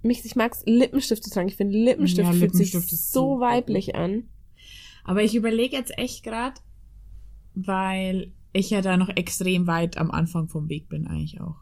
mich, 0.03 0.25
ich 0.25 0.37
mag 0.37 0.53
es, 0.53 0.63
Lippenstift 0.67 1.25
zu 1.25 1.31
tragen. 1.31 1.49
Ich 1.49 1.57
finde, 1.57 1.77
Lippenstift 1.79 2.27
Ja, 2.27 2.33
fühlt 2.33 2.53
Lippenstift 2.53 2.89
sich 2.91 2.99
ist 2.99 3.13
so 3.13 3.35
super 3.35 3.41
weiblich 3.47 3.95
an. 3.95 4.29
Aber 5.05 5.23
ich 5.23 5.35
überlege 5.35 5.77
jetzt 5.77 5.97
echt 5.99 6.23
gerade, 6.23 6.61
weil 7.55 8.33
ich 8.53 8.71
ja 8.71 8.83
da 8.83 8.97
noch 8.97 9.09
extrem 9.09 9.67
weit 9.67 9.97
am 9.97 10.11
Anfang 10.11 10.49
vom 10.49 10.69
Weg 10.69 10.89
bin 10.89 11.07
eigentlich 11.07 11.41
auch. 11.41 11.57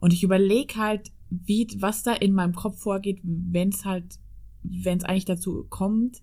Und 0.00 0.12
ich 0.12 0.22
überlege 0.22 0.76
halt, 0.76 1.10
wie, 1.30 1.66
was 1.78 2.02
da 2.02 2.12
in 2.12 2.32
meinem 2.32 2.54
Kopf 2.54 2.80
vorgeht, 2.80 3.20
wenn 3.22 3.70
es 3.70 3.84
halt, 3.84 4.18
wenn 4.62 4.98
es 4.98 5.04
eigentlich 5.04 5.24
dazu 5.24 5.66
kommt, 5.68 6.22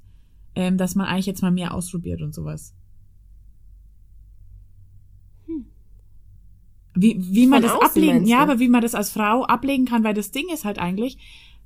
ähm, 0.55 0.77
dass 0.77 0.95
man 0.95 1.07
eigentlich 1.07 1.25
jetzt 1.25 1.41
mal 1.41 1.51
mehr 1.51 1.73
ausprobiert 1.73 2.21
und 2.21 2.33
sowas. 2.33 2.73
Hm. 5.47 5.65
Wie, 6.95 7.17
wie 7.19 7.47
man 7.47 7.63
Von 7.63 7.79
das 7.79 7.89
ablegen, 7.89 8.25
ja, 8.25 8.39
aber 8.39 8.59
wie 8.59 8.69
man 8.69 8.81
das 8.81 8.95
als 8.95 9.09
Frau 9.09 9.43
ablegen 9.43 9.85
kann, 9.85 10.03
weil 10.03 10.13
das 10.13 10.31
Ding 10.31 10.45
ist 10.53 10.65
halt 10.65 10.79
eigentlich, 10.79 11.17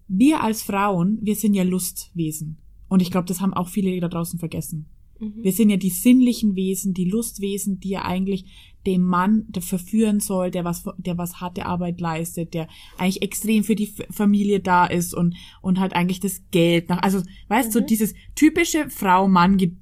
wir 0.08 0.41
als 0.41 0.63
Frauen, 0.63 1.19
wir 1.21 1.36
sind 1.36 1.54
ja 1.54 1.63
Lustwesen. 1.63 2.58
Und 2.88 3.02
ich 3.02 3.12
glaube, 3.12 3.28
das 3.28 3.41
haben 3.41 3.54
auch 3.54 3.67
viele 3.67 4.00
da 4.00 4.08
draußen 4.08 4.39
vergessen. 4.39 4.88
Mhm. 5.19 5.43
Wir 5.43 5.51
sind 5.51 5.69
ja 5.69 5.77
die 5.77 5.89
sinnlichen 5.89 6.56
Wesen, 6.56 6.93
die 6.93 7.06
Lustwesen, 7.10 7.80
die 7.80 7.89
ja 7.89 8.03
eigentlich 8.06 8.45
dem 8.86 9.03
Mann 9.03 9.45
der 9.49 9.62
verführen 9.62 10.19
soll, 10.21 10.49
der 10.51 10.63
was, 10.63 10.86
der 10.97 11.17
was 11.17 11.41
harte 11.41 11.65
Arbeit 11.65 11.99
leistet, 11.99 12.53
der 12.53 12.67
eigentlich 12.97 13.21
extrem 13.21 13.63
für 13.65 13.75
die 13.75 13.93
Familie 14.12 14.60
da 14.62 14.86
ist 14.86 15.13
und, 15.13 15.36
und 15.62 15.80
halt 15.80 15.93
eigentlich 15.93 16.19
das 16.21 16.41
Geld 16.51 16.88
nach, 16.89 17.01
also, 17.03 17.21
weißt 17.49 17.75
du, 17.75 17.82
Mhm. 17.82 17.86
dieses 17.88 18.13
typische 18.36 18.89
Frau-Mann, 18.89 19.58
ge- 19.58 19.73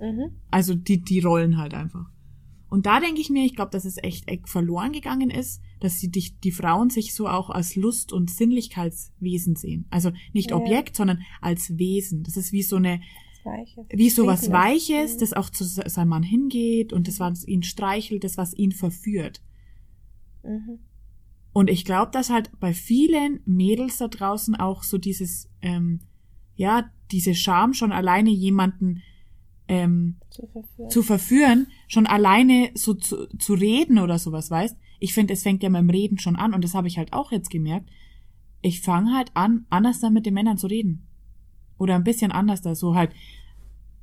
Mhm. 0.00 0.32
also 0.50 0.74
die, 0.74 1.00
die 1.02 1.20
Rollen 1.20 1.58
halt 1.58 1.74
einfach. 1.74 2.06
Und 2.68 2.86
da 2.86 2.98
denke 2.98 3.20
ich 3.20 3.28
mir, 3.30 3.44
ich 3.44 3.54
glaube, 3.54 3.70
dass 3.70 3.84
es 3.84 3.98
echt, 4.02 4.28
echt 4.28 4.48
verloren 4.48 4.92
gegangen 4.92 5.30
ist, 5.30 5.60
dass 5.78 6.00
sie 6.00 6.10
die, 6.10 6.32
die 6.42 6.50
Frauen 6.50 6.90
sich 6.90 7.14
so 7.14 7.28
auch 7.28 7.50
als 7.50 7.76
Lust- 7.76 8.12
und 8.12 8.30
Sinnlichkeitswesen 8.30 9.54
sehen. 9.56 9.86
Also 9.90 10.10
nicht 10.32 10.50
Ja. 10.50 10.56
Objekt, 10.56 10.96
sondern 10.96 11.20
als 11.40 11.76
Wesen. 11.78 12.22
Das 12.24 12.36
ist 12.36 12.50
wie 12.52 12.62
so 12.62 12.76
eine, 12.76 13.00
Das 13.44 13.52
Weiche. 13.52 13.86
wie 13.90 14.10
so 14.10 14.26
was 14.26 14.40
Trinken 14.42 14.52
lassen. 14.54 14.70
Weiches, 14.70 15.14
Mhm. 15.16 15.20
das 15.20 15.32
auch 15.32 15.50
zu 15.50 15.64
se- 15.64 15.88
seinem 15.88 16.08
Mann 16.08 16.22
hingeht 16.22 16.92
und 16.92 17.08
das, 17.08 17.18
was 17.20 17.46
ihn 17.46 17.62
streichelt, 17.62 18.24
das, 18.24 18.36
was 18.36 18.54
ihn 18.54 18.72
verführt. 18.72 19.42
Mhm. 20.42 20.78
Und 21.52 21.68
ich 21.70 21.84
glaube, 21.84 22.10
dass 22.12 22.30
halt 22.30 22.50
bei 22.60 22.72
vielen 22.72 23.40
Mädels 23.44 23.98
da 23.98 24.08
draußen 24.08 24.54
auch 24.54 24.82
so 24.82 24.96
dieses, 24.98 25.48
ähm, 25.60 26.00
ja, 26.54 26.90
diese 27.10 27.34
Scham 27.34 27.74
schon 27.74 27.92
alleine 27.92 28.30
jemanden 28.30 29.02
ähm, 29.68 30.16
Zu 30.30 30.46
verführen. 30.48 30.90
zu 30.90 31.02
verführen, 31.02 31.66
schon 31.88 32.06
alleine 32.06 32.70
so 32.74 32.94
zu, 32.94 33.26
zu 33.38 33.54
reden 33.54 33.98
oder 33.98 34.18
sowas, 34.18 34.50
weißt? 34.50 34.76
Ich 34.98 35.14
finde, 35.14 35.32
es 35.34 35.42
fängt 35.42 35.62
ja 35.62 35.68
beim 35.68 35.88
Reden 35.90 36.18
schon 36.18 36.36
an 36.36 36.52
und 36.54 36.62
das 36.64 36.74
habe 36.74 36.88
ich 36.88 36.98
halt 36.98 37.12
auch 37.12 37.32
jetzt 37.32 37.48
gemerkt. 37.50 37.88
Ich 38.60 38.80
fange 38.80 39.14
halt 39.14 39.30
an, 39.34 39.66
anders 39.70 40.00
dann 40.00 40.12
mit 40.12 40.26
den 40.26 40.34
Männern 40.34 40.58
zu 40.58 40.66
reden. 40.66 41.06
Oder 41.82 41.96
ein 41.96 42.04
bisschen 42.04 42.30
anders 42.30 42.62
da, 42.62 42.76
so 42.76 42.94
halt, 42.94 43.10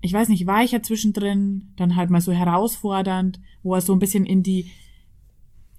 ich 0.01 0.11
weiß 0.11 0.27
nicht, 0.27 0.45
weicher 0.45 0.83
zwischendrin, 0.83 1.71
dann 1.77 1.95
halt 1.95 2.09
mal 2.09 2.19
so 2.19 2.33
herausfordernd, 2.33 3.39
wo 3.63 3.73
er 3.73 3.79
so 3.79 3.93
ein 3.93 3.99
bisschen 3.99 4.25
in 4.25 4.43
die, 4.43 4.69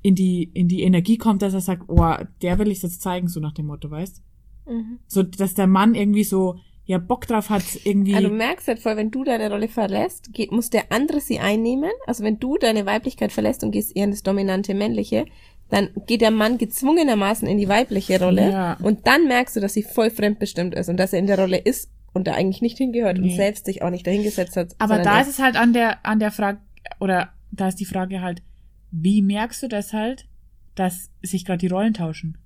in 0.00 0.14
die, 0.14 0.44
in 0.54 0.66
die 0.66 0.82
Energie 0.82 1.18
kommt, 1.18 1.42
dass 1.42 1.52
er 1.52 1.60
sagt, 1.60 1.84
oh, 1.88 2.14
der 2.40 2.58
will 2.58 2.70
ich 2.70 2.82
jetzt 2.82 3.02
zeigen, 3.02 3.28
so 3.28 3.38
nach 3.38 3.52
dem 3.52 3.66
Motto, 3.66 3.90
weißt? 3.90 4.22
Mhm. 4.66 4.98
So, 5.08 5.22
dass 5.22 5.52
der 5.52 5.66
Mann 5.66 5.94
irgendwie 5.94 6.24
so, 6.24 6.58
ja, 6.86 6.96
Bock 6.96 7.26
drauf 7.26 7.50
hat, 7.50 7.64
irgendwie. 7.84 8.14
Also 8.14 8.28
du 8.28 8.34
merkst 8.34 8.66
halt 8.66 8.78
voll, 8.78 8.96
wenn 8.96 9.10
du 9.10 9.24
deine 9.24 9.50
Rolle 9.50 9.68
verlässt, 9.68 10.32
geht, 10.32 10.52
muss 10.52 10.70
der 10.70 10.90
andere 10.90 11.20
sie 11.20 11.38
einnehmen. 11.38 11.90
Also 12.06 12.24
wenn 12.24 12.40
du 12.40 12.56
deine 12.56 12.86
Weiblichkeit 12.86 13.30
verlässt 13.30 13.62
und 13.62 13.72
gehst 13.72 13.94
eher 13.94 14.04
in 14.04 14.10
das 14.10 14.22
dominante 14.22 14.72
männliche, 14.74 15.26
dann 15.70 15.90
geht 16.06 16.20
der 16.20 16.30
Mann 16.30 16.58
gezwungenermaßen 16.58 17.48
in 17.48 17.58
die 17.58 17.68
weibliche 17.68 18.20
Rolle. 18.20 18.50
Ja. 18.50 18.76
Und 18.82 19.06
dann 19.06 19.26
merkst 19.28 19.56
du, 19.56 19.60
dass 19.60 19.72
sie 19.72 19.82
voll 19.82 20.10
fremdbestimmt 20.10 20.74
ist 20.74 20.88
und 20.88 20.96
dass 20.96 21.12
er 21.12 21.18
in 21.20 21.26
der 21.26 21.38
Rolle 21.38 21.56
ist 21.58 21.90
und 22.12 22.26
da 22.26 22.34
eigentlich 22.34 22.60
nicht 22.60 22.78
hingehört 22.78 23.18
und 23.18 23.24
Nee. 23.24 23.36
selbst 23.36 23.66
sich 23.66 23.82
auch 23.82 23.90
nicht 23.90 24.06
dahingesetzt 24.06 24.56
hat. 24.56 24.74
Aber 24.78 24.98
da 24.98 25.20
ist 25.20 25.28
es 25.28 25.38
halt 25.38 25.56
an 25.56 25.72
der, 25.72 26.04
an 26.04 26.18
der 26.18 26.32
Frage, 26.32 26.58
oder 26.98 27.32
da 27.52 27.68
ist 27.68 27.76
die 27.76 27.84
Frage 27.84 28.20
halt, 28.20 28.42
wie 28.90 29.22
merkst 29.22 29.62
du 29.62 29.68
das 29.68 29.92
halt, 29.92 30.26
dass 30.74 31.10
sich 31.22 31.44
gerade 31.44 31.58
die 31.58 31.68
Rollen 31.68 31.94
tauschen? 31.94 32.36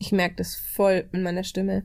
ich 0.00 0.12
merke 0.12 0.36
das 0.36 0.56
voll 0.56 1.04
in 1.12 1.22
meiner 1.22 1.44
Stimme. 1.44 1.84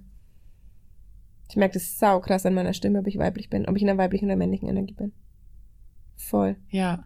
Ich 1.49 1.57
merke 1.57 1.73
das 1.73 1.99
saukrass 1.99 2.45
an 2.45 2.53
meiner 2.53 2.73
Stimme, 2.73 2.99
ob 2.99 3.07
ich 3.07 3.17
weiblich 3.17 3.49
bin, 3.49 3.67
ob 3.67 3.75
ich 3.75 3.81
in 3.81 3.87
der 3.87 3.97
weiblichen 3.97 4.25
oder 4.25 4.37
männlichen 4.37 4.69
Energie 4.69 4.93
bin. 4.93 5.11
Voll. 6.15 6.55
Ja. 6.69 7.05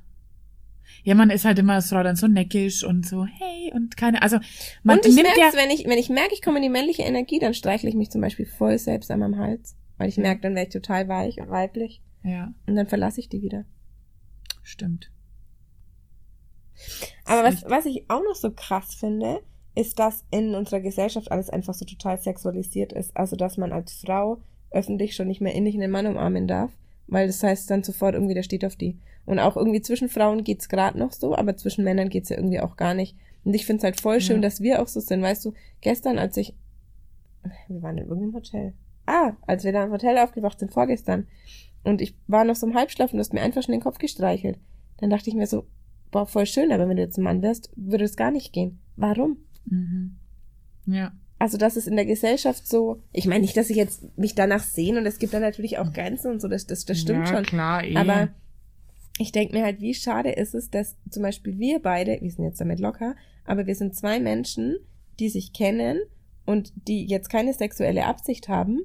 Ja, 1.03 1.15
man 1.15 1.29
ist 1.29 1.45
halt 1.45 1.59
immer 1.59 1.73
als 1.75 1.89
Frau 1.89 2.03
dann 2.03 2.15
so 2.15 2.27
neckisch 2.27 2.83
und 2.83 3.05
so, 3.05 3.25
hey, 3.25 3.71
und 3.73 3.97
keine, 3.97 4.21
also 4.21 4.37
man 4.83 4.97
und 4.97 5.05
ich 5.05 5.15
nimmt 5.15 5.27
merke 5.27 5.39
ja, 5.39 5.51
wenn 5.53 5.69
ich, 5.69 5.85
wenn 5.85 5.97
ich 5.97 6.09
merke, 6.09 6.33
ich 6.33 6.41
komme 6.41 6.57
in 6.57 6.63
die 6.63 6.69
männliche 6.69 7.03
Energie, 7.03 7.39
dann 7.39 7.53
streichle 7.53 7.89
ich 7.89 7.95
mich 7.95 8.09
zum 8.09 8.21
Beispiel 8.21 8.45
voll 8.45 8.77
selbst 8.77 9.09
an 9.11 9.19
meinem 9.19 9.37
Hals. 9.37 9.75
Weil 9.97 10.09
ich 10.09 10.17
merke, 10.17 10.41
dann 10.41 10.55
wäre 10.55 10.65
ich 10.65 10.73
total 10.73 11.07
weich 11.09 11.41
und 11.41 11.49
weiblich. 11.49 12.01
ja, 12.23 12.53
Und 12.67 12.75
dann 12.75 12.87
verlasse 12.87 13.19
ich 13.19 13.29
die 13.29 13.41
wieder. 13.41 13.65
stimmt. 14.63 15.11
Aber 17.25 17.43
was, 17.43 17.63
was 17.65 17.85
ich 17.85 18.09
auch 18.09 18.23
noch 18.23 18.35
so 18.35 18.51
krass 18.51 18.95
finde, 18.95 19.41
ist, 19.75 19.99
dass 19.99 20.25
in 20.31 20.55
unserer 20.55 20.79
Gesellschaft 20.79 21.31
alles 21.31 21.49
einfach 21.49 21.73
so 21.73 21.85
total 21.85 22.19
sexualisiert 22.19 22.93
ist. 22.93 23.15
Also, 23.15 23.35
dass 23.35 23.57
man 23.57 23.71
als 23.71 23.93
Frau 23.93 24.41
öffentlich 24.71 25.15
schon 25.15 25.27
nicht 25.27 25.41
mehr 25.41 25.53
innig 25.53 25.75
einen 25.75 25.91
Mann 25.91 26.07
umarmen 26.07 26.47
darf, 26.47 26.71
weil 27.07 27.27
das 27.27 27.43
heißt 27.43 27.69
dann 27.69 27.83
sofort 27.83 28.13
irgendwie, 28.13 28.33
der 28.33 28.43
steht 28.43 28.65
auf 28.65 28.75
die. 28.75 28.97
Und 29.29 29.37
auch 29.37 29.55
irgendwie 29.55 29.81
zwischen 29.81 30.09
Frauen 30.09 30.43
geht's 30.43 30.69
gerade 30.69 30.97
noch 30.97 31.11
so, 31.11 31.35
aber 31.35 31.55
zwischen 31.55 31.83
Männern 31.83 32.09
geht's 32.09 32.29
ja 32.29 32.37
irgendwie 32.37 32.59
auch 32.61 32.75
gar 32.77 32.95
nicht. 32.95 33.15
Und 33.43 33.53
ich 33.53 33.63
find's 33.67 33.83
halt 33.83 34.01
voll 34.01 34.21
schön, 34.21 34.37
Ja. 34.37 34.41
dass 34.41 34.59
wir 34.59 34.81
auch 34.81 34.87
so 34.87 34.99
sind. 34.99 35.21
Weißt 35.21 35.45
du, 35.45 35.53
gestern, 35.81 36.17
als 36.17 36.35
ich, 36.35 36.55
wir 37.67 37.81
waren 37.83 37.99
in 37.99 38.05
irgendeinem 38.05 38.33
Hotel. 38.33 38.73
Ah, 39.05 39.33
als 39.45 39.63
wir 39.63 39.71
da 39.71 39.83
im 39.83 39.91
Hotel 39.91 40.17
aufgewacht 40.17 40.59
sind, 40.59 40.73
vorgestern. 40.73 41.27
Und 41.83 42.01
ich 42.01 42.15
war 42.25 42.43
noch 42.43 42.55
so 42.55 42.65
im 42.65 42.73
Halbschlaf 42.73 43.11
und 43.13 43.17
du 43.17 43.19
hast 43.19 43.33
mir 43.33 43.41
einfach 43.41 43.61
schon 43.61 43.73
den 43.73 43.81
Kopf 43.81 43.99
gestreichelt. 43.99 44.57
Dann 44.97 45.11
dachte 45.11 45.29
ich 45.29 45.35
mir 45.35 45.45
so, 45.45 45.67
boah, 46.09 46.25
voll 46.25 46.47
schön, 46.47 46.71
aber 46.71 46.89
wenn 46.89 46.97
du 46.97 47.03
jetzt 47.03 47.17
ein 47.19 47.23
Mann 47.23 47.43
wärst, 47.43 47.69
würde 47.75 48.05
es 48.05 48.15
gar 48.17 48.31
nicht 48.31 48.51
gehen. 48.51 48.79
Warum? 48.95 49.37
Mhm. 49.65 50.17
Ja. 50.87 51.11
Also, 51.37 51.57
das 51.59 51.77
ist 51.77 51.87
in 51.87 51.95
der 51.97 52.05
Gesellschaft 52.07 52.67
so, 52.67 53.03
ich 53.11 53.27
meine 53.27 53.41
nicht, 53.41 53.55
dass 53.55 53.69
ich 53.69 53.77
jetzt 53.77 54.17
mich 54.17 54.33
danach 54.33 54.63
sehne 54.63 54.97
und 54.99 55.05
es 55.05 55.19
gibt 55.19 55.35
da 55.35 55.39
natürlich 55.39 55.77
auch 55.77 55.93
Grenzen 55.93 56.31
und 56.31 56.41
so, 56.41 56.47
das, 56.47 56.65
das, 56.65 56.83
das 56.85 56.99
stimmt 56.99 57.27
ja, 57.27 57.35
schon. 57.35 57.43
klar, 57.45 57.83
eh. 57.83 57.95
Aber 57.95 58.29
ich 59.19 59.31
denke 59.33 59.55
mir 59.55 59.63
halt, 59.65 59.81
wie 59.81 59.93
schade 59.93 60.31
ist 60.31 60.55
es, 60.55 60.69
dass 60.71 60.95
zum 61.09 61.21
Beispiel 61.23 61.59
wir 61.59 61.79
beide, 61.81 62.17
wir 62.21 62.31
sind 62.31 62.45
jetzt 62.45 62.61
damit 62.61 62.79
locker, 62.79 63.15
aber 63.45 63.67
wir 63.67 63.75
sind 63.75 63.95
zwei 63.95 64.19
Menschen, 64.19 64.77
die 65.19 65.29
sich 65.29 65.51
kennen 65.53 65.99
und 66.45 66.71
die 66.87 67.05
jetzt 67.05 67.29
keine 67.29 67.53
sexuelle 67.53 68.05
Absicht 68.05 68.47
haben. 68.47 68.79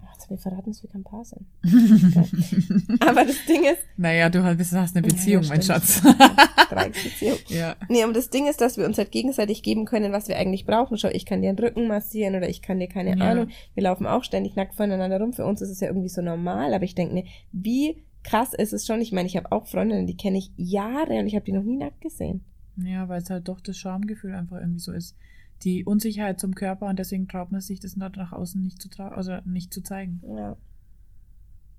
Oh, 0.00 0.06
jetzt 0.12 0.22
haben 0.24 0.36
wir 0.36 0.38
verraten, 0.38 0.70
dass 0.70 0.82
wir 0.84 0.90
kein 0.90 1.02
Paar 1.02 1.24
sind. 1.24 1.46
Aber 3.00 3.24
das 3.24 3.44
Ding 3.46 3.64
ist, 3.64 3.82
naja, 3.96 4.28
du 4.30 4.42
hast 4.44 4.72
hast 4.72 4.96
eine 4.96 5.06
Beziehung, 5.06 5.42
Ja, 5.42 5.48
mein. 5.48 5.62
Schatz. 5.62 6.00
Dreiecksbeziehung. 6.70 7.38
ja. 7.48 7.74
Nee, 7.88 8.02
aber 8.02 8.12
das 8.12 8.30
Ding 8.30 8.46
ist, 8.48 8.60
dass 8.60 8.76
wir 8.76 8.84
uns 8.86 8.98
halt 8.98 9.10
gegenseitig 9.12 9.62
geben 9.62 9.84
können, 9.84 10.12
was 10.12 10.28
wir 10.28 10.36
eigentlich 10.36 10.64
brauchen. 10.66 10.96
Schau, 10.98 11.08
ich 11.08 11.26
kann 11.26 11.42
dir 11.42 11.52
den 11.52 11.64
Rücken 11.64 11.86
massieren 11.88 12.34
oder 12.34 12.48
ich 12.48 12.62
kann 12.62 12.78
dir 12.78 12.88
keine 12.88 13.16
Ja. 13.18 13.24
Ahnung. 13.30 13.48
Wir 13.74 13.82
laufen 13.84 14.06
auch 14.06 14.24
ständig 14.24 14.56
nackt 14.56 14.74
voneinander 14.74 15.20
rum. 15.20 15.32
Für 15.32 15.44
uns 15.44 15.60
ist 15.60 15.70
es 15.70 15.80
ja 15.80 15.88
irgendwie 15.88 16.08
so 16.08 16.22
normal, 16.22 16.72
aber 16.74 16.84
ich 16.84 16.94
denke 16.94 17.14
mir, 17.14 17.24
wie 17.52 18.02
krass 18.26 18.52
ist 18.52 18.72
es 18.72 18.84
schon. 18.86 19.00
Ich 19.00 19.12
meine, 19.12 19.26
ich 19.26 19.36
habe 19.36 19.52
auch 19.52 19.66
Freundinnen, 19.66 20.06
die 20.06 20.16
kenne 20.16 20.38
ich 20.38 20.50
Jahre 20.56 21.18
und 21.20 21.26
ich 21.26 21.34
habe 21.34 21.44
die 21.44 21.52
noch 21.52 21.62
nie 21.62 21.76
nackt 21.76 22.00
gesehen. 22.00 22.44
Ja, 22.76 23.08
weil 23.08 23.22
es 23.22 23.30
halt 23.30 23.48
doch 23.48 23.60
das 23.60 23.78
Schamgefühl 23.78 24.34
einfach 24.34 24.58
irgendwie 24.58 24.80
so 24.80 24.92
ist. 24.92 25.16
Die 25.62 25.84
Unsicherheit 25.84 26.38
zum 26.38 26.54
Körper 26.54 26.86
und 26.86 26.98
deswegen 26.98 27.28
traut 27.28 27.50
man 27.50 27.62
sich 27.62 27.80
das 27.80 27.96
nach 27.96 28.32
außen 28.32 28.62
nicht 28.62 28.82
zu 28.82 28.90
tra 28.90 29.08
also 29.08 29.38
nicht 29.46 29.72
zu 29.72 29.80
zeigen. 29.80 30.20
Ja. 30.28 30.56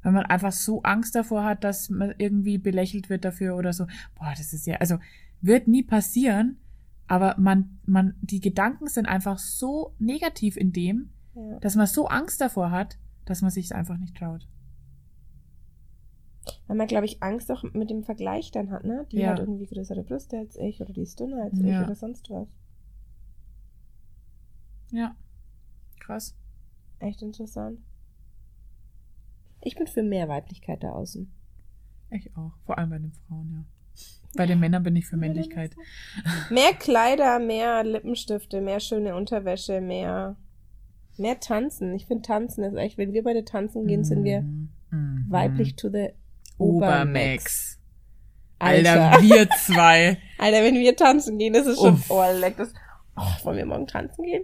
Wenn 0.01 0.13
man 0.13 0.25
einfach 0.25 0.53
so 0.53 0.81
Angst 0.81 1.15
davor 1.15 1.43
hat, 1.43 1.63
dass 1.63 1.89
man 1.89 2.15
irgendwie 2.17 2.57
belächelt 2.57 3.09
wird 3.09 3.25
dafür 3.25 3.55
oder 3.55 3.73
so. 3.73 3.85
Boah, 4.15 4.33
das 4.35 4.53
ist 4.53 4.65
ja, 4.65 4.77
also 4.77 4.97
wird 5.41 5.67
nie 5.67 5.83
passieren, 5.83 6.57
aber 7.07 7.35
man, 7.37 7.77
man, 7.85 8.15
die 8.21 8.39
Gedanken 8.39 8.87
sind 8.87 9.05
einfach 9.05 9.37
so 9.37 9.93
negativ 9.99 10.55
in 10.57 10.71
dem, 10.71 11.09
ja. 11.35 11.59
dass 11.59 11.75
man 11.75 11.87
so 11.87 12.07
Angst 12.07 12.41
davor 12.41 12.71
hat, 12.71 12.97
dass 13.25 13.41
man 13.41 13.51
sich 13.51 13.65
es 13.65 13.71
einfach 13.73 13.97
nicht 13.97 14.15
traut. 14.15 14.47
Weil 16.67 16.75
man, 16.77 16.87
glaube 16.87 17.05
ich, 17.05 17.23
Angst 17.23 17.49
auch 17.51 17.63
mit 17.63 17.89
dem 17.89 18.03
Vergleich 18.03 18.51
dann 18.51 18.71
hat, 18.71 18.83
ne? 18.83 19.05
Die 19.11 19.17
Ja. 19.19 19.29
hat 19.31 19.39
irgendwie 19.39 19.65
größere 19.67 20.03
Brüste 20.03 20.37
als 20.37 20.57
ich 20.57 20.81
oder 20.81 20.91
die 20.93 21.01
ist 21.03 21.19
dünner 21.19 21.43
als 21.43 21.57
Ja. 21.59 21.81
ich 21.81 21.85
oder 21.87 21.95
sonst 21.95 22.29
was. 22.29 22.47
Ja. 24.91 25.15
Krass. 25.99 26.35
Echt 26.99 27.21
interessant. 27.21 27.79
Ich 29.61 29.75
bin 29.75 29.87
für 29.87 30.03
mehr 30.03 30.27
Weiblichkeit 30.27 30.83
da 30.83 30.91
außen. 30.91 31.29
Ich 32.11 32.35
auch. 32.37 32.53
Vor 32.65 32.77
allem 32.77 32.89
bei 32.89 32.99
den 32.99 33.11
Frauen, 33.11 33.51
ja. 33.51 33.63
Bei 34.35 34.45
den 34.45 34.59
Männern 34.59 34.83
bin 34.83 34.95
ich 34.95 35.07
für 35.07 35.17
Männlichkeit. 35.17 35.75
Mehr 36.51 36.73
Kleider, 36.73 37.39
mehr 37.39 37.83
Lippenstifte, 37.83 38.61
mehr 38.61 38.79
schöne 38.79 39.15
Unterwäsche, 39.15 39.81
mehr, 39.81 40.35
mehr 41.17 41.39
Tanzen. 41.39 41.93
Ich 41.95 42.05
finde 42.05 42.21
Tanzen 42.23 42.63
ist 42.63 42.75
echt, 42.75 42.97
wenn 42.97 43.13
wir 43.13 43.23
beide 43.23 43.43
tanzen 43.43 43.87
gehen, 43.87 44.03
sind 44.03 44.23
wir 44.23 44.41
Mhm. 44.41 44.69
Mhm. 44.91 45.25
weiblich 45.29 45.75
to 45.75 45.89
the 45.89 46.09
Obermax. 46.57 47.79
Alter. 48.59 49.11
Alter, 49.11 49.21
wir 49.27 49.49
zwei. 49.51 50.17
Alter, 50.37 50.63
wenn 50.63 50.75
wir 50.75 50.95
tanzen 50.95 51.37
gehen, 51.37 51.53
das 51.53 51.67
ist 51.67 51.79
schon, 51.79 51.93
Uff. 51.95 52.09
oh, 52.09 52.23
leck, 52.39 52.57
das, 52.57 52.73
oh, 53.15 53.45
wollen 53.45 53.57
wir 53.57 53.65
morgen 53.65 53.87
tanzen 53.87 54.23
gehen? 54.23 54.43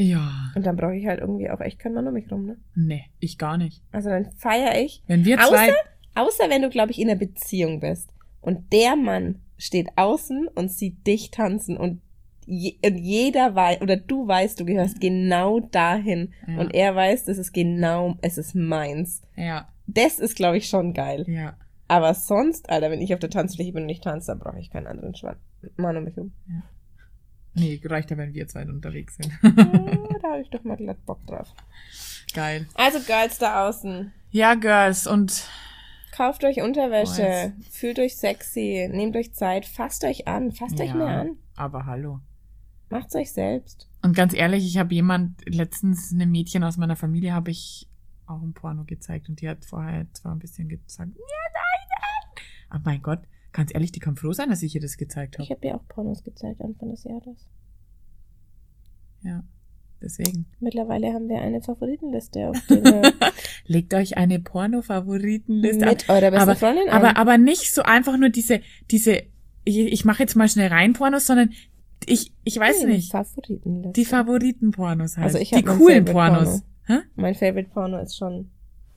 Ja. 0.00 0.52
Und 0.54 0.64
dann 0.66 0.76
brauche 0.76 0.94
ich 0.96 1.06
halt 1.06 1.20
irgendwie 1.20 1.50
auch 1.50 1.60
echt 1.60 1.78
keinen 1.78 1.94
Mann 1.94 2.06
um 2.06 2.14
mich 2.14 2.30
rum, 2.30 2.46
ne? 2.46 2.56
Nee, 2.74 3.04
ich 3.18 3.36
gar 3.38 3.58
nicht. 3.58 3.82
Also 3.90 4.10
dann 4.10 4.30
feiere 4.36 4.80
ich. 4.80 5.02
Wenn 5.06 5.24
wir 5.24 5.38
Außer, 5.40 5.48
zwei. 5.56 5.72
außer 6.14 6.44
wenn 6.50 6.62
du, 6.62 6.68
glaube 6.70 6.92
ich, 6.92 7.00
in 7.00 7.08
einer 7.10 7.18
Beziehung 7.18 7.80
bist 7.80 8.08
und 8.40 8.72
der 8.72 8.94
Mann 8.96 9.40
steht 9.56 9.88
außen 9.96 10.46
und 10.54 10.70
sieht 10.70 11.04
dich 11.06 11.32
tanzen 11.32 11.76
und, 11.76 12.00
je, 12.46 12.76
und 12.84 12.96
jeder 12.96 13.56
weiß, 13.56 13.80
oder 13.80 13.96
du 13.96 14.26
weißt, 14.28 14.60
du 14.60 14.64
gehörst 14.64 15.00
genau 15.00 15.58
dahin 15.58 16.32
Ja. 16.46 16.58
und 16.58 16.74
er 16.74 16.94
weiß, 16.94 17.24
das 17.24 17.38
ist 17.38 17.52
genau, 17.52 18.14
es 18.22 18.38
ist 18.38 18.54
meins. 18.54 19.22
Ja, 19.34 19.68
Das 19.88 20.18
ist, 20.18 20.36
glaube 20.36 20.58
ich, 20.58 20.68
schon 20.68 20.92
geil. 20.94 21.24
ja. 21.28 21.56
Aber 21.90 22.12
sonst, 22.12 22.68
Alter, 22.68 22.90
wenn 22.90 23.00
ich 23.00 23.14
auf 23.14 23.18
der 23.20 23.30
Tanzfläche 23.30 23.72
bin 23.72 23.84
und 23.84 23.86
nicht 23.86 24.04
tanze, 24.04 24.26
dann 24.26 24.38
brauche 24.40 24.58
ich 24.58 24.70
keinen 24.70 24.86
anderen 24.86 25.14
Schwan 25.14 25.36
Mann 25.78 25.96
um 25.96 26.04
mich 26.04 26.16
rum. 26.18 26.32
Nee, 27.54 27.80
reicht 27.84 28.10
ja, 28.10 28.16
wenn 28.18 28.34
wir 28.34 28.46
zwei 28.46 28.62
unterwegs 28.66 29.16
sind. 29.16 29.32
Oh, 29.42 29.48
da 30.22 30.28
habe 30.32 30.42
ich 30.42 30.50
doch 30.50 30.62
mal 30.64 30.76
glatt 30.76 31.04
Bock 31.06 31.26
drauf. 31.26 31.48
Geil. 32.34 32.66
Also, 32.74 33.00
Girls 33.00 33.38
da 33.38 33.66
außen. 33.68 34.12
Ja, 34.30 34.54
Girls, 34.54 35.06
und 35.06 35.48
Kauft 36.12 36.44
euch 36.44 36.60
Unterwäsche, 36.60 37.54
Oh, 37.56 37.62
fühlt 37.70 37.98
euch 37.98 38.16
sexy, 38.16 38.88
nehmt 38.92 39.16
euch 39.16 39.32
Zeit, 39.34 39.64
fasst 39.66 40.04
euch 40.04 40.28
an, 40.28 40.52
fasst 40.52 40.78
euch 40.80 40.88
Ja. 40.88 40.94
mehr 40.94 41.06
an, 41.20 41.36
aber 41.56 41.86
hallo. 41.86 42.20
macht's 42.90 43.14
euch 43.14 43.32
selbst. 43.32 43.88
Und 44.02 44.14
ganz 44.14 44.34
ehrlich, 44.34 44.66
ich 44.66 44.76
habe 44.78 44.94
jemand, 44.94 45.40
letztens 45.48 46.12
einem 46.12 46.30
Mädchen 46.30 46.64
aus 46.64 46.76
meiner 46.76 46.96
Familie, 46.96 47.32
habe 47.32 47.50
ich 47.50 47.87
auch 48.28 48.42
ein 48.42 48.52
Porno 48.52 48.84
gezeigt 48.84 49.28
und 49.28 49.40
die 49.40 49.48
hat 49.48 49.64
vorher 49.64 50.06
zwar 50.12 50.32
ein 50.34 50.38
bisschen 50.38 50.68
gesagt, 50.68 50.88
ja, 50.98 51.24
nein, 51.54 51.88
nein. 51.88 52.44
Aber 52.70 52.82
mein 52.84 53.02
Gott, 53.02 53.20
ganz 53.52 53.72
ehrlich, 53.74 53.92
die 53.92 54.00
kann 54.00 54.16
froh 54.16 54.32
sein, 54.32 54.50
dass 54.50 54.62
ich 54.62 54.74
ihr 54.74 54.80
das 54.80 54.96
gezeigt 54.96 55.36
Ich 55.38 55.50
habe. 55.50 55.56
habe 55.58 55.66
ihr 55.66 55.74
auch 55.76 55.86
Pornos 55.88 56.22
gezeigt 56.22 56.60
Anfang 56.60 56.90
des 56.90 57.04
Jahres. 57.04 57.48
Ja, 59.22 59.42
deswegen. 60.00 60.46
Mittlerweile 60.60 61.12
haben 61.12 61.28
wir 61.28 61.40
eine 61.40 61.60
Favoritenliste 61.60 62.48
auf 62.50 62.56
wir 62.68 63.12
Legt 63.66 63.92
euch 63.94 64.16
eine 64.16 64.38
Porno-Favoritenliste 64.40 65.84
an. 65.84 65.90
mit 65.90 66.08
eurer 66.08 66.30
besten 66.30 66.36
aber, 66.36 66.56
Freundin 66.56 66.88
aber, 66.90 67.08
ein. 67.10 67.16
aber 67.16 67.38
nicht 67.38 67.74
so 67.74 67.82
einfach 67.82 68.16
nur 68.16 68.28
diese, 68.30 68.60
diese, 68.90 69.22
ich, 69.64 69.78
ich 69.78 70.04
mache 70.04 70.22
jetzt 70.22 70.36
mal 70.36 70.48
schnell 70.48 70.68
rein 70.68 70.92
Pornos, 70.92 71.26
sondern 71.26 71.50
ich, 72.06 72.32
ich 72.44 72.58
weiß 72.58 72.82
Nein, 72.82 72.90
nicht, 72.90 73.10
Favoritenliste. 73.10 73.92
die 73.92 74.04
Favoriten-Pornos 74.04 75.16
halt. 75.16 75.24
Also 75.26 75.38
ich 75.38 75.50
die 75.50 75.64
coolen 75.64 76.04
Pornos. 76.04 76.62
Hä? 76.88 76.98
mein 77.14 77.34
Favorite 77.34 77.70
Porno 77.70 77.98
ist 77.98 78.16
schon 78.16 78.50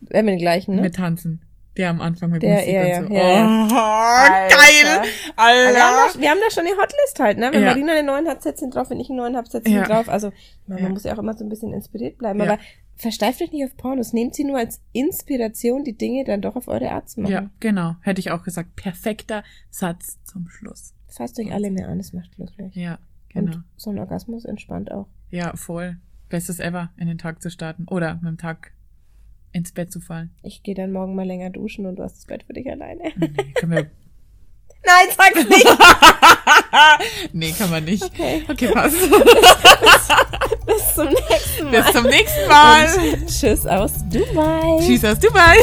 äh, 0.10 0.24
mit 0.24 0.34
den 0.34 0.40
gleichen, 0.40 0.76
ne? 0.76 0.82
Mit 0.82 0.96
Tanzen. 0.96 1.42
Der 1.78 1.90
am 1.90 2.02
Anfang 2.02 2.32
mit 2.32 2.44
Der, 2.44 2.56
Musik 2.56 2.74
ja, 2.74 2.82
und 2.82 2.88
ja, 2.88 3.04
so. 3.08 3.14
ja, 3.14 3.30
ja. 3.30 3.68
Oh, 3.72 3.76
Alter. 3.76 4.56
geil! 4.58 5.10
Aber 5.38 5.48
wir, 5.54 5.66
haben 5.66 5.96
Alter! 5.96 6.14
da, 6.14 6.20
wir 6.22 6.30
haben 6.30 6.40
da 6.46 6.52
schon 6.54 6.66
eine 6.66 6.76
Hotlist 6.76 7.20
halt, 7.20 7.38
ne? 7.38 7.50
Wenn 7.54 7.62
Ja. 7.64 7.70
Marina 7.70 7.94
einen 7.94 8.08
neuen 8.08 8.28
hat, 8.28 8.44
setzt 8.44 8.62
ihn 8.62 8.72
drauf, 8.72 8.90
wenn 8.90 9.00
ich 9.00 9.10
einen 9.10 9.18
neuen 9.20 9.38
habe, 9.38 9.48
setzt 9.50 9.70
ihn 9.70 9.76
Ja. 9.76 9.84
drauf. 9.86 10.10
Also 10.10 10.32
man, 10.68 10.76
man 10.80 10.84
Ja. 10.84 10.90
muss 10.90 11.04
ja 11.06 11.14
auch 11.14 11.20
immer 11.20 11.34
so 11.34 11.46
ein 11.46 11.50
bisschen 11.50 11.72
inspiriert 11.74 12.18
bleiben. 12.18 12.40
Ja. 12.40 12.46
Aber 12.46 12.58
versteift 12.98 13.42
euch 13.42 13.54
nicht 13.54 13.64
auf 13.64 13.78
Pornos. 13.78 14.12
Nehmt 14.12 14.36
sie 14.36 14.44
nur 14.44 14.58
als 14.58 14.82
Inspiration, 14.92 15.86
die 15.86 15.98
Dinge 15.98 16.26
dann 16.26 16.42
doch 16.42 16.58
auf 16.58 16.68
eure 16.68 16.92
Art 16.92 17.10
zu 17.10 17.22
machen. 17.22 17.32
Ja, 17.32 17.50
genau. 17.62 17.96
Hätte 18.02 18.20
ich 18.20 18.32
auch 18.32 18.44
gesagt. 18.44 18.76
Perfekter 18.76 19.44
Satz 19.70 20.18
zum 20.26 20.50
Schluss. 20.50 20.94
Fasst 21.08 21.40
euch 21.40 21.54
alle 21.54 21.72
mehr 21.72 21.88
an, 21.88 22.00
das 22.00 22.12
macht 22.12 22.36
glücklich. 22.36 22.76
Ja, 22.76 23.00
genau. 23.30 23.54
Und 23.54 23.64
so 23.78 23.92
ein 23.92 24.00
Orgasmus 24.00 24.44
entspannt 24.44 24.92
auch. 24.92 25.08
Ja, 25.30 25.56
voll. 25.56 25.98
Bestes 26.32 26.60
ever, 26.60 26.90
in 26.98 27.08
den 27.08 27.18
Tag 27.20 27.42
zu 27.42 27.52
starten. 27.52 27.86
Oder 27.88 28.16
mit 28.16 28.26
dem 28.26 28.38
Tag 28.38 28.72
ins 29.52 29.72
Bett 29.72 29.92
zu 29.92 30.00
fallen. 30.00 30.32
Ich 30.44 30.64
gehe 30.64 30.74
dann 30.76 30.92
morgen 30.92 31.14
mal 31.16 31.28
länger 31.28 31.50
duschen 31.50 31.86
und 31.86 31.98
du 31.98 32.04
hast 32.04 32.16
das 32.18 32.26
Bett 32.26 32.44
für 32.44 32.54
dich 32.54 32.70
alleine. 32.70 33.12
Nee, 33.18 33.54
können 33.54 33.72
wir. 33.72 33.92
Nein, 34.84 35.08
sag's 35.16 35.48
nicht! 35.48 35.68
nee, 37.34 37.52
kann 37.52 37.70
man 37.70 37.84
nicht. 37.84 38.04
Okay, 38.04 38.44
Okay, 38.50 38.70
passt. 38.70 38.96
bis 40.66 40.96
zum 40.96 41.10
nächsten 41.10 41.66
Mal. 41.66 41.84
Bis 41.84 41.92
zum 41.92 42.04
nächsten 42.06 42.48
Mal. 42.48 42.88
Und 43.14 43.28
tschüss 43.28 43.68
aus 43.68 43.94
Dubai. 44.10 44.80
Tschüss 44.84 45.06
aus 45.06 45.20
Dubai. 45.20 45.58